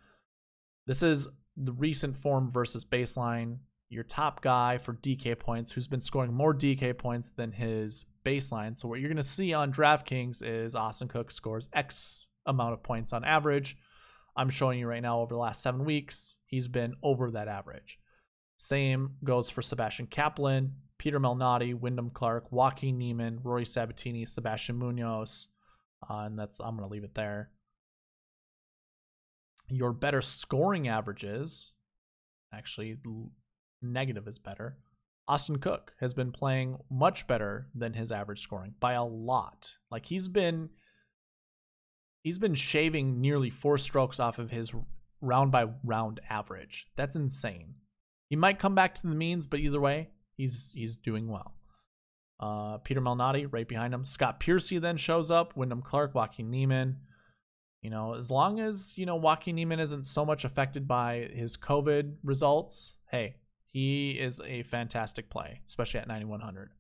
This 0.87 1.03
is 1.03 1.29
the 1.57 1.73
recent 1.73 2.17
form 2.17 2.51
versus 2.51 2.85
baseline. 2.85 3.59
Your 3.91 4.05
top 4.05 4.41
guy 4.41 4.79
for 4.79 4.95
DK 4.95 5.39
points 5.39 5.73
who's 5.73 5.89
been 5.89 6.01
scoring 6.01 6.33
more 6.33 6.55
DK 6.55 6.97
points 6.97 7.31
than 7.31 7.53
his 7.53 8.07
baseline. 8.25 8.77
So 8.77 8.89
what 8.89 9.01
you're 9.01 9.11
going 9.11 9.17
to 9.19 9.23
see 9.23 9.53
on 9.53 9.73
DraftKings 9.73 10.43
is 10.43 10.75
Austin 10.75 11.09
Cook 11.09 11.31
scores 11.31 11.69
X 11.75 12.29
amount 12.47 12.73
of 12.73 12.83
points 12.83 13.13
on 13.13 13.25
average. 13.25 13.77
I'm 14.37 14.49
showing 14.49 14.79
you 14.79 14.87
right 14.87 15.03
now 15.03 15.21
over 15.21 15.35
the 15.35 15.41
last 15.41 15.63
seven 15.63 15.85
weeks, 15.85 16.37
he's 16.47 16.69
been 16.69 16.95
over 17.03 17.33
that 17.33 17.49
average. 17.49 17.99
Same 18.61 19.13
goes 19.25 19.49
for 19.49 19.63
Sebastian 19.63 20.07
Cappelen, 20.07 20.73
Peter 20.99 21.19
Malnati, 21.19 21.75
Wyndham 21.75 22.11
Clark, 22.11 22.53
Joaquin 22.53 22.99
Niemann, 22.99 23.41
Rory 23.43 23.65
Sabbatini, 23.65 24.29
Sebastian 24.29 24.77
Munoz, 24.77 25.49
uh, 26.09 26.25
and 26.25 26.39
that's 26.39 26.61
I'm 26.61 26.77
gonna 26.77 26.87
leave 26.87 27.03
it 27.03 27.15
there. 27.15 27.49
Your 29.71 29.95
better 29.95 30.21
scoring 30.21 30.89
averages, 30.89 31.73
actually, 32.53 32.99
negative 33.81 34.29
is 34.29 34.39
better. 34.39 34.77
Austin 35.27 35.57
Cook 35.57 35.95
has 35.99 36.13
been 36.13 36.31
playing 36.31 36.77
much 36.91 37.27
better 37.27 37.69
than 37.75 37.95
his 37.95 38.13
average 38.13 38.43
scoring 38.43 38.75
by 38.79 38.93
a 38.93 39.05
lot. 39.05 39.73
Like 39.91 40.05
he's 40.05 40.29
been 40.29 40.69
he's 42.23 42.39
been 42.39 42.55
shaving 42.55 43.23
nearly 43.23 43.49
4 43.49 43.79
strokes 43.79 44.21
off 44.21 44.39
of 44.39 44.51
his 44.51 44.75
round 45.23 45.51
by 45.51 45.65
round 45.83 46.21
average. 46.29 46.89
That's 46.95 47.17
insane. 47.17 47.77
He 48.31 48.37
might 48.37 48.61
come 48.61 48.77
back 48.77 48.95
to 48.95 49.07
the 49.07 49.15
means, 49.15 49.47
but 49.47 49.61
either 49.61 49.81
way, 49.81 50.09
he's 50.37 50.73
he's 50.75 50.97
doing 50.97 51.29
well. 51.29 51.57
Uh, 52.39 52.79
Peter 52.79 53.01
Malnati 53.01 53.47
right 53.53 53.69
behind 53.69 53.93
him. 53.93 54.05
Scott 54.05 54.41
Piercy 54.41 54.79
then 54.79 54.97
shows 54.97 55.31
up. 55.31 55.57
Wyndham 55.57 55.83
Clark, 55.83 56.15
Joaquin 56.15 56.51
Niemann. 56.51 57.01
You 57.83 57.91
know, 57.91 58.15
as 58.15 58.31
long 58.31 58.61
as 58.61 58.95
you 58.97 59.05
know 59.05 59.17
Joaquin 59.17 59.57
Niemann 59.57 59.81
isn't 59.81 60.05
so 60.05 60.25
much 60.25 60.45
affected 60.45 60.87
by 60.87 61.29
his 61.33 61.57
COVID 61.57 62.17
results, 62.23 62.95
hey, 63.11 63.37
he 63.67 64.13
is 64.13 64.41
a 64.47 64.63
fantastic 64.63 65.29
play, 65.29 65.61
especially 65.67 66.01
at 66.01 66.09
9100. 66.09 66.71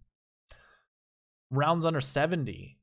Rounds 1.50 1.84
under 1.84 2.00
70, 2.00 2.78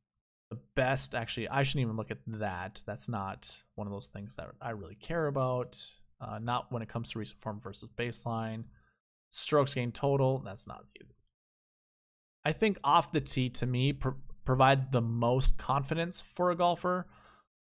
the 0.49 0.59
best. 0.75 1.15
Actually, 1.15 1.47
I 1.47 1.63
shouldn't 1.63 1.83
even 1.83 1.95
look 1.95 2.11
at 2.11 2.19
that. 2.27 2.81
That's 2.85 3.07
not 3.07 3.55
one 3.75 3.87
of 3.87 3.93
those 3.93 4.07
things 4.07 4.35
that 4.35 4.49
I 4.61 4.71
really 4.71 4.95
care 4.95 5.27
about. 5.27 5.81
Uh, 6.19 6.39
not 6.39 6.71
when 6.71 6.81
it 6.81 6.89
comes 6.89 7.11
to 7.11 7.19
recent 7.19 7.39
form 7.39 7.59
versus 7.59 7.89
baseline. 7.97 8.63
Strokes 9.29 9.73
gained 9.73 9.93
total, 9.93 10.39
that's 10.39 10.67
not. 10.67 10.85
I 12.43 12.53
think 12.53 12.79
off 12.83 13.11
the 13.11 13.21
tee 13.21 13.49
to 13.49 13.65
me 13.65 13.93
pr- 13.93 14.09
provides 14.45 14.87
the 14.87 15.01
most 15.01 15.57
confidence 15.57 16.21
for 16.21 16.49
a 16.49 16.55
golfer. 16.55 17.07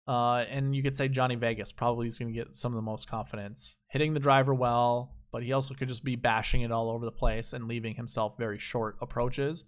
Uh, 0.05 0.43
and 0.49 0.75
you 0.75 0.83
could 0.83 0.95
say 0.95 1.07
Johnny 1.07 1.35
Vegas 1.35 1.71
probably 1.71 2.07
is 2.07 2.19
going 2.19 2.31
to 2.31 2.37
get 2.37 2.55
some 2.55 2.73
of 2.73 2.75
the 2.75 2.81
most 2.81 3.09
confidence. 3.09 3.77
Hitting 3.87 4.13
the 4.13 4.19
driver 4.19 4.53
well, 4.53 5.15
but 5.31 5.43
he 5.43 5.53
also 5.53 5.73
could 5.73 5.87
just 5.87 6.03
be 6.03 6.17
bashing 6.17 6.61
it 6.61 6.71
all 6.71 6.89
over 6.89 7.05
the 7.05 7.11
place 7.11 7.53
and 7.53 7.67
leaving 7.67 7.95
himself 7.95 8.37
very 8.37 8.59
short 8.59 8.97
approaches. 9.01 9.63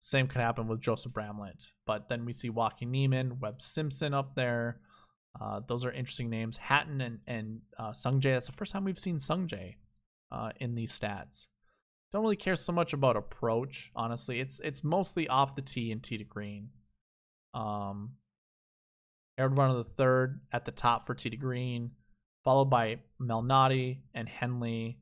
Same 0.00 0.28
could 0.28 0.40
happen 0.40 0.68
with 0.68 0.80
Joseph 0.80 1.12
Bramlett. 1.12 1.72
But 1.86 2.08
then 2.08 2.24
we 2.24 2.32
see 2.32 2.50
Joaquin 2.50 2.90
Niemann, 2.90 3.40
Webb 3.40 3.60
Simpson 3.62 4.14
up 4.14 4.34
there. 4.34 4.80
Uh, 5.40 5.60
those 5.66 5.84
are 5.84 5.92
interesting 5.92 6.30
names. 6.30 6.56
Hatton 6.56 7.00
and, 7.00 7.20
and 7.26 7.60
uh, 7.78 7.90
Sungjae. 7.90 8.34
That's 8.34 8.46
the 8.46 8.52
first 8.52 8.72
time 8.72 8.84
we've 8.84 8.98
seen 8.98 9.18
Sungjae 9.18 9.76
uh, 10.32 10.50
in 10.60 10.74
these 10.74 10.98
stats. 10.98 11.48
Don't 12.12 12.22
really 12.22 12.36
care 12.36 12.56
so 12.56 12.72
much 12.72 12.92
about 12.92 13.16
approach, 13.16 13.90
honestly. 13.94 14.40
It's 14.40 14.60
it's 14.60 14.82
mostly 14.82 15.28
off 15.28 15.54
the 15.54 15.62
tee 15.62 15.92
and 15.92 16.02
tee 16.02 16.16
to 16.16 16.24
green. 16.24 16.70
Um, 17.52 18.12
Harold 19.36 19.54
Varner 19.54 19.74
the 19.74 19.84
third 19.84 20.40
at 20.52 20.64
the 20.64 20.72
top 20.72 21.06
for 21.06 21.14
tee 21.14 21.30
to 21.30 21.36
green, 21.36 21.92
followed 22.44 22.70
by 22.70 22.98
Malnati 23.20 23.98
and 24.14 24.28
Henley. 24.28 24.98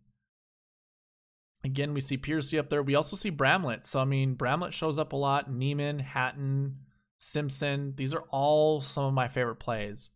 Again, 1.65 1.95
we 1.95 2.01
see 2.01 2.17
Piercy 2.17 2.59
up 2.59 2.71
there. 2.71 2.83
We 2.83 2.97
also 2.97 3.17
see 3.17 3.31
Bramlett. 3.31 3.87
So 3.87 4.01
I 4.01 4.05
mean, 4.05 4.35
Bramlett 4.35 4.75
shows 4.75 4.99
up 4.99 5.13
a 5.13 5.17
lot. 5.17 5.51
Niemann, 5.51 6.01
Hatton, 6.01 6.77
Simpson. 7.19 7.95
These 7.97 8.15
are 8.15 8.25
all 8.31 8.83
some 8.83 9.05
of 9.05 9.15
my 9.15 9.29
favorite 9.29 9.57
plays, 9.57 10.11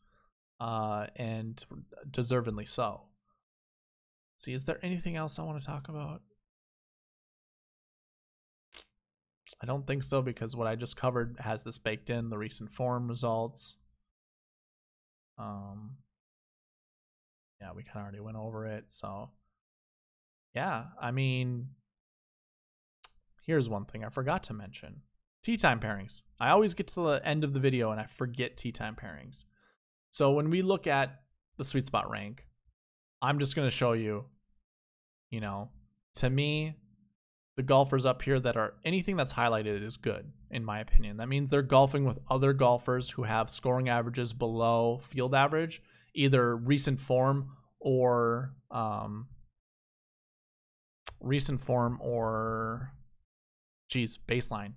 uh, 0.60 1.06
and 1.16 1.64
deservedly 2.10 2.66
so. 2.66 3.02
See, 4.36 4.52
is 4.52 4.64
there 4.64 4.78
anything 4.82 5.16
else 5.16 5.38
I 5.38 5.42
want 5.42 5.60
to 5.60 5.66
talk 5.66 5.88
about? 5.88 6.22
I 9.62 9.66
don't 9.66 9.86
think 9.86 10.02
so 10.02 10.22
because 10.22 10.56
what 10.56 10.66
I 10.66 10.76
just 10.76 10.96
covered 10.96 11.36
has 11.38 11.62
this 11.62 11.78
baked 11.78 12.08
in, 12.08 12.30
the 12.30 12.38
recent 12.38 12.70
form 12.70 13.08
results. 13.08 13.76
Um, 15.38 15.96
yeah, 17.60 17.72
we 17.74 17.82
kind 17.82 17.98
of 17.98 18.02
already 18.04 18.20
went 18.20 18.38
over 18.38 18.66
it. 18.66 18.84
So, 18.90 19.30
yeah, 20.54 20.84
I 21.00 21.10
mean, 21.10 21.68
here's 23.44 23.68
one 23.68 23.84
thing 23.84 24.04
I 24.04 24.08
forgot 24.08 24.42
to 24.44 24.54
mention 24.54 25.02
tee 25.42 25.56
time 25.56 25.80
pairings. 25.80 26.22
I 26.38 26.50
always 26.50 26.74
get 26.74 26.86
to 26.88 27.00
the 27.02 27.20
end 27.24 27.44
of 27.44 27.52
the 27.52 27.60
video 27.60 27.90
and 27.90 28.00
I 28.00 28.06
forget 28.06 28.56
tee 28.56 28.72
time 28.72 28.96
pairings. 28.96 29.44
So, 30.10 30.32
when 30.32 30.50
we 30.50 30.62
look 30.62 30.86
at 30.86 31.20
the 31.56 31.64
sweet 31.64 31.86
spot 31.86 32.10
rank, 32.10 32.46
I'm 33.22 33.38
just 33.38 33.54
going 33.54 33.66
to 33.66 33.74
show 33.74 33.92
you, 33.92 34.24
you 35.30 35.40
know, 35.40 35.70
to 36.16 36.30
me, 36.30 36.76
the 37.56 37.62
golfers 37.62 38.06
up 38.06 38.22
here 38.22 38.40
that 38.40 38.56
are 38.56 38.74
anything 38.84 39.16
that's 39.16 39.34
highlighted 39.34 39.84
is 39.84 39.96
good, 39.96 40.32
in 40.50 40.64
my 40.64 40.80
opinion. 40.80 41.18
That 41.18 41.28
means 41.28 41.50
they're 41.50 41.62
golfing 41.62 42.04
with 42.04 42.18
other 42.30 42.52
golfers 42.52 43.10
who 43.10 43.24
have 43.24 43.50
scoring 43.50 43.88
averages 43.88 44.32
below 44.32 44.98
field 45.02 45.34
average, 45.34 45.82
either 46.14 46.56
recent 46.56 47.00
form 47.00 47.50
or 47.78 48.54
um, 48.70 49.28
recent 51.20 51.60
form 51.60 51.98
or, 52.00 52.92
geez, 53.88 54.18
baseline, 54.18 54.72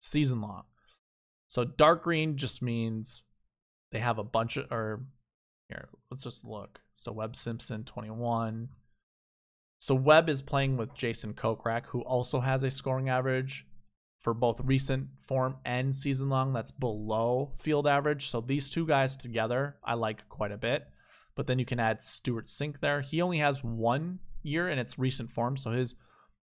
season 0.00 0.40
long. 0.40 0.64
So 1.48 1.64
dark 1.64 2.04
green 2.04 2.36
just 2.36 2.60
means 2.62 3.24
they 3.92 3.98
have 3.98 4.18
a 4.18 4.24
bunch 4.24 4.56
of, 4.56 4.70
or 4.70 5.04
here, 5.68 5.88
let's 6.10 6.24
just 6.24 6.44
look. 6.44 6.80
So 6.94 7.12
Webb 7.12 7.36
Simpson, 7.36 7.84
21. 7.84 8.68
So 9.78 9.94
Webb 9.94 10.28
is 10.28 10.42
playing 10.42 10.76
with 10.76 10.94
Jason 10.94 11.32
Kokrak, 11.32 11.86
who 11.86 12.02
also 12.02 12.40
has 12.40 12.62
a 12.64 12.70
scoring 12.70 13.08
average 13.08 13.66
for 14.18 14.34
both 14.34 14.60
recent 14.60 15.08
form 15.22 15.56
and 15.64 15.94
season 15.94 16.28
long 16.28 16.52
that's 16.52 16.70
below 16.70 17.52
field 17.58 17.86
average. 17.86 18.28
So 18.28 18.42
these 18.42 18.68
two 18.68 18.86
guys 18.86 19.16
together, 19.16 19.76
I 19.82 19.94
like 19.94 20.28
quite 20.28 20.52
a 20.52 20.58
bit. 20.58 20.86
But 21.34 21.46
then 21.46 21.58
you 21.58 21.64
can 21.64 21.80
add 21.80 22.02
Stewart 22.02 22.46
Cink 22.46 22.80
there. 22.80 23.00
He 23.00 23.22
only 23.22 23.38
has 23.38 23.64
one 23.64 24.18
year 24.42 24.68
and 24.68 24.78
it's 24.78 24.98
recent 24.98 25.30
form. 25.30 25.56
So 25.56 25.70
his 25.70 25.94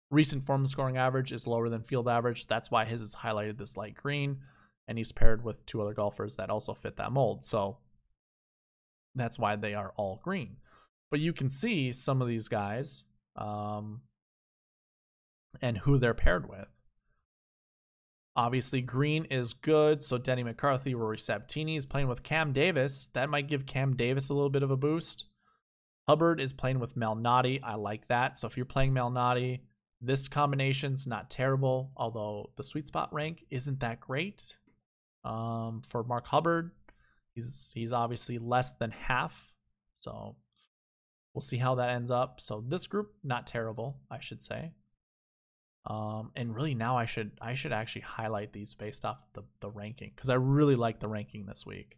recent 0.09 0.45
form 0.45 0.65
scoring 0.67 0.95
average 0.95 1.33
is 1.33 1.47
lower 1.47 1.67
than 1.67 1.83
field 1.83 2.07
average. 2.07 2.47
That's 2.47 2.71
why 2.71 2.85
his 2.85 3.01
is 3.01 3.17
highlighted 3.17 3.57
this 3.57 3.75
light 3.75 3.95
green. 3.95 4.37
And 4.87 4.97
he's 4.97 5.11
paired 5.11 5.43
with 5.43 5.65
two 5.65 5.81
other 5.81 5.93
golfers 5.93 6.35
that 6.35 6.49
also 6.49 6.73
fit 6.73 6.97
that 6.97 7.11
mold. 7.11 7.43
So 7.43 7.77
that's 9.15 9.39
why 9.39 9.55
they 9.55 9.73
are 9.73 9.93
all 9.95 10.21
green. 10.23 10.57
But 11.09 11.19
you 11.19 11.33
can 11.33 11.49
see 11.49 11.91
some 11.91 12.21
of 12.21 12.27
these 12.27 12.47
guys 12.47 13.05
um, 13.35 14.01
and 15.61 15.77
who 15.79 15.97
they're 15.97 16.13
paired 16.13 16.49
with. 16.49 16.67
Obviously, 18.35 18.81
green 18.81 19.25
is 19.25 19.53
good. 19.53 20.03
So 20.03 20.17
Denny 20.17 20.43
McCarthy, 20.43 20.93
Rory 20.93 21.17
Sabbatini 21.17 21.77
is 21.77 21.85
playing 21.85 22.09
with 22.09 22.23
Cam 22.23 22.51
Davis. 22.51 23.09
That 23.13 23.29
might 23.29 23.47
give 23.47 23.65
Cam 23.65 23.95
Davis 23.95 24.29
a 24.29 24.33
little 24.33 24.49
bit 24.49 24.63
of 24.63 24.71
a 24.71 24.77
boost. 24.77 25.25
Hubbard 26.07 26.41
is 26.41 26.53
playing 26.53 26.79
with 26.79 26.97
Malnati. 26.97 27.61
I 27.63 27.75
like 27.75 28.07
that. 28.09 28.37
So 28.37 28.45
if 28.45 28.57
you're 28.57 28.65
playing 28.65 28.93
Malnati, 28.93 29.61
this 30.01 30.27
combination's 30.27 31.07
not 31.07 31.29
terrible, 31.29 31.91
although 31.95 32.51
the 32.57 32.63
sweet 32.63 32.87
spot 32.87 33.13
rank 33.13 33.45
isn't 33.49 33.79
that 33.79 34.01
great. 34.01 34.57
Um, 35.25 35.81
for 35.89 36.03
Mark 36.03 36.27
Hubbard, 36.27 36.71
He's 37.35 37.71
he's 37.75 37.91
obviously 37.91 38.39
less 38.39 38.71
than 38.71 38.91
half. 38.91 39.53
So 39.99 40.37
we'll 41.33 41.41
see 41.41 41.57
how 41.57 41.75
that 41.75 41.89
ends 41.89 42.09
up. 42.09 42.39
So 42.39 42.63
this 42.65 42.87
group 42.87 43.13
not 43.23 43.45
terrible, 43.45 43.97
I 44.09 44.19
should 44.19 44.41
say. 44.41 44.71
Um, 45.85 46.31
and 46.35 46.55
really 46.55 46.73
now 46.73 46.97
I 46.97 47.05
should 47.05 47.31
I 47.41 47.53
should 47.53 47.73
actually 47.73 48.01
highlight 48.01 48.53
these 48.53 48.73
based 48.73 49.03
off 49.03 49.17
the 49.33 49.43
the 49.59 49.69
ranking 49.69 50.13
because 50.15 50.29
I 50.29 50.35
really 50.35 50.75
like 50.75 50.99
the 50.99 51.09
ranking 51.09 51.45
this 51.45 51.65
week. 51.65 51.97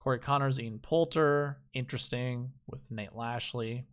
Corey 0.00 0.20
Conners, 0.20 0.60
Ian 0.60 0.78
Poulter, 0.78 1.58
interesting 1.72 2.52
with 2.66 2.88
Nate 2.90 3.16
Lashley. 3.16 3.86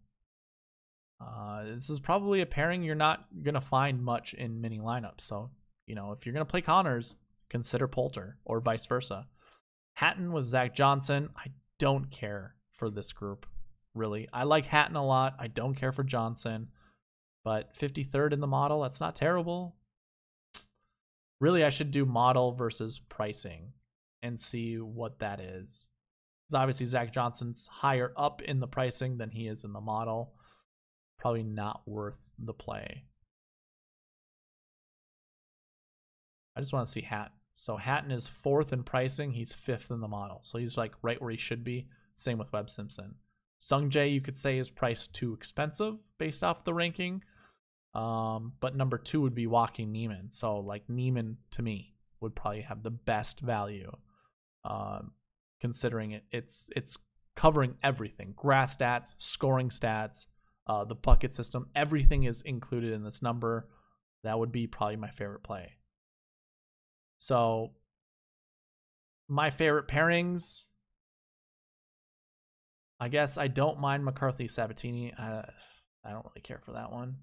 Uh, 1.20 1.64
this 1.64 1.90
is 1.90 2.00
probably 2.00 2.42
a 2.42 2.46
pairing 2.46 2.84
you're 2.84 2.94
not 2.94 3.26
gonna 3.42 3.62
find 3.62 4.04
much 4.04 4.34
in 4.34 4.60
mini 4.60 4.80
lineups. 4.80 5.22
So 5.22 5.50
you 5.88 5.96
know 5.96 6.12
if 6.12 6.26
you're 6.26 6.34
gonna 6.34 6.46
play 6.46 6.62
Conners, 6.62 7.16
consider 7.56 7.88
Poulter 7.88 8.38
or 8.44 8.60
vice 8.60 8.86
versa. 8.86 9.28
Hatton 9.94 10.34
with 10.34 10.44
Zach 10.44 10.76
Johnson. 10.76 11.30
I 11.38 11.52
don't 11.80 12.12
care 12.12 12.56
for 12.74 12.90
this 12.90 13.14
group, 13.14 13.46
really. 13.94 14.28
I 14.34 14.44
like 14.44 14.66
Hatton 14.66 14.98
a 14.98 15.06
lot. 15.06 15.36
I 15.40 15.48
don't 15.48 15.74
care 15.74 15.94
for 15.94 16.04
Johnson. 16.04 16.68
But 17.46 17.74
53rd 17.80 18.34
in 18.34 18.42
the 18.42 18.48
model, 18.48 18.82
that's 18.82 19.00
not 19.00 19.16
terrible. 19.16 19.78
Really, 21.40 21.64
I 21.64 21.70
should 21.70 21.92
do 21.92 22.06
model 22.06 22.52
versus 22.52 23.00
pricing 23.00 23.72
and 24.22 24.38
see 24.38 24.76
what 24.76 25.20
that 25.20 25.40
is. 25.40 25.88
Because 26.44 26.60
obviously, 26.60 26.88
Zach 26.88 27.14
Johnson's 27.14 27.68
higher 27.68 28.12
up 28.18 28.42
in 28.42 28.60
the 28.60 28.68
pricing 28.68 29.18
than 29.18 29.30
he 29.30 29.48
is 29.48 29.64
in 29.64 29.72
the 29.72 29.80
model. 29.80 30.34
Probably 31.20 31.44
not 31.44 31.84
worth 31.86 32.20
the 32.38 32.54
play. 32.54 33.06
I 36.54 36.60
just 36.60 36.74
want 36.74 36.86
to 36.86 36.92
see 36.92 37.02
Hatton. 37.02 37.35
So 37.58 37.78
Hatton 37.78 38.12
is 38.12 38.28
fourth 38.28 38.74
in 38.74 38.84
pricing. 38.84 39.32
He's 39.32 39.54
fifth 39.54 39.90
in 39.90 40.02
the 40.02 40.10
model. 40.10 40.40
So 40.44 40.58
he's 40.58 40.78
like 40.78 40.92
right 41.02 41.22
where 41.22 41.32
he 41.32 41.38
should 41.38 41.64
be. 41.64 41.88
Same 42.14 42.38
with 42.38 42.52
Webb 42.52 42.70
Simpson. 42.70 43.16
Sung 43.60 43.90
Jae, 43.90 44.12
you 44.12 44.20
could 44.20 44.36
say, 44.36 44.58
is 44.58 44.70
priced 44.70 45.16
too 45.16 45.34
expensive 45.34 45.96
based 46.18 46.44
off 46.44 46.66
the 46.66 46.74
ranking. 46.74 47.24
Um, 47.94 48.52
but 48.60 48.76
number 48.76 48.98
two 48.98 49.22
would 49.22 49.34
be 49.34 49.48
Joaquin 49.48 49.94
Niemann. 49.94 50.30
So, 50.32 50.60
like, 50.60 50.90
Niemann 50.90 51.38
to 51.52 51.62
me 51.62 51.96
would 52.20 52.36
probably 52.36 52.62
have 52.62 52.84
the 52.84 52.92
best 52.92 53.40
value, 53.40 53.90
um, 54.66 55.14
considering 55.62 56.12
it, 56.12 56.26
it's 56.32 56.70
it's 56.76 56.98
covering 57.38 57.76
everything 57.82 58.34
grass 58.36 58.76
stats, 58.76 59.16
scoring 59.18 59.70
stats, 59.70 60.28
uh, 60.68 60.84
the 60.84 60.96
bucket 60.96 61.34
system. 61.34 61.70
Everything 61.74 62.26
is 62.26 62.42
included 62.42 62.92
in 62.92 63.06
this 63.06 63.22
number. 63.22 63.70
That 64.24 64.38
would 64.38 64.52
be 64.52 64.68
probably 64.68 64.98
my 64.98 65.10
favorite 65.12 65.44
play. 65.44 65.78
So, 67.26 67.72
my 69.28 69.50
favorite 69.50 69.88
pairings. 69.88 70.66
I 73.00 73.08
guess 73.08 73.40
I 73.40 73.48
don't 73.48 73.80
mind 73.80 74.06
McCarthy 74.06 74.48
Sabbatini. 74.48 75.20
I, 75.20 75.50
I 76.04 76.12
don't 76.12 76.24
really 76.24 76.42
care 76.44 76.62
for 76.64 76.74
that 76.74 76.92
one. 76.92 77.16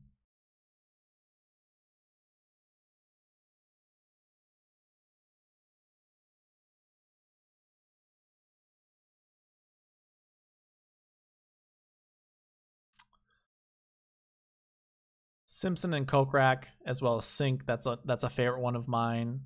Simpson 15.46 15.94
and 15.94 16.08
Kokrak, 16.08 16.64
as 16.84 17.00
well 17.00 17.18
as 17.18 17.24
Cink. 17.24 17.66
That's 17.66 17.86
a 17.86 18.00
that's 18.04 18.24
a 18.24 18.30
favorite 18.30 18.62
one 18.62 18.74
of 18.74 18.88
mine. 18.88 19.42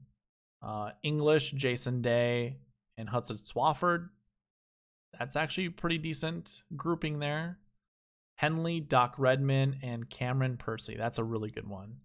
Uh, 0.62 0.90
English, 1.02 1.52
Jason 1.52 2.02
Day, 2.02 2.58
and 2.96 3.08
Hudson 3.08 3.36
Swafford. 3.36 4.08
That's 5.18 5.36
actually 5.36 5.70
pretty 5.70 5.98
decent 5.98 6.62
grouping 6.76 7.18
there. 7.18 7.58
Henley, 8.36 8.80
Doc 8.80 9.14
Redman, 9.18 9.78
and 9.82 10.10
Cameron 10.10 10.56
Percy. 10.56 10.96
That's 10.96 11.18
a 11.18 11.24
really 11.24 11.50
good 11.50 11.68
one. 11.68 11.96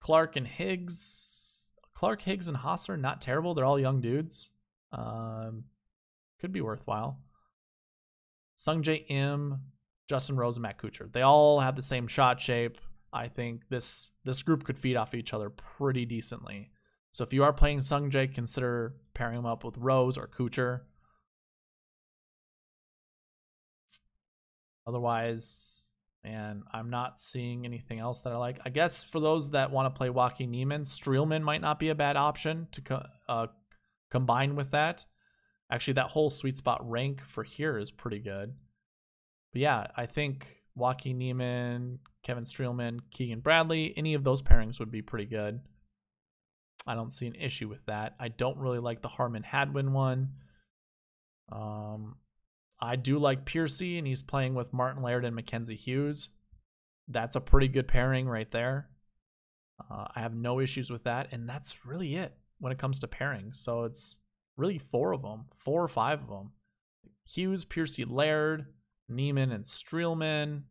Clark 0.00 0.36
and 0.36 0.46
Higgs. 0.46 1.70
Clark, 1.94 2.22
Higgs, 2.22 2.48
and 2.48 2.56
Hossler, 2.56 3.00
not 3.00 3.20
terrible. 3.20 3.54
They're 3.54 3.64
all 3.64 3.78
young 3.78 4.00
dudes. 4.00 4.50
Um, 4.92 5.64
could 6.40 6.52
be 6.52 6.60
worthwhile. 6.60 7.18
Sungjae 8.58 9.04
Im, 9.08 9.60
Justin 10.08 10.36
Rose, 10.36 10.56
and 10.56 10.62
Matt 10.62 10.78
Kuchar. 10.78 11.12
They 11.12 11.22
all 11.22 11.60
have 11.60 11.76
the 11.76 11.82
same 11.82 12.06
shot 12.06 12.40
shape. 12.40 12.78
I 13.12 13.28
think 13.28 13.68
this 13.68 14.10
this 14.24 14.42
group 14.42 14.64
could 14.64 14.76
feed 14.76 14.96
off 14.96 15.14
each 15.14 15.32
other 15.32 15.50
pretty 15.50 16.04
decently. 16.04 16.70
So 17.14 17.22
if 17.22 17.32
you 17.32 17.44
are 17.44 17.52
playing 17.52 17.78
Sungjae, 17.78 18.34
consider 18.34 18.96
pairing 19.14 19.38
him 19.38 19.46
up 19.46 19.62
with 19.62 19.78
Rose 19.78 20.18
or 20.18 20.26
Kuchar. 20.26 20.80
Otherwise, 24.84 25.84
man, 26.24 26.64
I'm 26.72 26.90
not 26.90 27.20
seeing 27.20 27.66
anything 27.66 28.00
else 28.00 28.22
that 28.22 28.32
I 28.32 28.36
like. 28.36 28.58
I 28.64 28.70
guess 28.70 29.04
for 29.04 29.20
those 29.20 29.52
that 29.52 29.70
want 29.70 29.94
to 29.94 29.96
play 29.96 30.10
Joaquin 30.10 30.50
Niemann, 30.50 30.82
Streelman 30.82 31.42
might 31.42 31.60
not 31.60 31.78
be 31.78 31.90
a 31.90 31.94
bad 31.94 32.16
option 32.16 32.66
to 32.72 32.80
co- 32.80 33.06
uh, 33.28 33.46
combine 34.10 34.56
with 34.56 34.72
that. 34.72 35.04
Actually, 35.70 35.94
that 35.94 36.10
whole 36.10 36.30
sweet 36.30 36.56
spot 36.56 36.80
rank 36.82 37.20
for 37.20 37.44
here 37.44 37.78
is 37.78 37.92
pretty 37.92 38.18
good. 38.18 38.54
But 39.52 39.62
yeah, 39.62 39.86
I 39.96 40.06
think 40.06 40.48
Joaquin 40.74 41.18
Niemann, 41.18 42.00
Kevin 42.24 42.42
Streelman, 42.42 43.02
Keegan 43.12 43.38
Bradley, 43.38 43.94
any 43.96 44.14
of 44.14 44.24
those 44.24 44.42
pairings 44.42 44.80
would 44.80 44.90
be 44.90 45.00
pretty 45.00 45.26
good. 45.26 45.60
I 46.86 46.94
don't 46.94 47.12
see 47.12 47.26
an 47.26 47.34
issue 47.34 47.68
with 47.68 47.84
that. 47.86 48.14
I 48.20 48.28
don't 48.28 48.58
really 48.58 48.78
like 48.78 49.00
the 49.00 49.08
Harman 49.08 49.42
Hadwin 49.42 49.92
one. 49.92 50.32
Um, 51.50 52.16
I 52.80 52.96
do 52.96 53.18
like 53.18 53.44
Piercy, 53.44 53.98
and 53.98 54.06
he's 54.06 54.22
playing 54.22 54.54
with 54.54 54.72
Martin 54.72 55.02
Laird 55.02 55.24
and 55.24 55.34
Mackenzie 55.34 55.76
Hughes. 55.76 56.30
That's 57.08 57.36
a 57.36 57.40
pretty 57.40 57.68
good 57.68 57.88
pairing 57.88 58.28
right 58.28 58.50
there. 58.50 58.88
Uh, 59.90 60.06
I 60.14 60.20
have 60.20 60.34
no 60.34 60.60
issues 60.60 60.90
with 60.90 61.04
that, 61.04 61.28
and 61.32 61.48
that's 61.48 61.86
really 61.86 62.16
it 62.16 62.34
when 62.60 62.72
it 62.72 62.78
comes 62.78 62.98
to 63.00 63.08
pairings. 63.08 63.56
So 63.56 63.84
it's 63.84 64.18
really 64.56 64.78
four 64.78 65.12
of 65.12 65.22
them, 65.22 65.46
four 65.56 65.82
or 65.82 65.88
five 65.88 66.22
of 66.22 66.28
them: 66.28 66.52
Hughes, 67.26 67.64
Piercy, 67.64 68.04
Laird, 68.04 68.66
Niemann, 69.08 69.52
and 69.52 69.64
Streelman. 69.64 70.62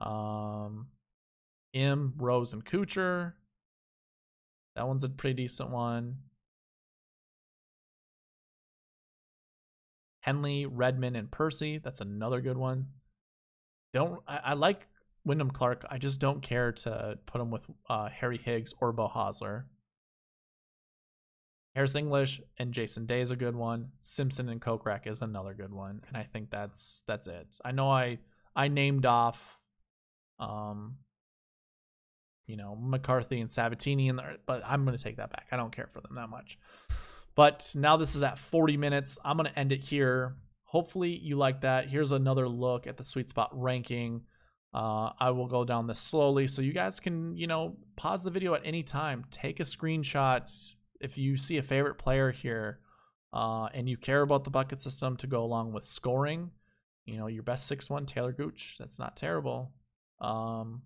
Um, 0.00 0.88
Im, 1.72 2.14
Rose, 2.16 2.52
and 2.52 2.64
Kuchar. 2.64 3.34
That 4.76 4.86
one's 4.86 5.04
a 5.04 5.08
pretty 5.08 5.42
decent 5.42 5.70
one. 5.70 6.16
Henley, 10.20 10.66
Redman, 10.66 11.16
and 11.16 11.30
Percy. 11.30 11.78
That's 11.78 12.00
another 12.00 12.40
good 12.40 12.56
one. 12.56 12.86
Don't 13.92 14.22
I, 14.26 14.38
I 14.44 14.52
like 14.54 14.86
Wyndham 15.24 15.50
Clark. 15.50 15.84
I 15.90 15.98
just 15.98 16.20
don't 16.20 16.40
care 16.42 16.72
to 16.72 17.18
put 17.26 17.40
him 17.40 17.50
with 17.50 17.66
uh, 17.88 18.08
Harry 18.08 18.38
Higgs 18.38 18.72
or 18.80 18.92
Beau 18.92 19.08
Hossler. 19.08 19.64
Harris 21.74 21.96
English 21.96 22.40
and 22.58 22.72
Jason 22.72 23.06
Day 23.06 23.20
is 23.20 23.30
a 23.30 23.36
good 23.36 23.56
one. 23.56 23.88
Simpson 23.98 24.48
and 24.48 24.60
Kokrak 24.60 25.06
is 25.06 25.22
another 25.22 25.54
good 25.54 25.72
one, 25.72 26.02
and 26.08 26.16
I 26.16 26.24
think 26.24 26.50
that's 26.50 27.02
that's 27.06 27.26
it. 27.26 27.58
I 27.64 27.72
know 27.72 27.90
I 27.90 28.18
I 28.54 28.68
named 28.68 29.06
off 29.06 29.58
um 30.38 30.96
you 32.46 32.56
know, 32.56 32.76
McCarthy 32.80 33.40
and 33.40 33.48
Sabbatini 33.48 34.08
in 34.08 34.16
there, 34.16 34.36
but 34.46 34.62
I'm 34.66 34.84
going 34.84 34.96
to 34.96 35.02
take 35.02 35.16
that 35.16 35.30
back. 35.30 35.46
I 35.52 35.56
don't 35.56 35.74
care 35.74 35.86
for 35.86 36.00
them 36.00 36.14
that 36.16 36.28
much. 36.28 36.58
But 37.34 37.72
now 37.74 37.96
this 37.96 38.14
is 38.14 38.22
at 38.22 38.38
40 38.38 38.76
minutes. 38.76 39.18
I'm 39.24 39.36
going 39.36 39.48
to 39.48 39.58
end 39.58 39.72
it 39.72 39.80
here. 39.80 40.36
Hopefully 40.64 41.16
you 41.16 41.36
like 41.36 41.62
that. 41.62 41.88
Here's 41.88 42.12
another 42.12 42.48
look 42.48 42.86
at 42.86 42.96
the 42.96 43.04
sweet 43.04 43.30
spot 43.30 43.50
ranking. 43.52 44.22
Uh, 44.74 45.10
I 45.18 45.30
will 45.30 45.46
go 45.46 45.64
down 45.64 45.86
this 45.86 45.98
slowly 45.98 46.46
so 46.46 46.62
you 46.62 46.72
guys 46.72 46.98
can, 46.98 47.36
you 47.36 47.46
know, 47.46 47.76
pause 47.96 48.24
the 48.24 48.30
video 48.30 48.54
at 48.54 48.62
any 48.64 48.82
time. 48.82 49.24
Take 49.30 49.60
a 49.60 49.64
screenshot 49.64 50.74
if 51.00 51.18
you 51.18 51.36
see 51.36 51.58
a 51.58 51.62
favorite 51.62 51.96
player 51.96 52.30
here 52.30 52.80
uh, 53.32 53.66
and 53.74 53.88
you 53.88 53.96
care 53.96 54.22
about 54.22 54.44
the 54.44 54.50
bucket 54.50 54.80
system 54.80 55.16
to 55.18 55.26
go 55.26 55.42
along 55.42 55.72
with 55.72 55.84
scoring. 55.84 56.50
You 57.04 57.18
know, 57.18 57.26
your 57.26 57.42
best 57.42 57.70
6-1 57.70 58.06
Taylor 58.06 58.32
Gooch. 58.32 58.76
That's 58.78 58.98
not 58.98 59.16
terrible. 59.16 59.72
Um, 60.20 60.82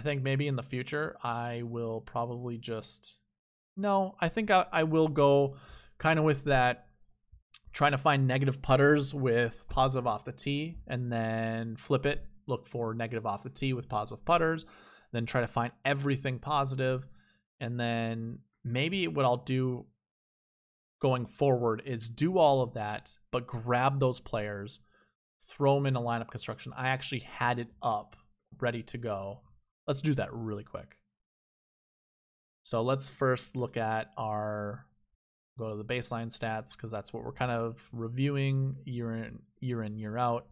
I 0.00 0.02
think 0.02 0.22
maybe 0.22 0.48
in 0.48 0.56
the 0.56 0.62
future 0.62 1.18
I 1.22 1.60
will 1.62 2.00
probably 2.00 2.56
just 2.56 3.18
no, 3.76 4.14
I 4.18 4.30
think 4.30 4.50
I, 4.50 4.64
I 4.72 4.84
will 4.84 5.08
go 5.08 5.56
kind 5.98 6.18
of 6.18 6.24
with 6.24 6.44
that 6.44 6.86
trying 7.74 7.92
to 7.92 7.98
find 7.98 8.26
negative 8.26 8.62
putters 8.62 9.14
with 9.14 9.66
positive 9.68 10.06
off 10.06 10.24
the 10.24 10.32
tee 10.32 10.78
and 10.86 11.12
then 11.12 11.76
flip 11.76 12.06
it, 12.06 12.24
look 12.46 12.66
for 12.66 12.94
negative 12.94 13.26
off 13.26 13.42
the 13.42 13.50
tee 13.50 13.74
with 13.74 13.90
positive 13.90 14.24
putters, 14.24 14.64
then 15.12 15.26
try 15.26 15.42
to 15.42 15.46
find 15.46 15.70
everything 15.84 16.38
positive 16.38 17.06
and 17.60 17.78
then 17.78 18.38
maybe 18.64 19.06
what 19.06 19.26
I'll 19.26 19.36
do 19.36 19.84
going 21.02 21.26
forward 21.26 21.82
is 21.84 22.08
do 22.08 22.38
all 22.38 22.62
of 22.62 22.72
that 22.72 23.12
but 23.30 23.46
grab 23.46 24.00
those 24.00 24.18
players, 24.18 24.80
throw 25.42 25.74
them 25.74 25.84
in 25.84 25.96
a 25.96 26.00
lineup 26.00 26.30
construction. 26.30 26.72
I 26.74 26.88
actually 26.88 27.20
had 27.20 27.58
it 27.58 27.68
up 27.82 28.16
ready 28.58 28.82
to 28.84 28.96
go 28.96 29.42
Let's 29.86 30.02
do 30.02 30.14
that 30.14 30.32
really 30.32 30.64
quick. 30.64 30.96
So 32.62 32.82
let's 32.82 33.08
first 33.08 33.56
look 33.56 33.76
at 33.76 34.10
our 34.16 34.86
go 35.58 35.70
to 35.70 35.76
the 35.76 35.84
baseline 35.84 36.28
stats 36.28 36.76
because 36.76 36.90
that's 36.90 37.12
what 37.12 37.24
we're 37.24 37.32
kind 37.32 37.50
of 37.50 37.88
reviewing 37.92 38.76
year 38.84 39.12
in 39.14 39.40
year 39.60 39.82
in 39.82 39.96
year 39.96 40.16
out. 40.16 40.46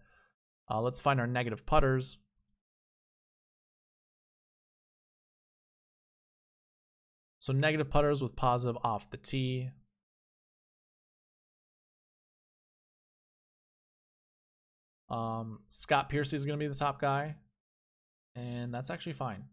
Uh, 0.70 0.81
let's 0.81 1.01
find 1.01 1.20
our 1.20 1.26
negative 1.26 1.64
putters. 1.64 2.18
So 7.39 7.53
negative 7.53 7.89
putters 7.89 8.22
with 8.22 8.37
positive 8.37 8.76
off 8.83 9.11
the 9.11 9.16
tee. 9.16 9.70
Um, 15.09 15.61
Scott 15.68 16.11
Piercy 16.11 16.37
is 16.37 16.45
going 16.45 16.59
to 16.59 16.62
be 16.62 16.68
the 16.68 16.79
top 16.79 17.01
guy 17.01 17.37
and 18.39 18.72
that's 18.72 18.91
actually 18.91 19.14
fine. 19.14 19.45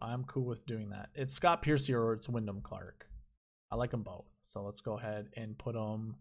I'm 0.00 0.24
cool 0.24 0.44
with 0.44 0.66
doing 0.66 0.90
that. 0.90 1.10
It's 1.14 1.34
Scott 1.34 1.62
Piercy 1.62 1.94
or 1.94 2.12
it's 2.12 2.28
Wyndham 2.28 2.60
Clark. 2.60 3.06
I 3.70 3.76
like 3.76 3.90
them 3.90 4.02
both. 4.02 4.26
So 4.42 4.62
let's 4.62 4.80
go 4.80 4.98
ahead 4.98 5.28
and 5.36 5.56
put 5.56 5.74
them. 5.74 6.16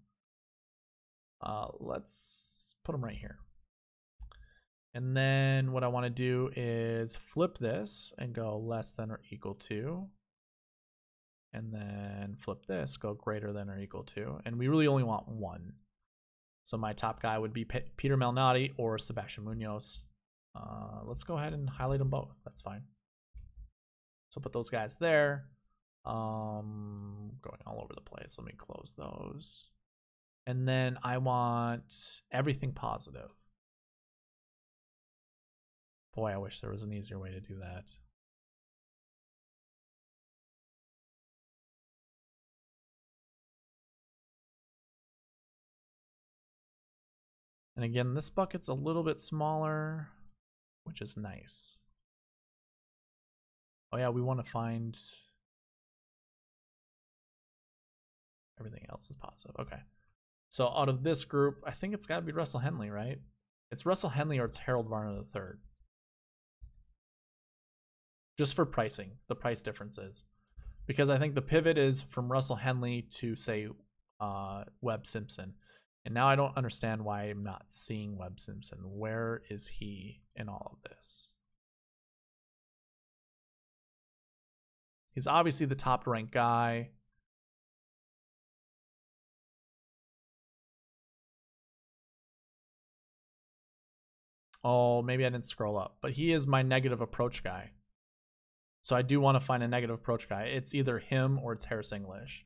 Uh, 1.42 1.68
let's 1.80 2.76
put 2.84 2.94
them 2.94 3.04
right 3.04 3.18
here. 3.18 3.38
And 4.94 5.16
then 5.16 5.72
what 5.72 5.84
I 5.84 5.88
want 5.88 6.06
to 6.06 6.10
do 6.10 6.52
is 6.56 7.16
flip 7.16 7.58
this 7.58 8.14
and 8.18 8.34
go 8.34 8.58
less 8.58 8.92
than 8.92 9.10
or 9.10 9.22
equal 9.30 9.56
to. 9.56 10.08
And 11.54 11.74
then 11.74 12.38
flip 12.40 12.66
this, 12.66 12.98
go 12.98 13.14
greater 13.14 13.52
than 13.52 13.70
or 13.70 13.80
equal 13.80 14.04
to. 14.04 14.40
And 14.46 14.58
we 14.58 14.68
really 14.68 14.88
only 14.88 15.04
want 15.04 15.28
one. 15.28 15.74
So 16.64 16.78
my 16.78 16.94
top 16.94 17.22
guy 17.22 17.38
would 17.38 17.54
be 17.54 17.66
P 17.66 17.80
Peter 17.98 18.16
Malnati 18.16 18.74
or 18.78 18.98
Sebastian 18.98 19.44
Munoz. 19.46 20.04
Uh, 20.56 21.02
let's 21.06 21.24
go 21.24 21.38
ahead 21.38 21.54
and 21.54 21.70
highlight 21.70 22.00
them 22.00 22.10
both. 22.10 22.36
That's 22.44 22.62
fine. 22.62 22.84
So 24.30 24.42
put 24.42 24.54
those 24.54 24.70
guys 24.70 24.96
there. 24.96 25.46
Um, 26.06 27.32
going 27.42 27.60
all 27.66 27.82
over 27.84 27.94
the 27.94 28.02
place. 28.02 28.38
Let 28.38 28.48
me 28.48 28.54
close 28.58 28.96
those. 28.98 29.70
And 30.48 30.68
then 30.68 30.98
I 31.04 31.20
want 31.20 32.22
everything 32.32 32.72
positive. 32.72 33.30
Boy, 36.16 36.32
I 36.32 36.38
wish 36.38 36.60
there 36.60 36.72
was 36.72 36.84
an 36.84 36.92
easier 36.92 37.20
way 37.20 37.32
to 37.32 37.40
do 37.40 37.60
that. 37.60 37.92
And 47.76 47.86
again, 47.86 48.14
this 48.14 48.30
bucket's 48.30 48.68
a 48.68 48.74
little 48.74 49.04
bit 49.04 49.20
smaller, 49.20 50.10
which 50.84 51.02
is 51.02 51.18
nice. 51.18 51.78
Oh 53.92 53.98
yeah, 53.98 54.10
we 54.10 54.22
want 54.22 54.44
to 54.44 54.50
find 54.50 54.98
everything 58.60 58.86
else 58.90 59.10
is 59.10 59.16
positive. 59.16 59.56
Okay. 59.60 59.82
So 60.50 60.68
out 60.68 60.90
of 60.90 61.04
this 61.04 61.24
group, 61.26 61.64
I 61.66 61.72
think 61.72 61.94
it's 61.94 62.06
got 62.06 62.18
to 62.18 62.22
be 62.22 62.32
Russell 62.32 62.60
Henley, 62.60 62.90
right? 62.90 63.20
It's 63.72 63.86
Russell 63.86 64.10
Henley 64.10 64.38
or 64.38 64.46
it's 64.46 64.58
Harold 64.58 64.88
Varner 64.88 65.24
III. 65.34 65.42
Just 68.38 68.54
for 68.54 68.66
pricing, 68.66 69.12
the 69.28 69.36
price 69.36 69.62
differences. 69.62 70.26
Because 70.88 71.10
I 71.10 71.18
think 71.18 71.36
the 71.36 71.42
pivot 71.42 71.78
is 71.78 72.02
from 72.02 72.32
Russell 72.32 72.58
Henley 72.58 73.04
to 73.12 73.36
say 73.36 73.70
uh, 74.20 74.64
Webb 74.82 75.06
Simpson. 75.06 75.54
And 76.04 76.14
now 76.14 76.28
I 76.28 76.36
don't 76.36 76.58
understand 76.58 77.06
why 77.06 77.24
I'm 77.24 77.44
not 77.44 77.66
seeing 77.68 78.18
Webb 78.18 78.40
Simpson. 78.40 78.80
Where 78.84 79.44
is 79.50 79.68
he 79.68 80.22
in 80.36 80.50
all 80.50 80.72
of 80.74 80.90
this? 80.90 81.32
He's 85.14 85.28
obviously 85.28 85.66
the 85.66 85.76
top 85.76 86.08
ranked 86.08 86.34
guy. 86.34 86.90
Oh, 94.64 95.02
maybe 95.02 95.26
I 95.26 95.30
didn't 95.30 95.46
scroll 95.46 95.78
up, 95.78 95.98
but 96.02 96.12
he 96.12 96.32
is 96.32 96.46
my 96.46 96.62
negative 96.62 97.02
approach 97.02 97.44
guy. 97.44 97.72
So 98.84 98.96
I 98.96 99.02
do 99.02 99.20
want 99.20 99.36
to 99.36 99.46
find 99.46 99.64
a 99.64 99.68
negative 99.68 99.96
approach 99.96 100.30
guy. 100.30 100.44
It's 100.44 100.74
either 100.74 101.00
him 101.00 101.40
or 101.40 101.54
it's 101.54 101.66
Harris 101.66 101.92
English. 101.92 102.46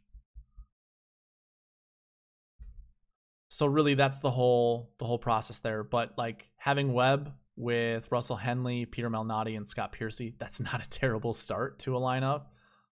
So 3.56 3.68
really 3.68 3.93
that's 3.93 4.20
the 4.20 4.32
whole 4.32 4.91
the 4.99 5.06
whole 5.06 5.18
process 5.18 5.60
there. 5.60 5.82
But 5.82 6.18
like 6.18 6.49
having 6.58 6.91
Webb 6.91 7.32
with 7.56 8.12
Russell 8.12 8.36
Henley, 8.36 8.86
Peter 8.86 9.10
Malnati, 9.10 9.56
and 9.56 9.66
Scott 9.66 9.93
Piercy, 9.93 10.36
that's 10.38 10.60
not 10.74 10.86
a 10.86 10.89
terrible 10.89 11.34
start 11.34 11.80
to 11.80 11.95
a 11.95 11.99
lineup. 11.99 12.47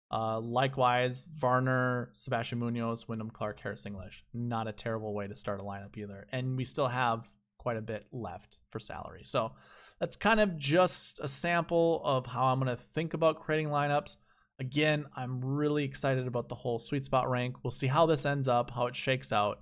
Uh, 0.10 0.40
likewise, 0.40 1.26
Varner, 1.38 2.12
Sebastian 2.14 2.60
Munoz, 2.60 3.10
Wyndham 3.10 3.30
Clark, 3.30 3.60
Harris 3.60 3.86
English. 3.86 4.24
Not 4.34 4.70
a 4.70 4.72
terrible 4.72 5.14
way 5.14 5.28
to 5.28 5.36
start 5.36 5.60
a 5.60 5.66
lineup 5.66 5.98
either. 5.98 6.28
And 6.32 6.56
we 6.56 6.64
still 6.64 6.88
have 6.88 7.28
quite 7.58 7.76
a 7.76 7.82
bit 7.82 8.06
left 8.14 8.60
for 8.70 8.80
salary. 8.80 9.24
So 9.26 9.52
that's 10.00 10.16
kind 10.16 10.40
of 10.40 10.58
just 10.58 11.20
a 11.22 11.28
sample 11.28 12.02
of 12.06 12.26
how 12.26 12.46
I'm 12.46 12.60
going 12.62 12.74
to 12.74 12.82
think 12.82 13.14
about 13.14 13.42
creating 13.42 13.68
lineups. 13.68 14.16
Again, 14.60 15.08
I'm 15.14 15.44
really 15.44 15.84
excited 15.84 16.26
about 16.26 16.48
the 16.48 16.56
whole 16.56 16.80
sweet 16.80 17.04
spot 17.04 17.30
rank. 17.30 17.58
We'll 17.66 17.72
see 17.72 17.88
how 17.88 18.06
this 18.06 18.26
ends 18.26 18.48
up, 18.48 18.72
how 18.72 18.88
it 18.88 18.96
shakes 18.96 19.34
out. 19.34 19.60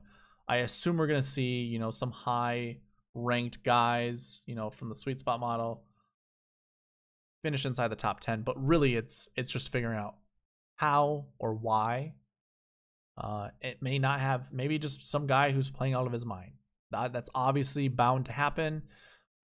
I 0.52 0.58
assume 0.58 0.98
we're 0.98 1.08
going 1.08 1.22
to 1.22 1.26
see, 1.26 1.62
you 1.62 1.80
know, 1.80 1.92
some 1.92 2.12
high 2.12 2.80
ranked 3.14 3.64
guys, 3.64 4.44
you 4.46 4.54
know, 4.54 4.70
from 4.70 4.90
the 4.90 4.96
sweet 4.96 5.18
spot 5.18 5.40
model 5.40 5.86
finish 7.42 7.66
inside 7.66 7.88
the 7.88 7.96
top 7.96 8.20
10, 8.20 8.42
but 8.42 8.62
really 8.62 8.96
it's 8.96 9.30
it's 9.38 9.50
just 9.50 9.72
figuring 9.72 9.98
out 9.98 10.16
how 10.76 11.28
or 11.40 11.54
why. 11.54 12.16
Uh, 13.18 13.48
it 13.62 13.82
may 13.82 13.98
not 13.98 14.20
have 14.20 14.52
maybe 14.52 14.78
just 14.78 15.10
some 15.10 15.26
guy 15.26 15.52
who's 15.52 15.70
playing 15.70 15.94
out 15.94 16.06
of 16.06 16.12
his 16.12 16.26
mind. 16.26 16.52
That, 16.92 17.14
that's 17.14 17.30
obviously 17.34 17.88
bound 17.88 18.26
to 18.26 18.34
happen. 18.34 18.84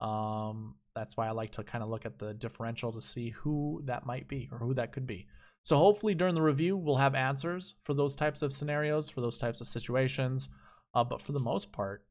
Um, 0.02 0.76
that's 0.94 1.16
why 1.16 1.28
I 1.28 1.32
like 1.32 1.52
to 1.54 1.64
kind 1.64 1.86
of 1.86 1.90
look 1.90 2.06
at 2.06 2.20
the 2.20 2.34
differential 2.34 2.92
to 2.92 3.02
see 3.02 3.30
who 3.30 3.82
that 3.86 4.06
might 4.06 4.28
be 4.28 4.50
or 4.52 4.58
who 4.58 4.74
that 4.74 4.92
could 4.92 5.08
be. 5.08 5.28
So 5.62 5.78
hopefully 5.78 6.16
during 6.16 6.36
the 6.36 6.42
review, 6.42 6.76
we'll 6.76 6.96
have 6.96 7.16
answers 7.16 7.76
for 7.82 7.94
those 7.94 8.14
types 8.14 8.42
of 8.42 8.52
scenarios, 8.52 9.10
for 9.10 9.22
those 9.22 9.38
types 9.38 9.62
of 9.62 9.68
situations. 9.68 10.50
Uh, 10.94 11.04
but 11.04 11.22
for 11.22 11.32
the 11.32 11.40
most 11.40 11.72
part, 11.72 12.06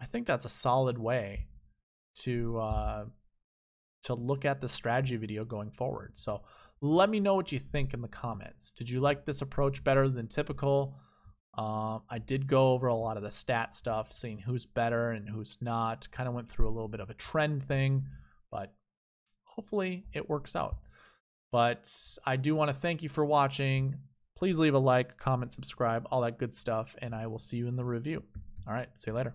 I 0.00 0.06
think 0.06 0.26
that's 0.26 0.44
a 0.44 0.50
solid 0.50 0.98
way 0.98 1.46
to 2.20 2.58
uh, 2.58 3.04
to 4.04 4.14
look 4.14 4.44
at 4.44 4.60
the 4.60 4.68
strategy 4.68 5.16
video 5.16 5.44
going 5.44 5.70
forward. 5.70 6.16
So 6.16 6.42
let 6.80 7.10
me 7.10 7.20
know 7.20 7.34
what 7.34 7.52
you 7.52 7.58
think 7.58 7.92
in 7.92 8.00
the 8.00 8.08
comments. 8.08 8.72
Did 8.72 8.88
you 8.88 9.00
like 9.00 9.24
this 9.24 9.42
approach 9.42 9.84
better 9.84 10.08
than 10.08 10.28
typical? 10.28 10.96
Um, 11.58 12.02
I 12.08 12.18
did 12.18 12.46
go 12.46 12.72
over 12.72 12.86
a 12.86 12.94
lot 12.94 13.16
of 13.16 13.22
the 13.22 13.30
stat 13.30 13.74
stuff, 13.74 14.12
seeing 14.12 14.38
who's 14.38 14.64
better 14.64 15.10
and 15.10 15.28
who's 15.28 15.58
not. 15.60 16.10
Kind 16.10 16.28
of 16.28 16.34
went 16.34 16.48
through 16.48 16.68
a 16.68 16.70
little 16.72 16.88
bit 16.88 17.00
of 17.00 17.10
a 17.10 17.14
trend 17.14 17.64
thing, 17.66 18.06
but 18.50 18.72
hopefully 19.44 20.06
it 20.14 20.30
works 20.30 20.56
out. 20.56 20.76
But 21.52 21.90
I 22.24 22.36
do 22.36 22.54
want 22.54 22.70
to 22.70 22.74
thank 22.74 23.02
you 23.02 23.08
for 23.08 23.24
watching. 23.24 23.96
Please 24.40 24.58
leave 24.58 24.72
a 24.72 24.78
like, 24.78 25.18
comment, 25.18 25.52
subscribe, 25.52 26.08
all 26.10 26.22
that 26.22 26.38
good 26.38 26.54
stuff, 26.54 26.96
and 27.02 27.14
I 27.14 27.26
will 27.26 27.38
see 27.38 27.58
you 27.58 27.68
in 27.68 27.76
the 27.76 27.84
review. 27.84 28.22
All 28.66 28.72
right, 28.72 28.88
see 28.98 29.10
you 29.10 29.14
later. 29.14 29.34